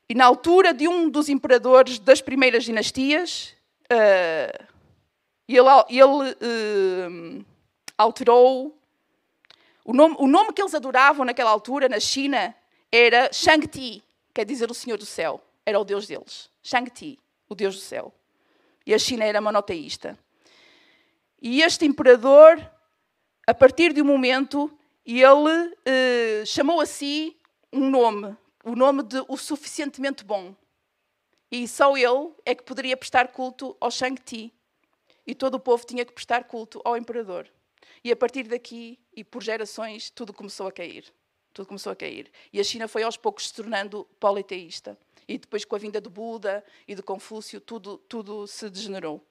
E 0.09 0.13
na 0.13 0.25
altura 0.25 0.73
de 0.73 0.89
um 0.89 1.09
dos 1.09 1.29
imperadores 1.29 1.97
das 1.97 2.19
primeiras 2.19 2.65
dinastias, 2.65 3.55
uh, 3.85 4.67
ele, 5.47 5.59
ele 5.89 7.41
uh, 7.41 7.45
alterou. 7.97 8.77
O 9.85 9.93
nome, 9.93 10.15
o 10.19 10.27
nome 10.27 10.51
que 10.51 10.61
eles 10.61 10.75
adoravam 10.75 11.23
naquela 11.25 11.49
altura, 11.49 11.87
na 11.87 12.01
China, 12.01 12.53
era 12.91 13.31
Shang-Ti, 13.31 14.03
quer 14.33 14.45
dizer 14.45 14.69
o 14.69 14.73
Senhor 14.73 14.97
do 14.97 15.05
Céu. 15.05 15.41
Era 15.65 15.79
o 15.79 15.85
Deus 15.85 16.07
deles. 16.07 16.49
Shang-Ti, 16.61 17.17
o 17.47 17.55
Deus 17.55 17.75
do 17.75 17.81
Céu. 17.81 18.13
E 18.85 18.93
a 18.93 18.99
China 18.99 19.23
era 19.23 19.41
monoteísta. 19.41 20.17
E 21.41 21.61
este 21.61 21.85
imperador, 21.85 22.59
a 23.47 23.53
partir 23.53 23.93
de 23.93 24.01
um 24.01 24.05
momento, 24.05 24.71
ele 25.05 25.75
eh, 25.85 26.43
chamou 26.45 26.79
a 26.79 26.85
si 26.85 27.37
um 27.73 27.89
nome, 27.89 28.35
o 28.63 28.75
nome 28.75 29.03
de 29.03 29.23
o 29.27 29.37
suficientemente 29.37 30.23
bom. 30.23 30.55
E 31.51 31.67
só 31.67 31.97
ele 31.97 32.31
é 32.45 32.55
que 32.55 32.63
poderia 32.63 32.95
prestar 32.95 33.29
culto 33.29 33.75
ao 33.79 33.91
Shang-Ti. 33.91 34.53
E 35.25 35.35
todo 35.35 35.55
o 35.55 35.59
povo 35.59 35.85
tinha 35.85 36.05
que 36.05 36.13
prestar 36.13 36.45
culto 36.45 36.81
ao 36.83 36.97
imperador. 36.97 37.47
E 38.03 38.11
a 38.11 38.15
partir 38.15 38.43
daqui, 38.43 38.99
e 39.15 39.23
por 39.23 39.43
gerações, 39.43 40.09
tudo 40.09 40.33
começou 40.33 40.67
a 40.67 40.71
cair. 40.71 41.05
Tudo 41.53 41.67
começou 41.67 41.91
a 41.91 41.95
cair. 41.95 42.31
E 42.53 42.59
a 42.59 42.63
China 42.63 42.87
foi 42.87 43.03
aos 43.03 43.17
poucos 43.17 43.47
se 43.47 43.53
tornando 43.53 44.05
politeísta 44.19 44.97
e 45.27 45.37
depois 45.37 45.65
com 45.65 45.75
a 45.75 45.79
vinda 45.79 46.01
do 46.01 46.09
Buda 46.09 46.63
e 46.87 46.95
de 46.95 47.01
Confúcio, 47.01 47.59
tudo, 47.59 47.97
tudo 47.97 48.47
se 48.47 48.69
degenerou. 48.69 49.25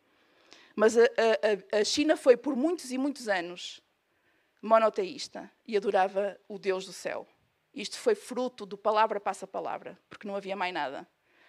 Mas 0.75 0.97
a, 0.97 1.03
a, 1.03 1.81
a 1.81 1.85
China 1.85 2.17
foi 2.17 2.37
por 2.37 2.57
muitos 2.57 2.91
e 2.91 2.99
muitos 2.99 3.29
anos 3.29 3.83
monoteísta 4.63 5.51
e 5.67 5.77
adorava 5.77 6.39
o 6.49 6.59
Deus 6.59 6.85
do 6.87 6.93
céu. 6.93 7.27
Isto 7.75 7.99
foi 7.99 8.15
fruto 8.15 8.67
do 8.67 8.77
palavra 8.77 9.21
passa 9.21 9.47
palavra, 9.47 9.99
porque 10.09 10.27
não 10.27 10.37
havia 10.37 10.57
mais 10.57 10.73
nada. 10.73 11.07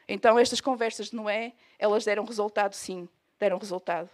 Então 0.08 0.38
estas 0.38 0.62
conversas 0.62 1.10
de 1.10 1.16
Noé, 1.16 1.54
elas 1.80 2.06
deram 2.06 2.26
resultado, 2.26 2.74
sim, 2.74 3.08
deram 3.40 3.58
resultado. 3.58 4.10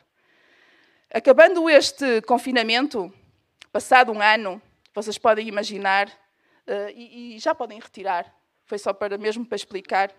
Acabando 1.14 1.70
este 1.70 2.22
confinamento, 2.22 3.14
passado 3.72 4.12
um 4.12 4.22
ano, 4.22 4.62
vocês 4.94 5.18
podem 5.18 5.48
imaginar, 5.48 6.08
uh, 6.10 6.90
e, 6.94 7.36
e 7.36 7.40
já 7.40 7.56
podem 7.56 7.80
retirar, 7.80 8.37
foi 8.68 8.78
só 8.78 8.94
para 8.94 9.18
mesmo 9.18 9.46
para 9.46 9.56
explicar. 9.56 10.14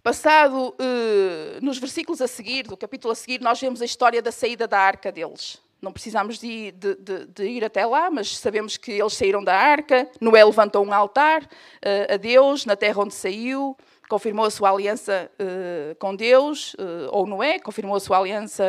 Passado, 0.00 0.74
uh, 0.80 1.60
nos 1.60 1.76
versículos 1.78 2.22
a 2.22 2.28
seguir, 2.28 2.62
do 2.62 2.76
capítulo 2.76 3.12
a 3.12 3.14
seguir, 3.16 3.40
nós 3.40 3.60
vemos 3.60 3.82
a 3.82 3.84
história 3.84 4.22
da 4.22 4.30
saída 4.30 4.66
da 4.66 4.78
arca 4.78 5.10
deles. 5.10 5.60
Não 5.82 5.92
precisamos 5.92 6.38
de, 6.38 6.72
de, 6.72 6.94
de, 6.94 7.26
de, 7.26 7.44
ir 7.44 7.64
até 7.64 7.84
lá, 7.84 8.10
mas 8.10 8.36
sabemos 8.38 8.76
que 8.76 8.92
eles 8.92 9.12
saíram 9.12 9.42
da 9.42 9.54
arca. 9.54 10.08
Noé 10.20 10.44
levantou 10.44 10.84
um 10.84 10.92
altar 10.92 11.42
uh, 11.42 12.14
a 12.14 12.16
Deus 12.16 12.64
na 12.64 12.76
terra 12.76 13.02
onde 13.02 13.14
saiu, 13.14 13.76
confirmou 14.08 14.46
a 14.46 14.50
sua 14.50 14.70
aliança 14.70 15.30
uh, 15.34 15.94
com 15.96 16.14
Deus, 16.14 16.74
uh, 16.74 17.10
ou 17.10 17.26
Noé 17.26 17.58
confirmou 17.58 17.96
a 17.96 18.00
sua 18.00 18.18
aliança 18.18 18.64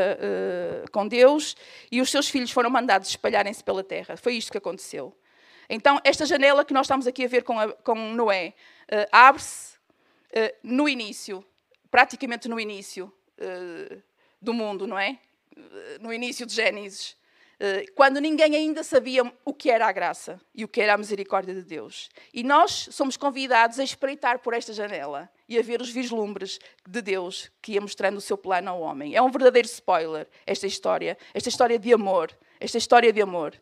com 0.92 1.08
Deus, 1.08 1.56
e 1.92 2.02
os 2.02 2.10
seus 2.10 2.28
filhos 2.28 2.52
foram 2.52 2.72
mandados 2.72 3.08
espalharem-se 3.08 3.64
pela 3.64 3.84
terra. 3.84 4.18
Foi 4.18 4.34
isto 4.34 4.52
que 4.52 4.58
aconteceu. 4.58 5.16
Então, 5.70 5.99
esta 6.03 6.26
janela 6.26 6.65
que 6.65 6.74
nós 6.74 6.88
estamos 6.88 7.05
aqui 7.05 7.26
a 7.26 7.28
ver 7.28 7.43
com, 7.43 7.59
a, 7.59 7.72
com 7.72 7.95
Noé 8.13 8.53
abre-se 9.11 9.78
eh, 10.32 10.55
no 10.63 10.88
início, 10.88 11.43
praticamente 11.89 12.47
no 12.47 12.59
início 12.59 13.11
eh, 13.38 13.97
do 14.41 14.53
mundo, 14.53 14.88
não 14.88 14.97
é? 14.97 15.20
No 15.99 16.13
início 16.13 16.45
de 16.45 16.53
Gênesis, 16.53 17.17
quando 17.93 18.22
ninguém 18.22 18.55
ainda 18.55 18.82
sabia 18.82 19.22
o 19.43 19.53
que 19.53 19.70
era 19.70 19.86
a 19.86 19.91
graça 19.91 20.39
e 20.55 20.63
o 20.63 20.67
que 20.70 20.80
era 20.80 20.93
a 20.93 20.97
misericórdia 20.97 21.53
de 21.53 21.63
Deus. 21.63 22.09
E 22.34 22.41
nós 22.43 22.88
somos 22.91 23.17
convidados 23.17 23.78
a 23.78 23.84
espreitar 23.84 24.39
por 24.39 24.53
esta 24.53 24.72
janela 24.72 25.30
e 25.49 25.59
a 25.59 25.61
ver 25.61 25.82
os 25.82 25.89
vislumbres 25.89 26.59
de 26.88 27.01
Deus 27.01 27.51
que 27.61 27.74
ia 27.74 27.82
mostrando 27.82 28.15
o 28.15 28.22
seu 28.22 28.38
plano 28.38 28.70
ao 28.70 28.80
homem. 28.80 29.13
É 29.13 29.22
um 29.22 29.30
verdadeiro 29.30 29.67
spoiler 29.67 30.30
esta 30.47 30.65
história, 30.65 31.17
esta 31.34 31.49
história 31.49 31.78
de 31.78 31.91
amor, 31.91 32.32
esta 32.57 32.78
história 32.78 33.11
de 33.11 33.22
amor. 33.22 33.59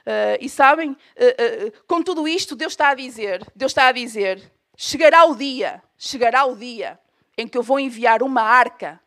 Uh, 0.00 0.36
e 0.40 0.48
sabem, 0.48 0.90
uh, 0.90 0.94
uh, 0.94 1.84
com 1.86 2.02
tudo 2.02 2.26
isto, 2.26 2.56
Deus 2.56 2.72
está 2.72 2.88
a 2.88 2.94
dizer, 2.94 3.46
Deus 3.54 3.70
está 3.70 3.88
a 3.88 3.92
dizer, 3.92 4.52
chegará 4.76 5.24
o 5.24 5.36
dia 5.36 5.82
chegará 6.00 6.46
o 6.46 6.56
dia 6.56 6.98
em 7.36 7.46
que 7.46 7.58
eu 7.58 7.62
vou 7.62 7.78
enviar 7.78 8.22
uma 8.22 8.40
arca 8.40 8.98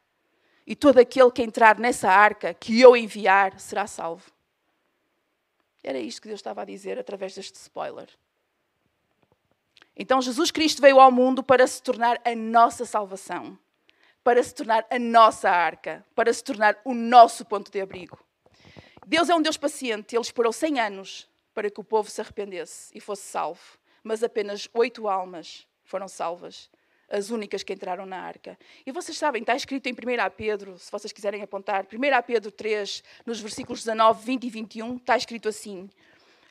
e 0.66 0.76
todo 0.76 1.00
aquele 1.00 1.32
que 1.32 1.42
entrar 1.42 1.80
nessa 1.80 2.08
arca 2.08 2.54
que 2.54 2.80
eu 2.80 2.96
enviar 2.96 3.60
será 3.60 3.88
salvo. 3.88 4.32
Era 5.84 5.98
isto 5.98 6.22
que 6.22 6.28
Deus 6.28 6.40
estava 6.40 6.62
a 6.62 6.66
dizer 6.66 7.00
através 7.00 7.34
deste 7.34 7.56
spoiler. 7.56 8.08
Então 9.96 10.22
Jesus 10.22 10.52
Cristo 10.52 10.84
veio 10.84 11.00
ao 11.00 11.12
mundo 11.12 11.44
para 11.44 11.66
se 11.66 11.82
tornar 11.82 12.22
a 12.24 12.36
nossa 12.36 12.86
salvação, 12.86 13.58
para 14.24 14.42
se 14.44 14.54
tornar 14.54 14.86
a 14.90 15.00
nossa 15.00 15.50
arca, 15.50 16.06
para 16.14 16.32
se 16.32 16.44
tornar 16.44 16.80
o 16.86 16.94
nosso 16.94 17.44
ponto 17.44 17.72
de 17.72 17.82
abrigo. 17.82 18.20
Deus 19.06 19.30
é 19.30 19.36
um 19.36 19.42
Deus 19.42 19.58
paciente, 19.58 20.16
ele 20.16 20.22
esperou 20.22 20.54
100 20.54 20.80
anos 20.80 21.30
para 21.54 21.70
que 21.70 21.80
o 21.80 21.84
povo 21.84 22.10
se 22.10 22.22
arrependesse 22.22 22.92
e 22.96 23.00
fosse 23.00 23.24
salvo, 23.24 23.78
mas 24.04 24.24
apenas 24.24 24.68
oito 24.74 25.08
almas 25.08 25.68
foram 25.84 26.08
salvas 26.08 26.70
as 27.14 27.30
únicas 27.30 27.62
que 27.62 27.72
entraram 27.72 28.08
na 28.08 28.18
arca. 28.18 28.58
E 28.86 28.92
vocês 28.92 29.16
sabem, 29.18 29.42
está 29.42 29.56
escrito 29.56 29.88
em 29.88 29.94
1 29.94 29.96
Pedro, 30.36 30.80
se 30.80 30.92
vocês 30.92 31.14
quiserem 31.14 31.44
apontar, 31.44 31.86
1 31.86 31.88
Pedro 32.26 32.52
3, 32.52 33.04
nos 33.26 33.40
versículos 33.40 33.82
19, 33.82 34.26
20 34.26 34.44
e 34.44 34.50
21, 34.50 34.96
está 34.96 35.16
escrito 35.16 35.48
assim: 35.48 35.88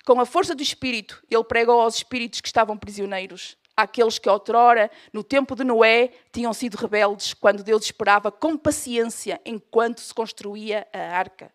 Com 0.05 0.21
a 0.21 0.25
força 0.25 0.55
do 0.55 0.63
Espírito, 0.63 1.23
ele 1.29 1.43
pregou 1.43 1.81
aos 1.81 1.97
espíritos 1.97 2.41
que 2.41 2.47
estavam 2.47 2.77
prisioneiros, 2.77 3.57
àqueles 3.77 4.21
que 4.21 4.29
outrora, 4.29 4.89
no 5.13 5.25
tempo 5.25 5.57
de 5.57 5.65
Noé, 5.65 6.11
tinham 6.31 6.53
sido 6.55 6.77
rebeldes, 6.77 7.35
quando 7.35 7.65
Deus 7.65 7.85
esperava 7.85 8.31
com 8.31 8.57
paciência 8.57 9.41
enquanto 9.45 10.01
se 10.01 10.15
construía 10.15 10.87
a 10.93 10.99
arca. 10.99 11.51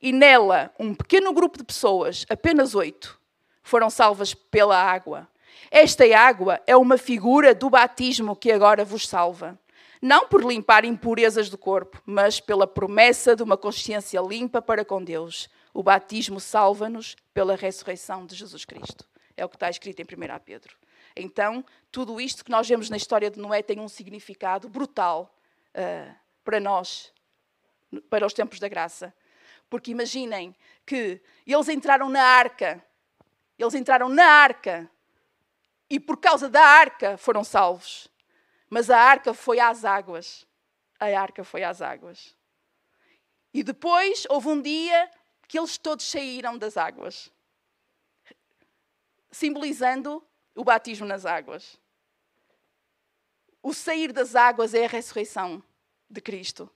E 0.00 0.12
nela, 0.12 0.72
um 0.78 0.94
pequeno 0.94 1.32
grupo 1.32 1.58
de 1.58 1.64
pessoas, 1.64 2.24
apenas 2.28 2.74
oito, 2.74 3.18
foram 3.62 3.90
salvas 3.90 4.32
pela 4.34 4.80
água. 4.80 5.28
Esta 5.70 6.04
água 6.16 6.60
é 6.66 6.76
uma 6.76 6.96
figura 6.96 7.54
do 7.54 7.68
batismo 7.68 8.36
que 8.36 8.50
agora 8.50 8.84
vos 8.84 9.06
salva. 9.08 9.58
Não 10.00 10.28
por 10.28 10.44
limpar 10.44 10.84
impurezas 10.84 11.50
do 11.50 11.58
corpo, 11.58 12.00
mas 12.06 12.38
pela 12.38 12.66
promessa 12.66 13.34
de 13.34 13.42
uma 13.42 13.56
consciência 13.56 14.20
limpa 14.20 14.62
para 14.62 14.84
com 14.84 15.02
Deus. 15.02 15.48
O 15.74 15.82
batismo 15.82 16.38
salva-nos 16.40 17.16
pela 17.34 17.56
ressurreição 17.56 18.24
de 18.24 18.36
Jesus 18.36 18.64
Cristo. 18.64 19.04
É 19.36 19.44
o 19.44 19.48
que 19.48 19.56
está 19.56 19.68
escrito 19.68 20.00
em 20.00 20.04
1 20.04 20.38
Pedro. 20.44 20.76
Então, 21.16 21.64
tudo 21.90 22.20
isto 22.20 22.44
que 22.44 22.50
nós 22.50 22.68
vemos 22.68 22.88
na 22.88 22.96
história 22.96 23.30
de 23.30 23.40
Noé 23.40 23.60
tem 23.60 23.80
um 23.80 23.88
significado 23.88 24.68
brutal 24.68 25.34
uh, 25.74 26.14
para 26.44 26.60
nós, 26.60 27.12
para 28.08 28.24
os 28.24 28.32
tempos 28.32 28.60
da 28.60 28.68
graça. 28.68 29.12
Porque 29.68 29.90
imaginem 29.90 30.54
que 30.86 31.20
eles 31.46 31.68
entraram 31.68 32.08
na 32.08 32.22
arca, 32.22 32.84
eles 33.58 33.74
entraram 33.74 34.08
na 34.08 34.24
arca 34.24 34.90
e 35.90 35.98
por 35.98 36.18
causa 36.18 36.48
da 36.48 36.62
arca 36.62 37.16
foram 37.16 37.42
salvos. 37.42 38.08
Mas 38.70 38.90
a 38.90 38.98
arca 38.98 39.32
foi 39.32 39.58
às 39.60 39.84
águas. 39.84 40.46
A 41.00 41.06
arca 41.06 41.44
foi 41.44 41.62
às 41.62 41.80
águas. 41.80 42.36
E 43.52 43.62
depois 43.62 44.26
houve 44.28 44.48
um 44.48 44.60
dia 44.60 45.10
que 45.46 45.58
eles 45.58 45.78
todos 45.78 46.04
saíram 46.04 46.58
das 46.58 46.76
águas, 46.76 47.32
simbolizando 49.30 50.22
o 50.54 50.62
batismo 50.62 51.06
nas 51.06 51.24
águas. 51.24 51.78
O 53.62 53.72
sair 53.72 54.12
das 54.12 54.36
águas 54.36 54.74
é 54.74 54.84
a 54.84 54.88
ressurreição 54.88 55.62
de 56.10 56.20
Cristo. 56.20 56.70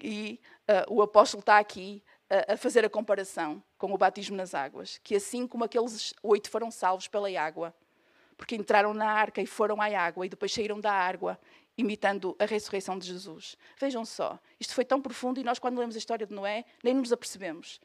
E 0.00 0.40
uh, 0.68 0.94
o 0.94 1.02
apóstolo 1.02 1.40
está 1.40 1.58
aqui 1.58 2.02
a 2.48 2.56
fazer 2.56 2.84
a 2.84 2.90
comparação 2.90 3.62
com 3.76 3.92
o 3.92 3.98
batismo 3.98 4.36
nas 4.36 4.54
águas, 4.54 4.98
que 5.04 5.14
assim 5.14 5.46
como 5.46 5.64
aqueles 5.64 6.14
oito 6.22 6.48
foram 6.48 6.70
salvos 6.70 7.06
pela 7.06 7.28
água, 7.40 7.74
porque 8.36 8.56
entraram 8.56 8.94
na 8.94 9.10
arca 9.10 9.42
e 9.42 9.46
foram 9.46 9.80
à 9.80 9.86
água 9.86 10.24
e 10.24 10.28
depois 10.28 10.52
saíram 10.52 10.80
da 10.80 10.92
água, 10.92 11.38
imitando 11.76 12.34
a 12.38 12.44
ressurreição 12.44 12.98
de 12.98 13.06
Jesus. 13.06 13.56
Vejam 13.78 14.04
só, 14.04 14.38
isto 14.58 14.74
foi 14.74 14.84
tão 14.84 15.00
profundo 15.00 15.40
e 15.40 15.44
nós, 15.44 15.58
quando 15.58 15.78
lemos 15.78 15.94
a 15.94 15.98
história 15.98 16.26
de 16.26 16.34
Noé, 16.34 16.64
nem 16.82 16.94
nos 16.94 17.12
apercebemos. 17.12 17.80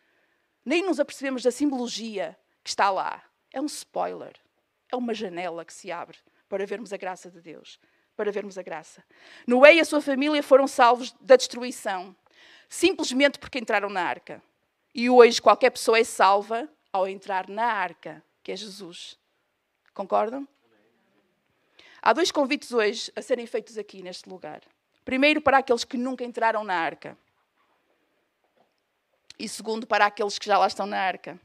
Nem 0.66 0.86
nos 0.86 1.00
apercebemos 1.00 1.43
da 1.43 1.52
simbologia 1.52 2.38
que 2.64 2.70
está 2.70 2.89
lá. 2.89 3.24
É 3.54 3.62
um 3.62 3.66
spoiler. 3.66 4.34
É 4.91 4.95
uma 4.95 5.14
janela 5.14 5.64
que 5.66 5.74
se 5.74 5.91
abre 5.91 6.18
para 6.48 6.66
vermos 6.66 6.93
a 6.93 6.98
graça 6.98 7.30
de 7.30 7.41
Deus. 7.41 7.80
Para 8.16 8.32
vermos 8.32 8.58
a 8.58 8.64
graça. 8.64 9.04
Noé 9.45 9.76
e 9.76 9.80
a 9.80 9.86
sua 9.86 10.02
família 10.02 10.41
foram 10.41 10.68
salvos 10.68 11.12
da 11.22 11.36
destruição, 11.36 12.16
simplesmente 12.70 13.39
porque 13.39 13.59
entraram 13.59 13.89
na 13.89 14.01
arca. 14.01 14.41
E 14.93 15.09
hoje 15.09 15.41
qualquer 15.41 15.70
pessoa 15.70 15.99
é 15.99 16.03
salva 16.03 16.68
ao 16.91 17.07
entrar 17.07 17.47
na 17.47 17.65
arca, 17.65 18.24
que 18.43 18.51
é 18.51 18.55
Jesus. 18.55 19.18
Concordam? 19.93 20.47
Há 22.01 22.13
dois 22.13 22.32
convites 22.32 22.72
hoje 22.72 23.11
a 23.15 23.22
serem 23.22 23.45
feitos 23.45 23.78
aqui 23.78 24.01
neste 24.01 24.30
lugar. 24.30 24.61
Primeiro, 25.03 25.41
para 25.41 25.59
aqueles 25.59 25.84
que 25.84 25.97
nunca 25.97 26.24
entraram 26.24 26.63
na 26.63 26.76
arca. 26.76 27.18
E 29.39 29.47
segundo, 29.47 29.86
para 29.86 30.05
aqueles 30.05 30.39
que 30.39 30.45
já 30.45 30.57
lá 30.57 30.68
estão 30.68 30.86
na 30.86 30.99
arca. 30.99 31.39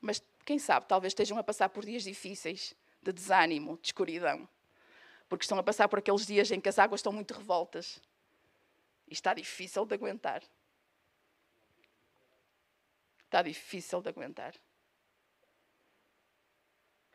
Mas 0.00 0.22
quem 0.44 0.58
sabe, 0.58 0.86
talvez 0.86 1.12
estejam 1.12 1.38
a 1.38 1.42
passar 1.42 1.68
por 1.68 1.84
dias 1.84 2.04
difíceis, 2.04 2.74
de 3.02 3.12
desânimo, 3.12 3.78
de 3.80 3.88
escuridão. 3.88 4.48
Porque 5.28 5.44
estão 5.44 5.58
a 5.58 5.62
passar 5.62 5.88
por 5.88 5.98
aqueles 5.98 6.26
dias 6.26 6.50
em 6.50 6.60
que 6.60 6.68
as 6.68 6.78
águas 6.78 7.00
estão 7.00 7.12
muito 7.12 7.34
revoltas. 7.34 8.00
Está 9.08 9.34
difícil 9.34 9.84
de 9.84 9.94
aguentar. 9.94 10.42
Está 13.24 13.42
difícil 13.42 14.00
de 14.00 14.08
aguentar. 14.08 14.54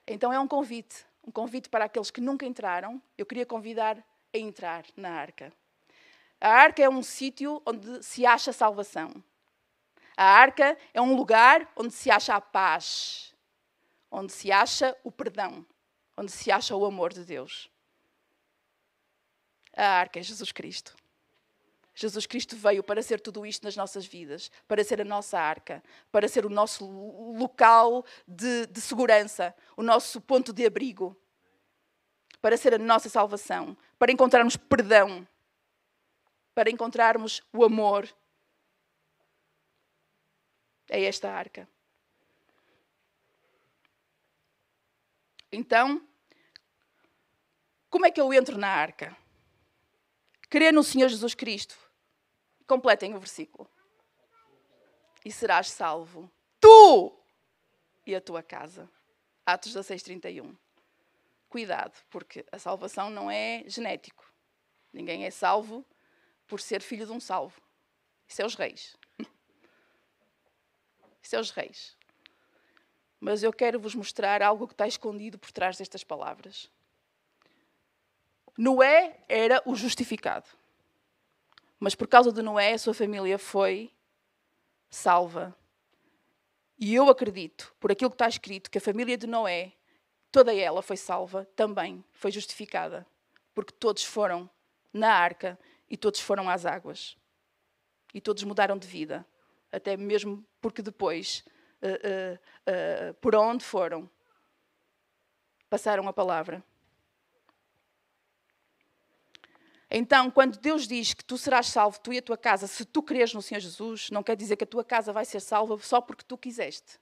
Então 0.05 0.33
é 0.33 0.39
um 0.39 0.47
convite, 0.47 1.05
um 1.25 1.31
convite 1.31 1.69
para 1.69 1.85
aqueles 1.85 2.11
que 2.11 2.19
nunca 2.19 2.45
entraram. 2.45 3.01
Eu 3.17 3.25
queria 3.25 3.45
convidar 3.45 3.97
a 4.33 4.37
entrar 4.37 4.85
na 4.95 5.11
arca. 5.11 5.53
A 6.41 6.49
arca 6.49 6.81
é 6.81 6.89
um 6.89 7.03
sítio 7.03 7.61
onde 7.65 8.03
se 8.03 8.25
acha 8.25 8.51
salvação. 8.51 9.23
A 10.17 10.25
arca 10.25 10.77
é 10.93 11.01
um 11.01 11.15
lugar 11.15 11.71
onde 11.75 11.93
se 11.93 12.11
acha 12.11 12.35
a 12.35 12.41
paz, 12.41 13.33
onde 14.11 14.33
se 14.33 14.51
acha 14.51 14.97
o 15.03 15.11
perdão, 15.11 15.65
onde 16.17 16.31
se 16.31 16.51
acha 16.51 16.75
o 16.75 16.85
amor 16.85 17.13
de 17.13 17.23
Deus. 17.23 17.69
A 19.75 19.99
arca 19.99 20.19
é 20.19 20.23
Jesus 20.23 20.51
Cristo. 20.51 20.95
Jesus 21.99 22.25
Cristo 22.25 22.55
veio 22.55 22.81
para 22.81 23.03
ser 23.03 23.19
tudo 23.19 23.45
isto 23.45 23.65
nas 23.65 23.75
nossas 23.75 24.05
vidas, 24.05 24.49
para 24.65 24.81
ser 24.85 25.01
a 25.01 25.03
nossa 25.03 25.37
arca, 25.37 25.83
para 26.09 26.29
ser 26.29 26.45
o 26.45 26.49
nosso 26.49 26.85
local 27.37 28.05
de, 28.25 28.67
de 28.67 28.79
segurança, 28.79 29.53
o 29.75 29.83
nosso 29.83 30.21
ponto 30.21 30.53
de 30.53 30.65
abrigo, 30.65 31.13
para 32.41 32.55
ser 32.55 32.73
a 32.73 32.77
nossa 32.77 33.09
salvação, 33.09 33.75
para 33.97 34.13
encontrarmos 34.13 34.55
perdão, 34.55 35.27
para 36.55 36.69
encontrarmos 36.69 37.43
o 37.51 37.65
amor. 37.65 38.07
É 40.87 41.03
esta 41.03 41.29
arca. 41.29 41.67
Então, 45.51 46.01
como 47.89 48.05
é 48.05 48.11
que 48.11 48.21
eu 48.21 48.33
entro 48.33 48.57
na 48.57 48.69
arca? 48.69 49.17
Crer 50.49 50.71
no 50.71 50.81
Senhor 50.81 51.09
Jesus 51.09 51.35
Cristo 51.35 51.88
Completem 52.69 53.15
o 53.15 53.19
versículo. 53.19 53.67
E 55.25 55.31
serás 55.31 55.71
salvo, 55.71 56.31
tu 56.61 57.19
e 58.05 58.13
a 58.13 58.21
tua 58.21 58.43
casa. 58.43 58.87
Atos 59.43 59.73
16, 59.73 60.03
31. 60.03 60.55
Cuidado, 61.49 61.97
porque 62.11 62.45
a 62.51 62.59
salvação 62.59 63.09
não 63.09 63.31
é 63.31 63.63
genético. 63.65 64.31
Ninguém 64.93 65.25
é 65.25 65.31
salvo 65.31 65.83
por 66.45 66.61
ser 66.61 66.83
filho 66.83 67.07
de 67.07 67.11
um 67.11 67.19
salvo. 67.19 67.59
Isso 68.27 68.43
é 68.43 68.45
os 68.45 68.53
reis. 68.53 68.95
Isso 71.23 71.35
é 71.35 71.39
os 71.39 71.49
reis. 71.49 71.97
Mas 73.19 73.41
eu 73.41 73.51
quero 73.51 73.79
vos 73.79 73.95
mostrar 73.95 74.43
algo 74.43 74.67
que 74.67 74.75
está 74.75 74.87
escondido 74.87 75.39
por 75.39 75.51
trás 75.51 75.75
destas 75.75 76.03
palavras. 76.03 76.69
Noé 78.55 79.19
era 79.27 79.59
o 79.65 79.73
justificado. 79.73 80.58
Mas 81.79 81.95
por 81.95 82.07
causa 82.07 82.31
de 82.31 82.41
Noé, 82.41 82.73
a 82.73 82.77
sua 82.77 82.93
família 82.93 83.39
foi 83.39 83.91
salva. 84.89 85.55
E 86.77 86.93
eu 86.93 87.09
acredito, 87.09 87.73
por 87.79 87.91
aquilo 87.91 88.09
que 88.09 88.15
está 88.15 88.27
escrito, 88.27 88.69
que 88.69 88.77
a 88.77 88.81
família 88.81 89.17
de 89.17 89.27
Noé, 89.27 89.73
toda 90.31 90.53
ela 90.53 90.81
foi 90.81 90.97
salva, 90.97 91.47
também 91.55 92.03
foi 92.11 92.31
justificada. 92.31 93.05
Porque 93.53 93.73
todos 93.73 94.03
foram 94.03 94.49
na 94.91 95.11
arca 95.11 95.57
e 95.89 95.95
todos 95.95 96.19
foram 96.19 96.49
às 96.49 96.65
águas. 96.65 97.17
E 98.13 98.19
todos 98.19 98.43
mudaram 98.43 98.77
de 98.77 98.87
vida. 98.87 99.25
Até 99.71 99.95
mesmo 99.95 100.45
porque 100.61 100.81
depois, 100.81 101.43
uh, 101.81 101.87
uh, 101.87 103.11
uh, 103.11 103.13
por 103.15 103.35
onde 103.35 103.63
foram, 103.63 104.09
passaram 105.69 106.07
a 106.07 106.13
palavra. 106.13 106.63
Então, 109.91 110.29
quando 110.29 110.59
Deus 110.59 110.87
diz 110.87 111.15
que 111.15 111.25
tu 111.25 111.37
serás 111.37 111.67
salvo, 111.67 111.99
tu 111.99 112.13
e 112.13 112.19
a 112.19 112.21
tua 112.21 112.37
casa, 112.37 112.67
se 112.67 112.85
tu 112.85 113.01
creres 113.01 113.33
no 113.33 113.41
Senhor 113.41 113.59
Jesus, 113.59 114.11
não 114.11 114.21
quer 114.21 114.35
dizer 114.35 114.55
que 114.55 114.63
a 114.63 114.67
tua 114.67 114.83
casa 114.83 115.11
vai 115.11 115.25
ser 115.25 115.39
salva 115.39 115.77
só 115.79 115.99
porque 115.99 116.23
tu 116.23 116.37
quiseste. 116.37 116.99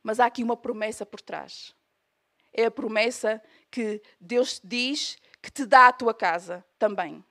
Mas 0.00 0.20
há 0.20 0.26
aqui 0.26 0.44
uma 0.44 0.56
promessa 0.56 1.04
por 1.04 1.20
trás. 1.20 1.74
É 2.52 2.66
a 2.66 2.70
promessa 2.70 3.42
que 3.68 4.00
Deus 4.20 4.60
diz 4.62 5.18
que 5.42 5.50
te 5.50 5.66
dá 5.66 5.88
a 5.88 5.92
tua 5.92 6.14
casa 6.14 6.64
também. 6.78 7.24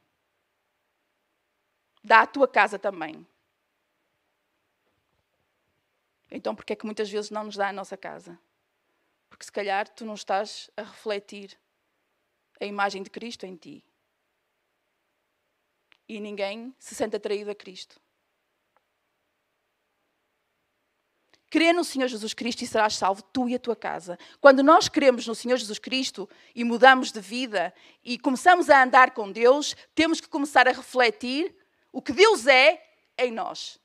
Dá 2.04 2.22
a 2.22 2.28
tua 2.28 2.48
casa 2.48 2.78
também. 2.78 3.26
Então, 6.30 6.54
por 6.54 6.66
que 6.66 6.74
é 6.74 6.76
que 6.76 6.86
muitas 6.86 7.10
vezes 7.10 7.32
não 7.32 7.46
nos 7.46 7.56
dá 7.56 7.70
a 7.70 7.74
nossa 7.74 7.96
casa? 7.96 8.38
Porque 9.30 9.46
se 9.46 9.52
calhar 9.52 9.88
tu 9.88 10.04
não 10.04 10.14
estás 10.14 10.70
a 10.76 10.84
refletir 10.84 11.58
a 12.60 12.66
imagem 12.66 13.02
de 13.02 13.10
Cristo 13.10 13.46
em 13.46 13.56
ti 13.56 13.87
e 16.08 16.20
ninguém 16.20 16.74
se 16.80 16.96
sente 16.96 17.16
atraído 17.16 17.52
a 17.52 17.56
Cristo. 17.56 18.00
Crê 21.50 21.72
no 21.72 21.84
Senhor 21.84 22.08
Jesus 22.08 22.34
Cristo 22.34 22.62
e 22.64 22.68
serás 22.68 22.96
salvo, 22.96 23.22
tu 23.22 23.48
e 23.48 23.56
a 23.56 23.60
tua 23.60 23.76
casa. 23.76 24.20
Quando 24.42 24.62
nós 24.62 24.90
cremos 24.90 25.26
no 25.26 25.34
Senhor 25.34 25.58
Jesus 25.58 25.80
Cristo 25.80 26.30
e 26.54 26.64
mudamos 26.64 27.12
de 27.12 27.22
vida 27.22 27.74
e 28.04 28.20
começamos 28.20 28.70
a 28.70 28.84
andar 28.84 29.12
com 29.12 29.32
Deus, 29.32 29.76
temos 29.96 30.20
que 30.20 30.28
começar 30.28 30.68
a 30.68 30.72
refletir 30.72 31.56
o 31.92 32.02
que 32.02 32.12
Deus 32.12 32.48
é 32.48 32.84
em 33.18 33.32
nós. 33.32 33.80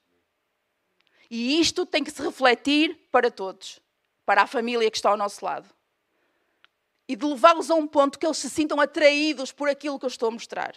E 1.31 1.61
isto 1.61 1.87
tem 1.87 2.03
que 2.03 2.11
se 2.11 2.21
refletir 2.21 3.09
para 3.13 3.31
todos, 3.31 3.81
para 4.27 4.43
a 4.43 4.47
família 4.47 4.91
que 4.91 4.97
está 4.97 5.11
ao 5.11 5.17
nosso 5.17 5.45
lado. 5.45 5.73
e 7.09 7.17
de 7.17 7.27
levá-los 7.27 7.71
a 7.71 7.75
um 7.75 7.87
ponto 7.87 8.19
que 8.19 8.25
eles 8.25 8.39
se 8.39 8.49
sintam 8.49 8.81
atraídos 8.81 9.53
por 9.53 9.69
aquilo 9.69 9.99
que 9.99 10.05
eu 10.05 10.09
estou 10.09 10.29
a 10.29 10.33
mostrar. 10.33 10.75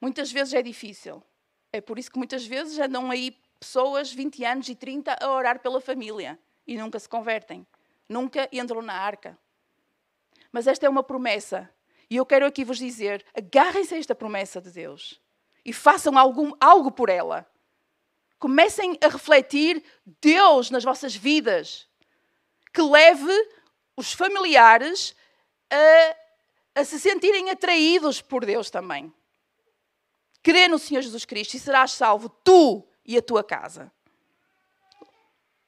Muitas 0.00 0.30
vezes 0.30 0.54
é 0.54 0.62
difícil. 0.62 1.22
É 1.72 1.80
por 1.80 1.98
isso 1.98 2.10
que 2.10 2.18
muitas 2.18 2.46
vezes 2.46 2.78
andam 2.78 3.10
aí 3.10 3.36
pessoas, 3.58 4.12
20 4.12 4.44
anos 4.44 4.68
e 4.68 4.74
30, 4.74 5.16
a 5.20 5.30
orar 5.30 5.60
pela 5.60 5.80
família 5.80 6.38
e 6.66 6.76
nunca 6.76 6.98
se 6.98 7.08
convertem. 7.08 7.66
Nunca 8.08 8.48
entram 8.52 8.82
na 8.82 8.94
arca. 8.94 9.38
Mas 10.52 10.66
esta 10.66 10.86
é 10.86 10.88
uma 10.88 11.02
promessa. 11.02 11.68
E 12.08 12.16
eu 12.16 12.24
quero 12.24 12.46
aqui 12.46 12.64
vos 12.64 12.78
dizer: 12.78 13.24
agarrem-se 13.34 13.94
a 13.94 13.98
esta 13.98 14.14
promessa 14.14 14.60
de 14.60 14.70
Deus 14.70 15.20
e 15.64 15.72
façam 15.72 16.16
algum, 16.16 16.52
algo 16.60 16.90
por 16.92 17.08
ela. 17.08 17.46
Comecem 18.38 18.96
a 19.02 19.08
refletir 19.08 19.82
Deus 20.20 20.70
nas 20.70 20.84
vossas 20.84 21.16
vidas, 21.16 21.88
que 22.72 22.82
leve 22.82 23.32
os 23.96 24.12
familiares 24.12 25.16
a, 25.70 26.80
a 26.80 26.84
se 26.84 27.00
sentirem 27.00 27.50
atraídos 27.50 28.20
por 28.20 28.44
Deus 28.44 28.70
também. 28.70 29.12
Crê 30.46 30.68
no 30.68 30.78
Senhor 30.78 31.02
Jesus 31.02 31.24
Cristo 31.24 31.54
e 31.54 31.58
serás 31.58 31.90
salvo 31.90 32.28
tu 32.28 32.86
e 33.04 33.18
a 33.18 33.20
tua 33.20 33.42
casa. 33.42 33.90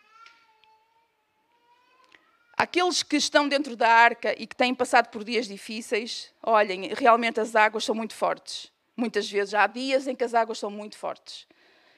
Aqueles 2.57 3.03
que 3.03 3.19
estão 3.19 3.47
dentro 3.47 3.77
da 3.77 3.91
arca 3.91 4.35
e 4.41 4.47
que 4.47 4.57
têm 4.57 4.75
passado 4.75 5.11
por 5.11 5.23
dias 5.23 5.47
difíceis, 5.47 6.33
olhem, 6.43 6.95
realmente 6.95 7.41
as 7.41 7.55
águas 7.55 7.85
são 7.85 7.95
muito 7.95 8.15
fortes. 8.15 8.73
Muitas 8.97 9.31
vezes 9.31 9.53
há 9.53 9.67
dias 9.67 10.07
em 10.07 10.17
que 10.17 10.25
as 10.25 10.33
águas 10.33 10.59
são 10.59 10.71
muito 10.71 10.97
fortes 10.97 11.47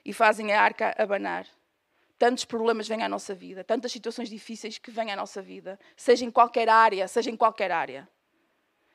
e 0.04 0.12
fazem 0.12 0.52
a 0.52 0.60
arca 0.60 0.92
abanar. 0.98 1.46
Tantos 2.18 2.44
problemas 2.44 2.88
vêm 2.88 3.04
à 3.04 3.08
nossa 3.08 3.32
vida, 3.32 3.62
tantas 3.62 3.92
situações 3.92 4.28
difíceis 4.28 4.76
que 4.76 4.90
vêm 4.90 5.12
à 5.12 5.14
nossa 5.14 5.40
vida, 5.40 5.78
seja 5.96 6.24
em 6.24 6.32
qualquer 6.32 6.68
área, 6.68 7.06
seja 7.06 7.30
em 7.30 7.36
qualquer 7.36 7.70
área. 7.70 8.08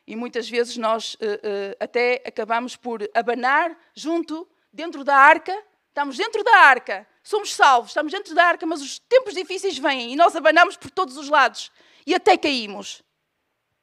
E 0.10 0.16
muitas 0.16 0.50
vezes 0.50 0.76
nós 0.76 1.14
uh, 1.14 1.18
uh, 1.18 1.76
até 1.80 2.24
acabamos 2.26 2.76
por 2.76 3.08
abanar 3.14 3.78
junto, 3.94 4.50
dentro 4.74 5.04
da 5.04 5.16
arca, 5.16 5.56
estamos 5.88 6.18
dentro 6.18 6.44
da 6.44 6.58
arca, 6.58 7.08
somos 7.22 7.54
salvos, 7.54 7.92
estamos 7.92 8.12
dentro 8.12 8.34
da 8.34 8.44
arca, 8.44 8.66
mas 8.66 8.82
os 8.82 8.98
tempos 8.98 9.36
difíceis 9.36 9.78
vêm 9.78 10.12
e 10.12 10.16
nós 10.16 10.36
abanamos 10.36 10.76
por 10.76 10.90
todos 10.90 11.16
os 11.16 11.30
lados 11.30 11.72
e 12.08 12.16
até 12.16 12.36
caímos. 12.36 13.04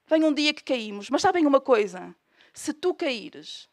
Vem 0.09 0.25
um 0.25 0.35
dia 0.35 0.53
que 0.53 0.65
caímos, 0.65 1.09
mas 1.11 1.23
sabem 1.23 1.47
uma 1.47 1.61
coisa? 1.61 2.13
Se 2.53 2.73
tu 2.73 2.93
caíres, 2.93 3.69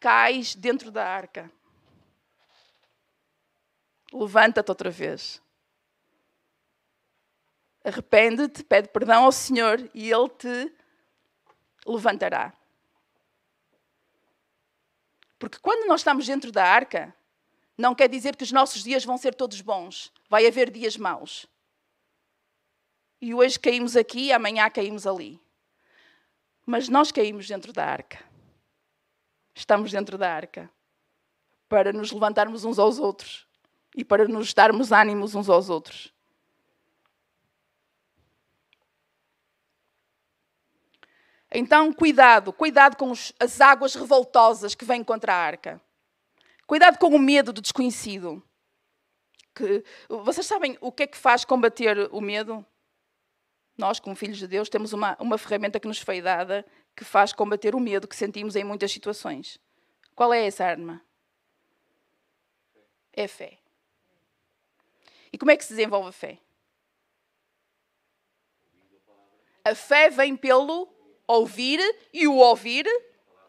cais 0.00 0.54
dentro 0.54 0.90
da 0.90 1.06
arca. 1.06 1.52
Levanta-te 4.10 4.70
outra 4.70 4.88
vez. 4.88 5.42
Arrepende-te, 7.84 8.64
pede 8.64 8.88
perdão 8.88 9.24
ao 9.26 9.32
Senhor 9.32 9.90
e 9.92 10.10
Ele 10.10 10.28
te 10.30 10.75
levantará. 11.86 12.52
Porque 15.38 15.58
quando 15.58 15.86
nós 15.86 16.00
estamos 16.00 16.26
dentro 16.26 16.50
da 16.50 16.64
arca, 16.64 17.14
não 17.76 17.94
quer 17.94 18.08
dizer 18.08 18.36
que 18.36 18.44
os 18.44 18.52
nossos 18.52 18.82
dias 18.82 19.04
vão 19.04 19.18
ser 19.18 19.34
todos 19.34 19.60
bons. 19.60 20.12
Vai 20.28 20.46
haver 20.46 20.70
dias 20.70 20.96
maus. 20.96 21.46
E 23.20 23.34
hoje 23.34 23.58
caímos 23.58 23.96
aqui, 23.96 24.32
amanhã 24.32 24.68
caímos 24.70 25.06
ali. 25.06 25.40
Mas 26.64 26.88
nós 26.88 27.12
caímos 27.12 27.46
dentro 27.46 27.72
da 27.72 27.84
arca. 27.84 28.24
Estamos 29.54 29.90
dentro 29.90 30.18
da 30.18 30.32
arca 30.32 30.70
para 31.68 31.92
nos 31.92 32.12
levantarmos 32.12 32.64
uns 32.64 32.78
aos 32.78 32.98
outros 32.98 33.46
e 33.94 34.04
para 34.04 34.28
nos 34.28 34.52
darmos 34.52 34.92
ânimos 34.92 35.34
uns 35.34 35.48
aos 35.48 35.68
outros. 35.68 36.12
Então, 41.58 41.90
cuidado, 41.90 42.52
cuidado 42.52 42.98
com 42.98 43.10
os, 43.10 43.32
as 43.40 43.62
águas 43.62 43.94
revoltosas 43.94 44.74
que 44.74 44.84
vêm 44.84 45.02
contra 45.02 45.32
a 45.32 45.38
arca. 45.38 45.80
Cuidado 46.66 46.98
com 46.98 47.06
o 47.06 47.18
medo 47.18 47.50
do 47.50 47.62
desconhecido. 47.62 48.42
Que, 49.54 49.82
vocês 50.06 50.46
sabem 50.46 50.76
o 50.82 50.92
que 50.92 51.04
é 51.04 51.06
que 51.06 51.16
faz 51.16 51.46
combater 51.46 52.10
o 52.12 52.20
medo? 52.20 52.62
Nós, 53.74 53.98
como 53.98 54.14
filhos 54.14 54.36
de 54.36 54.46
Deus, 54.46 54.68
temos 54.68 54.92
uma, 54.92 55.16
uma 55.18 55.38
ferramenta 55.38 55.80
que 55.80 55.88
nos 55.88 55.98
foi 55.98 56.20
dada 56.20 56.62
que 56.94 57.04
faz 57.04 57.32
combater 57.32 57.74
o 57.74 57.80
medo 57.80 58.06
que 58.06 58.16
sentimos 58.16 58.54
em 58.54 58.62
muitas 58.62 58.92
situações. 58.92 59.58
Qual 60.14 60.34
é 60.34 60.44
essa 60.44 60.62
arma? 60.62 61.02
É 63.14 63.26
fé. 63.26 63.58
E 65.32 65.38
como 65.38 65.50
é 65.50 65.56
que 65.56 65.64
se 65.64 65.70
desenvolve 65.70 66.10
a 66.10 66.12
fé? 66.12 66.38
A 69.64 69.74
fé 69.74 70.10
vem 70.10 70.36
pelo 70.36 70.95
ouvir 71.26 71.80
e 72.12 72.26
o 72.26 72.36
ouvir 72.36 72.86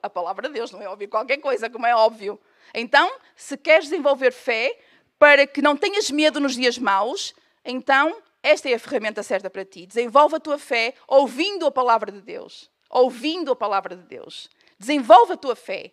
a 0.02 0.10
palavra 0.10 0.48
de 0.48 0.54
Deus, 0.54 0.72
não 0.72 0.82
é 0.82 0.90
ouvir 0.90 1.08
qualquer 1.08 1.38
coisa, 1.38 1.70
como 1.70 1.86
é 1.86 1.96
óbvio. 1.96 2.40
Então, 2.74 3.12
se 3.36 3.58
queres 3.58 3.90
desenvolver 3.90 4.32
fé 4.32 4.78
para 5.18 5.48
que 5.48 5.62
não 5.62 5.76
tenhas 5.76 6.12
medo 6.12 6.40
nos 6.40 6.56
dias 6.56 6.78
maus, 6.78 7.34
então 7.64 8.22
esta 8.42 8.70
é 8.70 8.74
a 8.74 8.80
ferramenta 8.80 9.24
certa 9.24 9.50
para 9.50 9.66
ti. 9.66 9.86
Desenvolve 9.86 10.36
a 10.36 10.40
tua 10.40 10.58
fé 10.58 10.94
ouvindo 11.08 11.66
a 11.66 11.72
palavra 11.72 12.12
de 12.12 12.22
Deus. 12.22 12.70
Ouvindo 12.90 13.52
a 13.52 13.56
palavra 13.56 13.96
de 13.96 14.04
Deus. 14.04 14.50
Desenvolve 14.80 15.34
a 15.34 15.38
tua 15.38 15.56
fé 15.56 15.92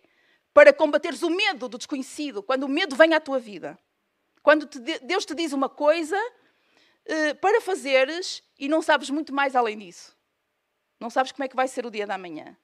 para 0.53 0.73
combateres 0.73 1.23
o 1.23 1.31
medo 1.31 1.69
do 1.69 1.79
desconhecido, 1.79 2.43
quando 2.43 2.65
o 2.65 2.69
medo 2.69 2.95
vem 2.95 3.13
à 3.13 3.21
tua 3.21 3.41
vida. 3.41 3.77
Quando 4.41 4.67
te, 4.67 4.79
Deus 4.79 5.25
te 5.25 5.35
diz 5.35 5.53
uma 5.53 5.69
coisa 5.69 6.17
uh, 6.17 7.35
para 7.41 7.61
fazeres 7.61 8.43
e 8.57 8.69
não 8.69 8.81
sabes 8.81 9.11
muito 9.11 9.35
mais 9.35 9.57
além 9.57 9.79
disso. 9.79 10.14
Não 10.99 11.11
sabes 11.11 11.33
como 11.33 11.45
é 11.45 11.49
que 11.49 11.57
vai 11.57 11.69
ser 11.69 11.85
o 11.87 11.91
dia 11.91 12.07
da 12.07 12.17
manhã. 12.17 12.57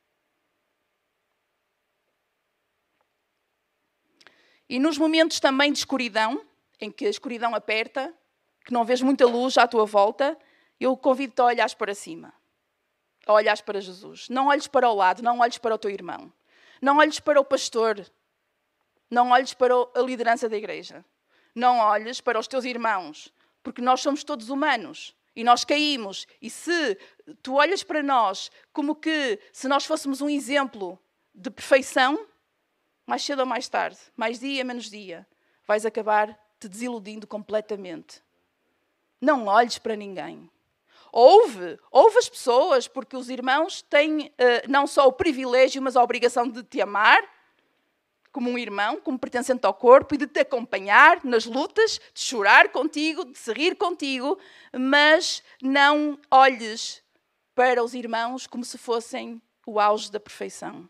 E 4.69 4.79
nos 4.79 4.97
momentos 4.97 5.41
também 5.41 5.73
de 5.73 5.79
escuridão, 5.79 6.45
em 6.81 6.91
que 6.91 7.05
a 7.05 7.11
escuridão 7.11 7.55
aperta, 7.55 8.15
que 8.65 8.73
não 8.73 8.85
vês 8.85 9.03
muita 9.03 9.27
luz 9.27 9.59
à 9.59 9.67
tua 9.67 9.85
volta, 9.85 10.39
eu 10.79 10.97
convido-te 10.97 11.41
a 11.41 11.47
olhares 11.47 11.75
para 11.75 11.95
cima, 11.95 12.33
a 13.27 13.33
olhares 13.33 13.61
para 13.61 13.81
Jesus. 13.81 14.29
Não 14.29 14.47
olhes 14.47 14.67
para 14.67 14.89
o 14.89 14.95
lado, 14.95 15.23
não 15.23 15.41
olhes 15.41 15.59
para 15.59 15.75
o 15.75 15.79
teu 15.79 15.91
irmão, 15.91 16.33
não 16.81 16.99
olhes 16.99 17.19
para 17.19 17.41
o 17.41 17.45
pastor, 17.45 18.07
não 19.11 19.31
olhes 19.31 19.53
para 19.53 19.75
a 19.75 20.01
liderança 20.01 20.49
da 20.49 20.57
igreja, 20.57 21.05
não 21.55 21.79
olhes 21.79 22.21
para 22.21 22.39
os 22.39 22.47
teus 22.47 22.65
irmãos, 22.65 23.35
porque 23.63 23.83
nós 23.83 24.01
somos 24.01 24.23
todos 24.23 24.51
humanos 24.51 25.17
e 25.41 25.45
nós 25.45 25.65
caímos. 25.65 26.27
E 26.41 26.51
se 26.51 26.99
tu 27.43 27.55
olhas 27.55 27.83
para 27.83 28.03
nós 28.03 28.51
como 28.75 28.95
que 28.95 29.39
se 29.53 29.67
nós 29.67 29.87
fôssemos 29.87 30.21
um 30.21 30.29
exemplo 30.29 30.99
de 31.35 31.51
perfeição, 31.51 32.27
mais 33.07 33.23
cedo 33.25 33.41
ou 33.41 33.47
mais 33.47 33.67
tarde, 33.67 33.99
mais 34.15 34.39
dia, 34.39 34.63
menos 34.63 34.91
dia, 34.91 35.27
vais 35.67 35.87
acabar 35.87 36.39
te 36.59 36.69
desiludindo 36.69 37.27
completamente. 37.27 38.23
Não 39.19 39.47
olhes 39.47 39.79
para 39.79 39.97
ninguém. 39.97 40.51
Ouve, 41.11 41.79
ouve 41.91 42.19
as 42.19 42.29
pessoas, 42.29 42.87
porque 42.87 43.17
os 43.17 43.31
irmãos 43.31 43.81
têm 43.81 44.27
uh, 44.27 44.69
não 44.69 44.87
só 44.87 45.09
o 45.09 45.13
privilégio, 45.13 45.81
mas 45.81 45.97
a 45.97 46.03
obrigação 46.03 46.47
de 46.47 46.63
te 46.63 46.83
amar 46.83 47.25
como 48.33 48.51
um 48.51 48.59
irmão, 48.59 49.01
como 49.01 49.19
pertencente 49.19 49.67
ao 49.67 49.75
corpo 49.75 50.15
e 50.15 50.19
de 50.19 50.27
te 50.27 50.41
acompanhar 50.41 51.25
nas 51.25 51.45
lutas, 51.45 52.01
de 52.15 52.21
chorar 52.21 52.71
contigo, 52.71 53.25
de 53.25 53.39
se 53.39 53.53
rir 53.53 53.77
contigo, 53.77 54.39
mas 54.73 55.43
não 55.63 56.19
olhes 56.31 57.03
para 57.55 57.83
os 57.83 57.95
irmãos 57.95 58.47
como 58.47 58.65
se 58.65 58.79
fossem 58.79 59.41
o 59.67 59.81
auge 59.81 60.11
da 60.11 60.21
perfeição. 60.21 60.89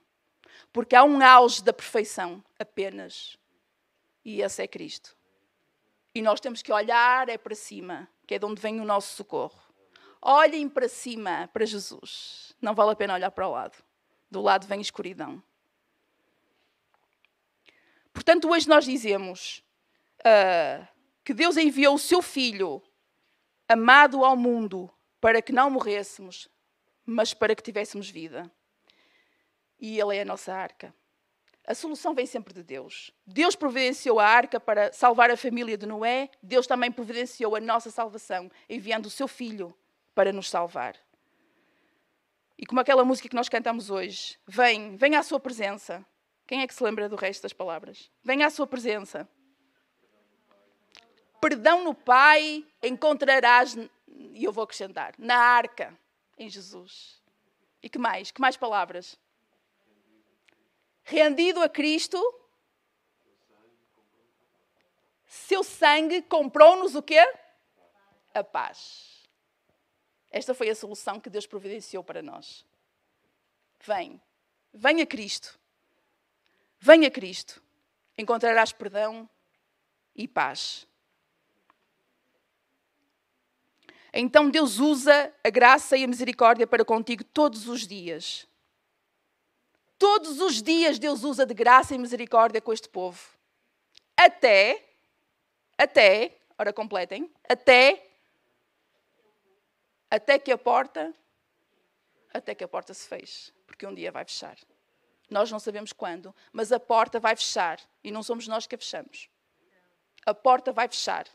Porque 0.73 0.95
há 0.95 1.03
um 1.03 1.23
auge 1.25 1.63
da 1.63 1.73
perfeição 1.73 2.43
apenas. 2.59 3.37
E 4.25 4.43
esse 4.43 4.63
é 4.63 4.69
Cristo. 4.69 5.17
E 6.15 6.21
nós 6.23 6.41
temos 6.41 6.63
que 6.63 6.73
olhar 6.73 7.29
é 7.29 7.39
para 7.39 7.55
cima, 7.55 8.09
que 8.27 8.35
é 8.35 8.39
de 8.39 8.45
onde 8.45 8.61
vem 8.61 8.81
o 8.81 8.85
nosso 8.85 9.17
socorro. 9.17 9.61
Olhem 10.23 10.69
para 10.69 10.89
cima, 10.89 11.49
para 11.53 11.65
Jesus. 11.65 12.55
Não 12.61 12.75
vale 12.75 12.93
a 12.93 12.97
pena 12.97 13.15
olhar 13.15 13.31
para 13.31 13.49
o 13.49 13.53
lado. 13.53 13.83
Do 14.31 14.41
lado 14.41 14.67
vem 14.67 14.81
escuridão. 14.81 15.43
Portanto, 18.21 18.51
hoje 18.51 18.69
nós 18.69 18.85
dizemos 18.85 19.65
uh, 20.19 20.87
que 21.25 21.33
Deus 21.33 21.57
enviou 21.57 21.95
o 21.95 21.99
seu 21.99 22.21
Filho, 22.21 22.83
amado 23.67 24.23
ao 24.27 24.37
mundo, 24.37 24.91
para 25.19 25.41
que 25.41 25.53
não 25.53 25.71
morrêssemos, 25.71 26.47
mas 27.07 27.33
para 27.33 27.57
que 27.57 27.63
tivéssemos 27.63 28.11
vida 28.11 28.53
e 29.81 29.99
Ele 29.99 30.19
é 30.19 30.21
a 30.21 30.25
nossa 30.27 30.53
arca. 30.53 30.95
A 31.67 31.75
solução 31.75 32.15
vem 32.15 32.27
sempre 32.27 32.53
de 32.53 32.63
Deus. 32.63 33.11
Deus 33.27 33.57
providenciou 33.57 34.21
a 34.21 34.27
arca 34.27 34.61
para 34.61 34.93
salvar 34.93 35.31
a 35.31 35.37
família 35.37 35.79
de 35.79 35.87
Noé, 35.87 36.29
Deus 36.43 36.67
também 36.67 36.93
providenciou 36.93 37.57
a 37.57 37.61
nossa 37.61 37.91
salvação, 37.91 38.51
enviando 38.69 39.07
o 39.07 39.11
seu 39.11 39.27
filho 39.27 39.75
para 40.15 40.31
nos 40.31 40.51
salvar. 40.51 40.95
E 42.59 42.67
como 42.67 42.83
aquela 42.83 43.03
música 43.03 43.31
que 43.31 43.35
nós 43.35 43.49
cantamos 43.49 43.89
hoje, 43.89 44.39
vem, 44.47 44.95
vem 44.99 45.17
à 45.17 45.23
sua 45.23 45.41
presença. 45.41 46.05
Quem 46.51 46.63
é 46.63 46.67
que 46.67 46.75
se 46.75 46.83
lembra 46.83 47.09
do 47.09 47.15
resto 47.15 47.43
das 47.43 47.53
palavras? 47.53 48.11
Vem 48.25 48.43
à 48.43 48.51
sua 48.51 48.67
presença. 48.67 49.29
Perdão 51.41 51.85
no 51.85 51.95
Pai 51.95 52.67
encontrarás, 52.83 53.77
e 54.09 54.43
eu 54.43 54.51
vou 54.51 54.65
acrescentar, 54.65 55.15
na 55.17 55.37
arca, 55.37 55.97
em 56.37 56.49
Jesus. 56.49 57.23
E 57.81 57.89
que 57.89 58.01
mais? 58.01 58.33
Que 58.33 58.41
mais 58.41 58.57
palavras? 58.57 59.17
Rendido 61.05 61.63
a 61.63 61.69
Cristo, 61.69 62.19
seu 65.25 65.63
sangue 65.63 66.21
comprou-nos 66.23 66.97
o 66.97 67.03
quê? 67.03 67.33
A 68.35 68.43
paz. 68.43 69.31
Esta 70.33 70.53
foi 70.53 70.69
a 70.69 70.75
solução 70.75 71.21
que 71.21 71.31
Deus 71.31 71.47
providenciou 71.47 72.03
para 72.03 72.21
nós. 72.21 72.67
Vem, 73.79 74.21
venha 74.75 75.07
Cristo. 75.07 75.60
Venha 76.81 77.11
Cristo. 77.11 77.63
Encontrarás 78.17 78.73
perdão 78.73 79.29
e 80.15 80.27
paz. 80.27 80.87
Então 84.13 84.51
Deus 84.51 84.79
usa 84.79 85.33
a 85.45 85.51
graça 85.51 85.97
e 85.97 86.05
a 86.05 86.09
misericórdia 86.09 86.67
para 86.67 86.85
contigo 86.85 87.23
todos 87.23 87.69
os 87.69 87.87
dias. 87.87 88.49
Todos 89.99 90.41
os 90.41 90.63
dias 90.63 90.99
Deus 90.99 91.23
usa 91.23 91.45
de 91.45 91.55
graça 91.55 91.95
e 91.95 91.99
misericórdia 91.99 92.61
com 92.61 92.73
este 92.73 92.89
povo. 92.89 93.21
Até, 94.17 94.83
até, 95.79 96.37
ora 96.59 96.73
completem, 96.73 97.31
até, 97.49 98.07
até 100.11 100.39
que 100.39 100.51
a 100.51 100.59
porta, 100.59 101.15
até 102.33 102.55
que 102.55 102.65
a 102.65 102.69
porta 102.69 102.93
se 102.93 103.07
feche, 103.07 103.53
porque 103.67 103.87
um 103.87 103.95
dia 103.95 104.11
vai 104.11 104.25
fechar. 104.25 104.57
Nós 105.31 105.51
não 105.51 105.61
sabemos 105.61 105.93
quando, 105.93 106.35
mas 106.53 106.73
a 106.73 106.81
porta 106.81 107.21
vai 107.21 107.37
fechar 107.37 107.81
e 108.03 108.11
não 108.11 108.23
somos 108.23 108.49
nós 108.49 108.67
que 108.67 108.75
a 108.75 108.79
fechamos. 108.79 109.31
A 110.27 110.35
porta 110.35 110.73
vai 110.73 110.89
fechar. 110.89 111.27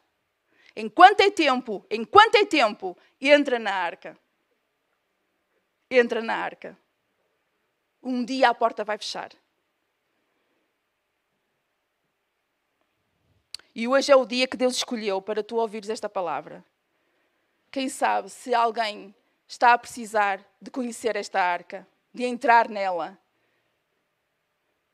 Enquanto 0.75 1.21
é 1.21 1.31
tempo, 1.31 1.85
enquanto 1.89 2.35
é 2.35 2.45
tempo, 2.45 2.97
entra 3.19 3.57
na 3.57 3.73
arca. 3.73 4.17
Entra 5.89 6.21
na 6.21 6.35
arca. 6.35 6.77
Um 8.03 8.25
dia 8.25 8.49
a 8.49 8.53
porta 8.53 8.83
vai 8.83 8.97
fechar. 8.97 9.31
E 13.73 13.87
hoje 13.87 14.11
é 14.11 14.15
o 14.15 14.25
dia 14.25 14.47
que 14.47 14.57
Deus 14.57 14.75
escolheu 14.75 15.21
para 15.21 15.41
tu 15.41 15.55
ouvires 15.55 15.89
esta 15.89 16.09
palavra. 16.09 16.63
Quem 17.71 17.87
sabe 17.87 18.29
se 18.29 18.53
alguém 18.53 19.15
está 19.47 19.73
a 19.73 19.77
precisar 19.77 20.45
de 20.61 20.69
conhecer 20.69 21.15
esta 21.15 21.41
arca, 21.41 21.87
de 22.13 22.23
entrar 22.23 22.69
nela 22.69 23.17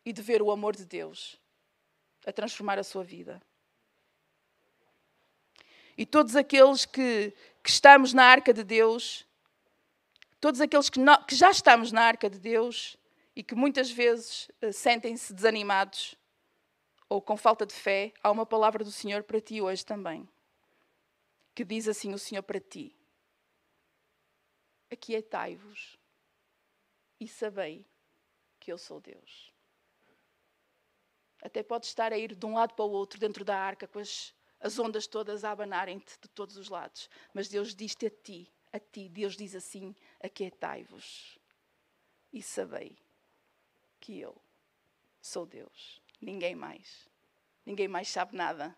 e 0.05 0.11
de 0.11 0.21
ver 0.21 0.41
o 0.41 0.51
amor 0.51 0.75
de 0.75 0.85
Deus 0.85 1.39
a 2.25 2.31
transformar 2.31 2.79
a 2.79 2.83
sua 2.83 3.03
vida 3.03 3.41
e 5.97 6.05
todos 6.05 6.35
aqueles 6.35 6.85
que, 6.85 7.31
que 7.63 7.69
estamos 7.69 8.13
na 8.13 8.23
arca 8.23 8.53
de 8.53 8.63
Deus, 8.63 9.23
todos 10.39 10.61
aqueles 10.61 10.89
que, 10.89 10.99
que, 11.27 11.35
já 11.35 11.51
estamos 11.51 11.91
na 11.91 12.01
arca 12.01 12.29
de 12.29 12.39
Deus 12.39 12.97
e 13.35 13.43
que 13.43 13.55
muitas 13.55 13.91
vezes 13.91 14.49
uh, 14.63 14.73
sentem-se 14.73 15.33
desanimados 15.33 16.15
ou 17.07 17.21
com 17.21 17.35
falta 17.35 17.65
de 17.65 17.73
fé, 17.73 18.13
há 18.23 18.31
uma 18.31 18.45
palavra 18.45 18.83
do 18.83 18.91
Senhor 18.91 19.21
para 19.21 19.41
ti 19.41 19.61
hoje 19.61 19.85
também. 19.85 20.27
Que 21.53 21.65
diz 21.65 21.87
assim 21.87 22.13
o 22.13 22.17
Senhor 22.17 22.41
para 22.41 22.59
ti: 22.59 22.95
Aquietai-vos 24.89 25.99
e 27.19 27.27
sabei 27.27 27.85
que 28.59 28.71
eu 28.71 28.77
sou 28.79 28.99
Deus. 28.99 29.50
Até 31.41 31.63
pode 31.63 31.85
estar 31.85 32.13
a 32.13 32.17
ir 32.17 32.35
de 32.35 32.45
um 32.45 32.53
lado 32.53 32.73
para 32.73 32.85
o 32.85 32.91
outro 32.91 33.19
dentro 33.19 33.43
da 33.43 33.57
arca 33.57 33.87
com 33.87 33.99
as 33.99 34.33
as 34.61 34.77
ondas 34.77 35.07
todas 35.07 35.43
a 35.43 35.51
abanarem-te 35.51 36.19
de 36.21 36.29
todos 36.29 36.55
os 36.55 36.69
lados. 36.69 37.09
Mas 37.33 37.49
Deus 37.49 37.75
diz-te 37.75 38.05
a 38.05 38.09
ti, 38.09 38.53
a 38.71 38.79
ti, 38.79 39.09
Deus 39.09 39.35
diz 39.35 39.55
assim: 39.55 39.95
aquietai-vos 40.21 41.39
e 42.31 42.41
sabei 42.41 42.97
que 43.99 44.19
eu 44.19 44.39
sou 45.19 45.45
Deus, 45.45 46.01
ninguém 46.21 46.55
mais. 46.55 47.09
Ninguém 47.65 47.87
mais 47.87 48.07
sabe 48.07 48.35
nada. 48.35 48.75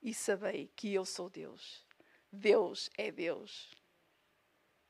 E 0.00 0.14
sabei 0.14 0.70
que 0.76 0.94
eu 0.94 1.04
sou 1.04 1.28
Deus. 1.28 1.84
Deus 2.30 2.88
é 2.96 3.10
Deus. 3.10 3.70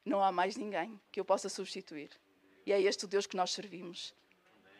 Não 0.04 0.22
há 0.22 0.30
mais 0.30 0.56
ninguém 0.56 1.00
que 1.10 1.18
eu 1.18 1.24
possa 1.24 1.48
substituir. 1.48 2.10
E 2.64 2.72
é 2.72 2.80
este 2.80 3.04
o 3.04 3.08
Deus 3.08 3.26
que 3.26 3.36
nós 3.36 3.50
servimos. 3.50 4.14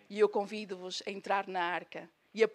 E 0.09 0.19
eu 0.19 0.29
convido-vos 0.29 1.03
a 1.07 1.11
entrar 1.11 1.47
na 1.47 1.63
arca 1.63 2.09
e 2.33 2.43
a 2.43 2.49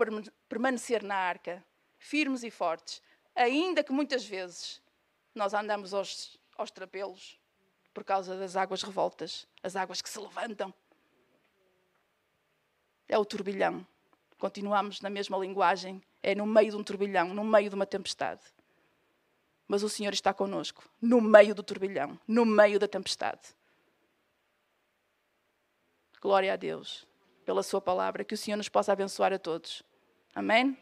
permanecer 0.49 1.03
na 1.03 1.15
arca 1.15 1.63
firmes 1.97 2.43
e 2.43 2.51
fortes, 2.51 3.01
ainda 3.35 3.83
que 3.83 3.91
muitas 3.91 4.25
vezes 4.25 4.81
nós 5.33 5.53
andamos 5.53 5.93
aos, 5.93 6.37
aos 6.57 6.71
trapelos 6.71 7.39
por 7.93 8.03
causa 8.03 8.35
das 8.37 8.55
águas 8.55 8.81
revoltas, 8.81 9.47
as 9.61 9.75
águas 9.75 10.01
que 10.01 10.09
se 10.09 10.19
levantam. 10.19 10.73
É 13.07 13.17
o 13.17 13.25
turbilhão. 13.25 13.85
Continuamos 14.39 14.99
na 14.99 15.09
mesma 15.09 15.37
linguagem. 15.37 16.01
É 16.21 16.33
no 16.33 16.45
meio 16.45 16.71
de 16.71 16.77
um 16.77 16.83
turbilhão, 16.83 17.33
no 17.33 17.43
meio 17.43 17.69
de 17.69 17.75
uma 17.75 17.85
tempestade. 17.85 18.41
Mas 19.67 19.83
o 19.83 19.89
Senhor 19.89 20.13
está 20.13 20.33
conosco, 20.33 20.89
no 21.01 21.21
meio 21.21 21.53
do 21.53 21.61
turbilhão, 21.61 22.19
no 22.27 22.45
meio 22.45 22.79
da 22.79 22.87
tempestade. 22.87 23.41
Glória 26.19 26.53
a 26.53 26.55
Deus 26.55 27.05
pela 27.43 27.63
Sua 27.63 27.81
palavra. 27.81 28.23
Que 28.23 28.33
o 28.33 28.37
Senhor 28.37 28.57
nos 28.57 28.69
possa 28.69 28.91
abençoar 28.91 29.33
a 29.33 29.39
todos. 29.39 29.83
Amém? 30.33 30.77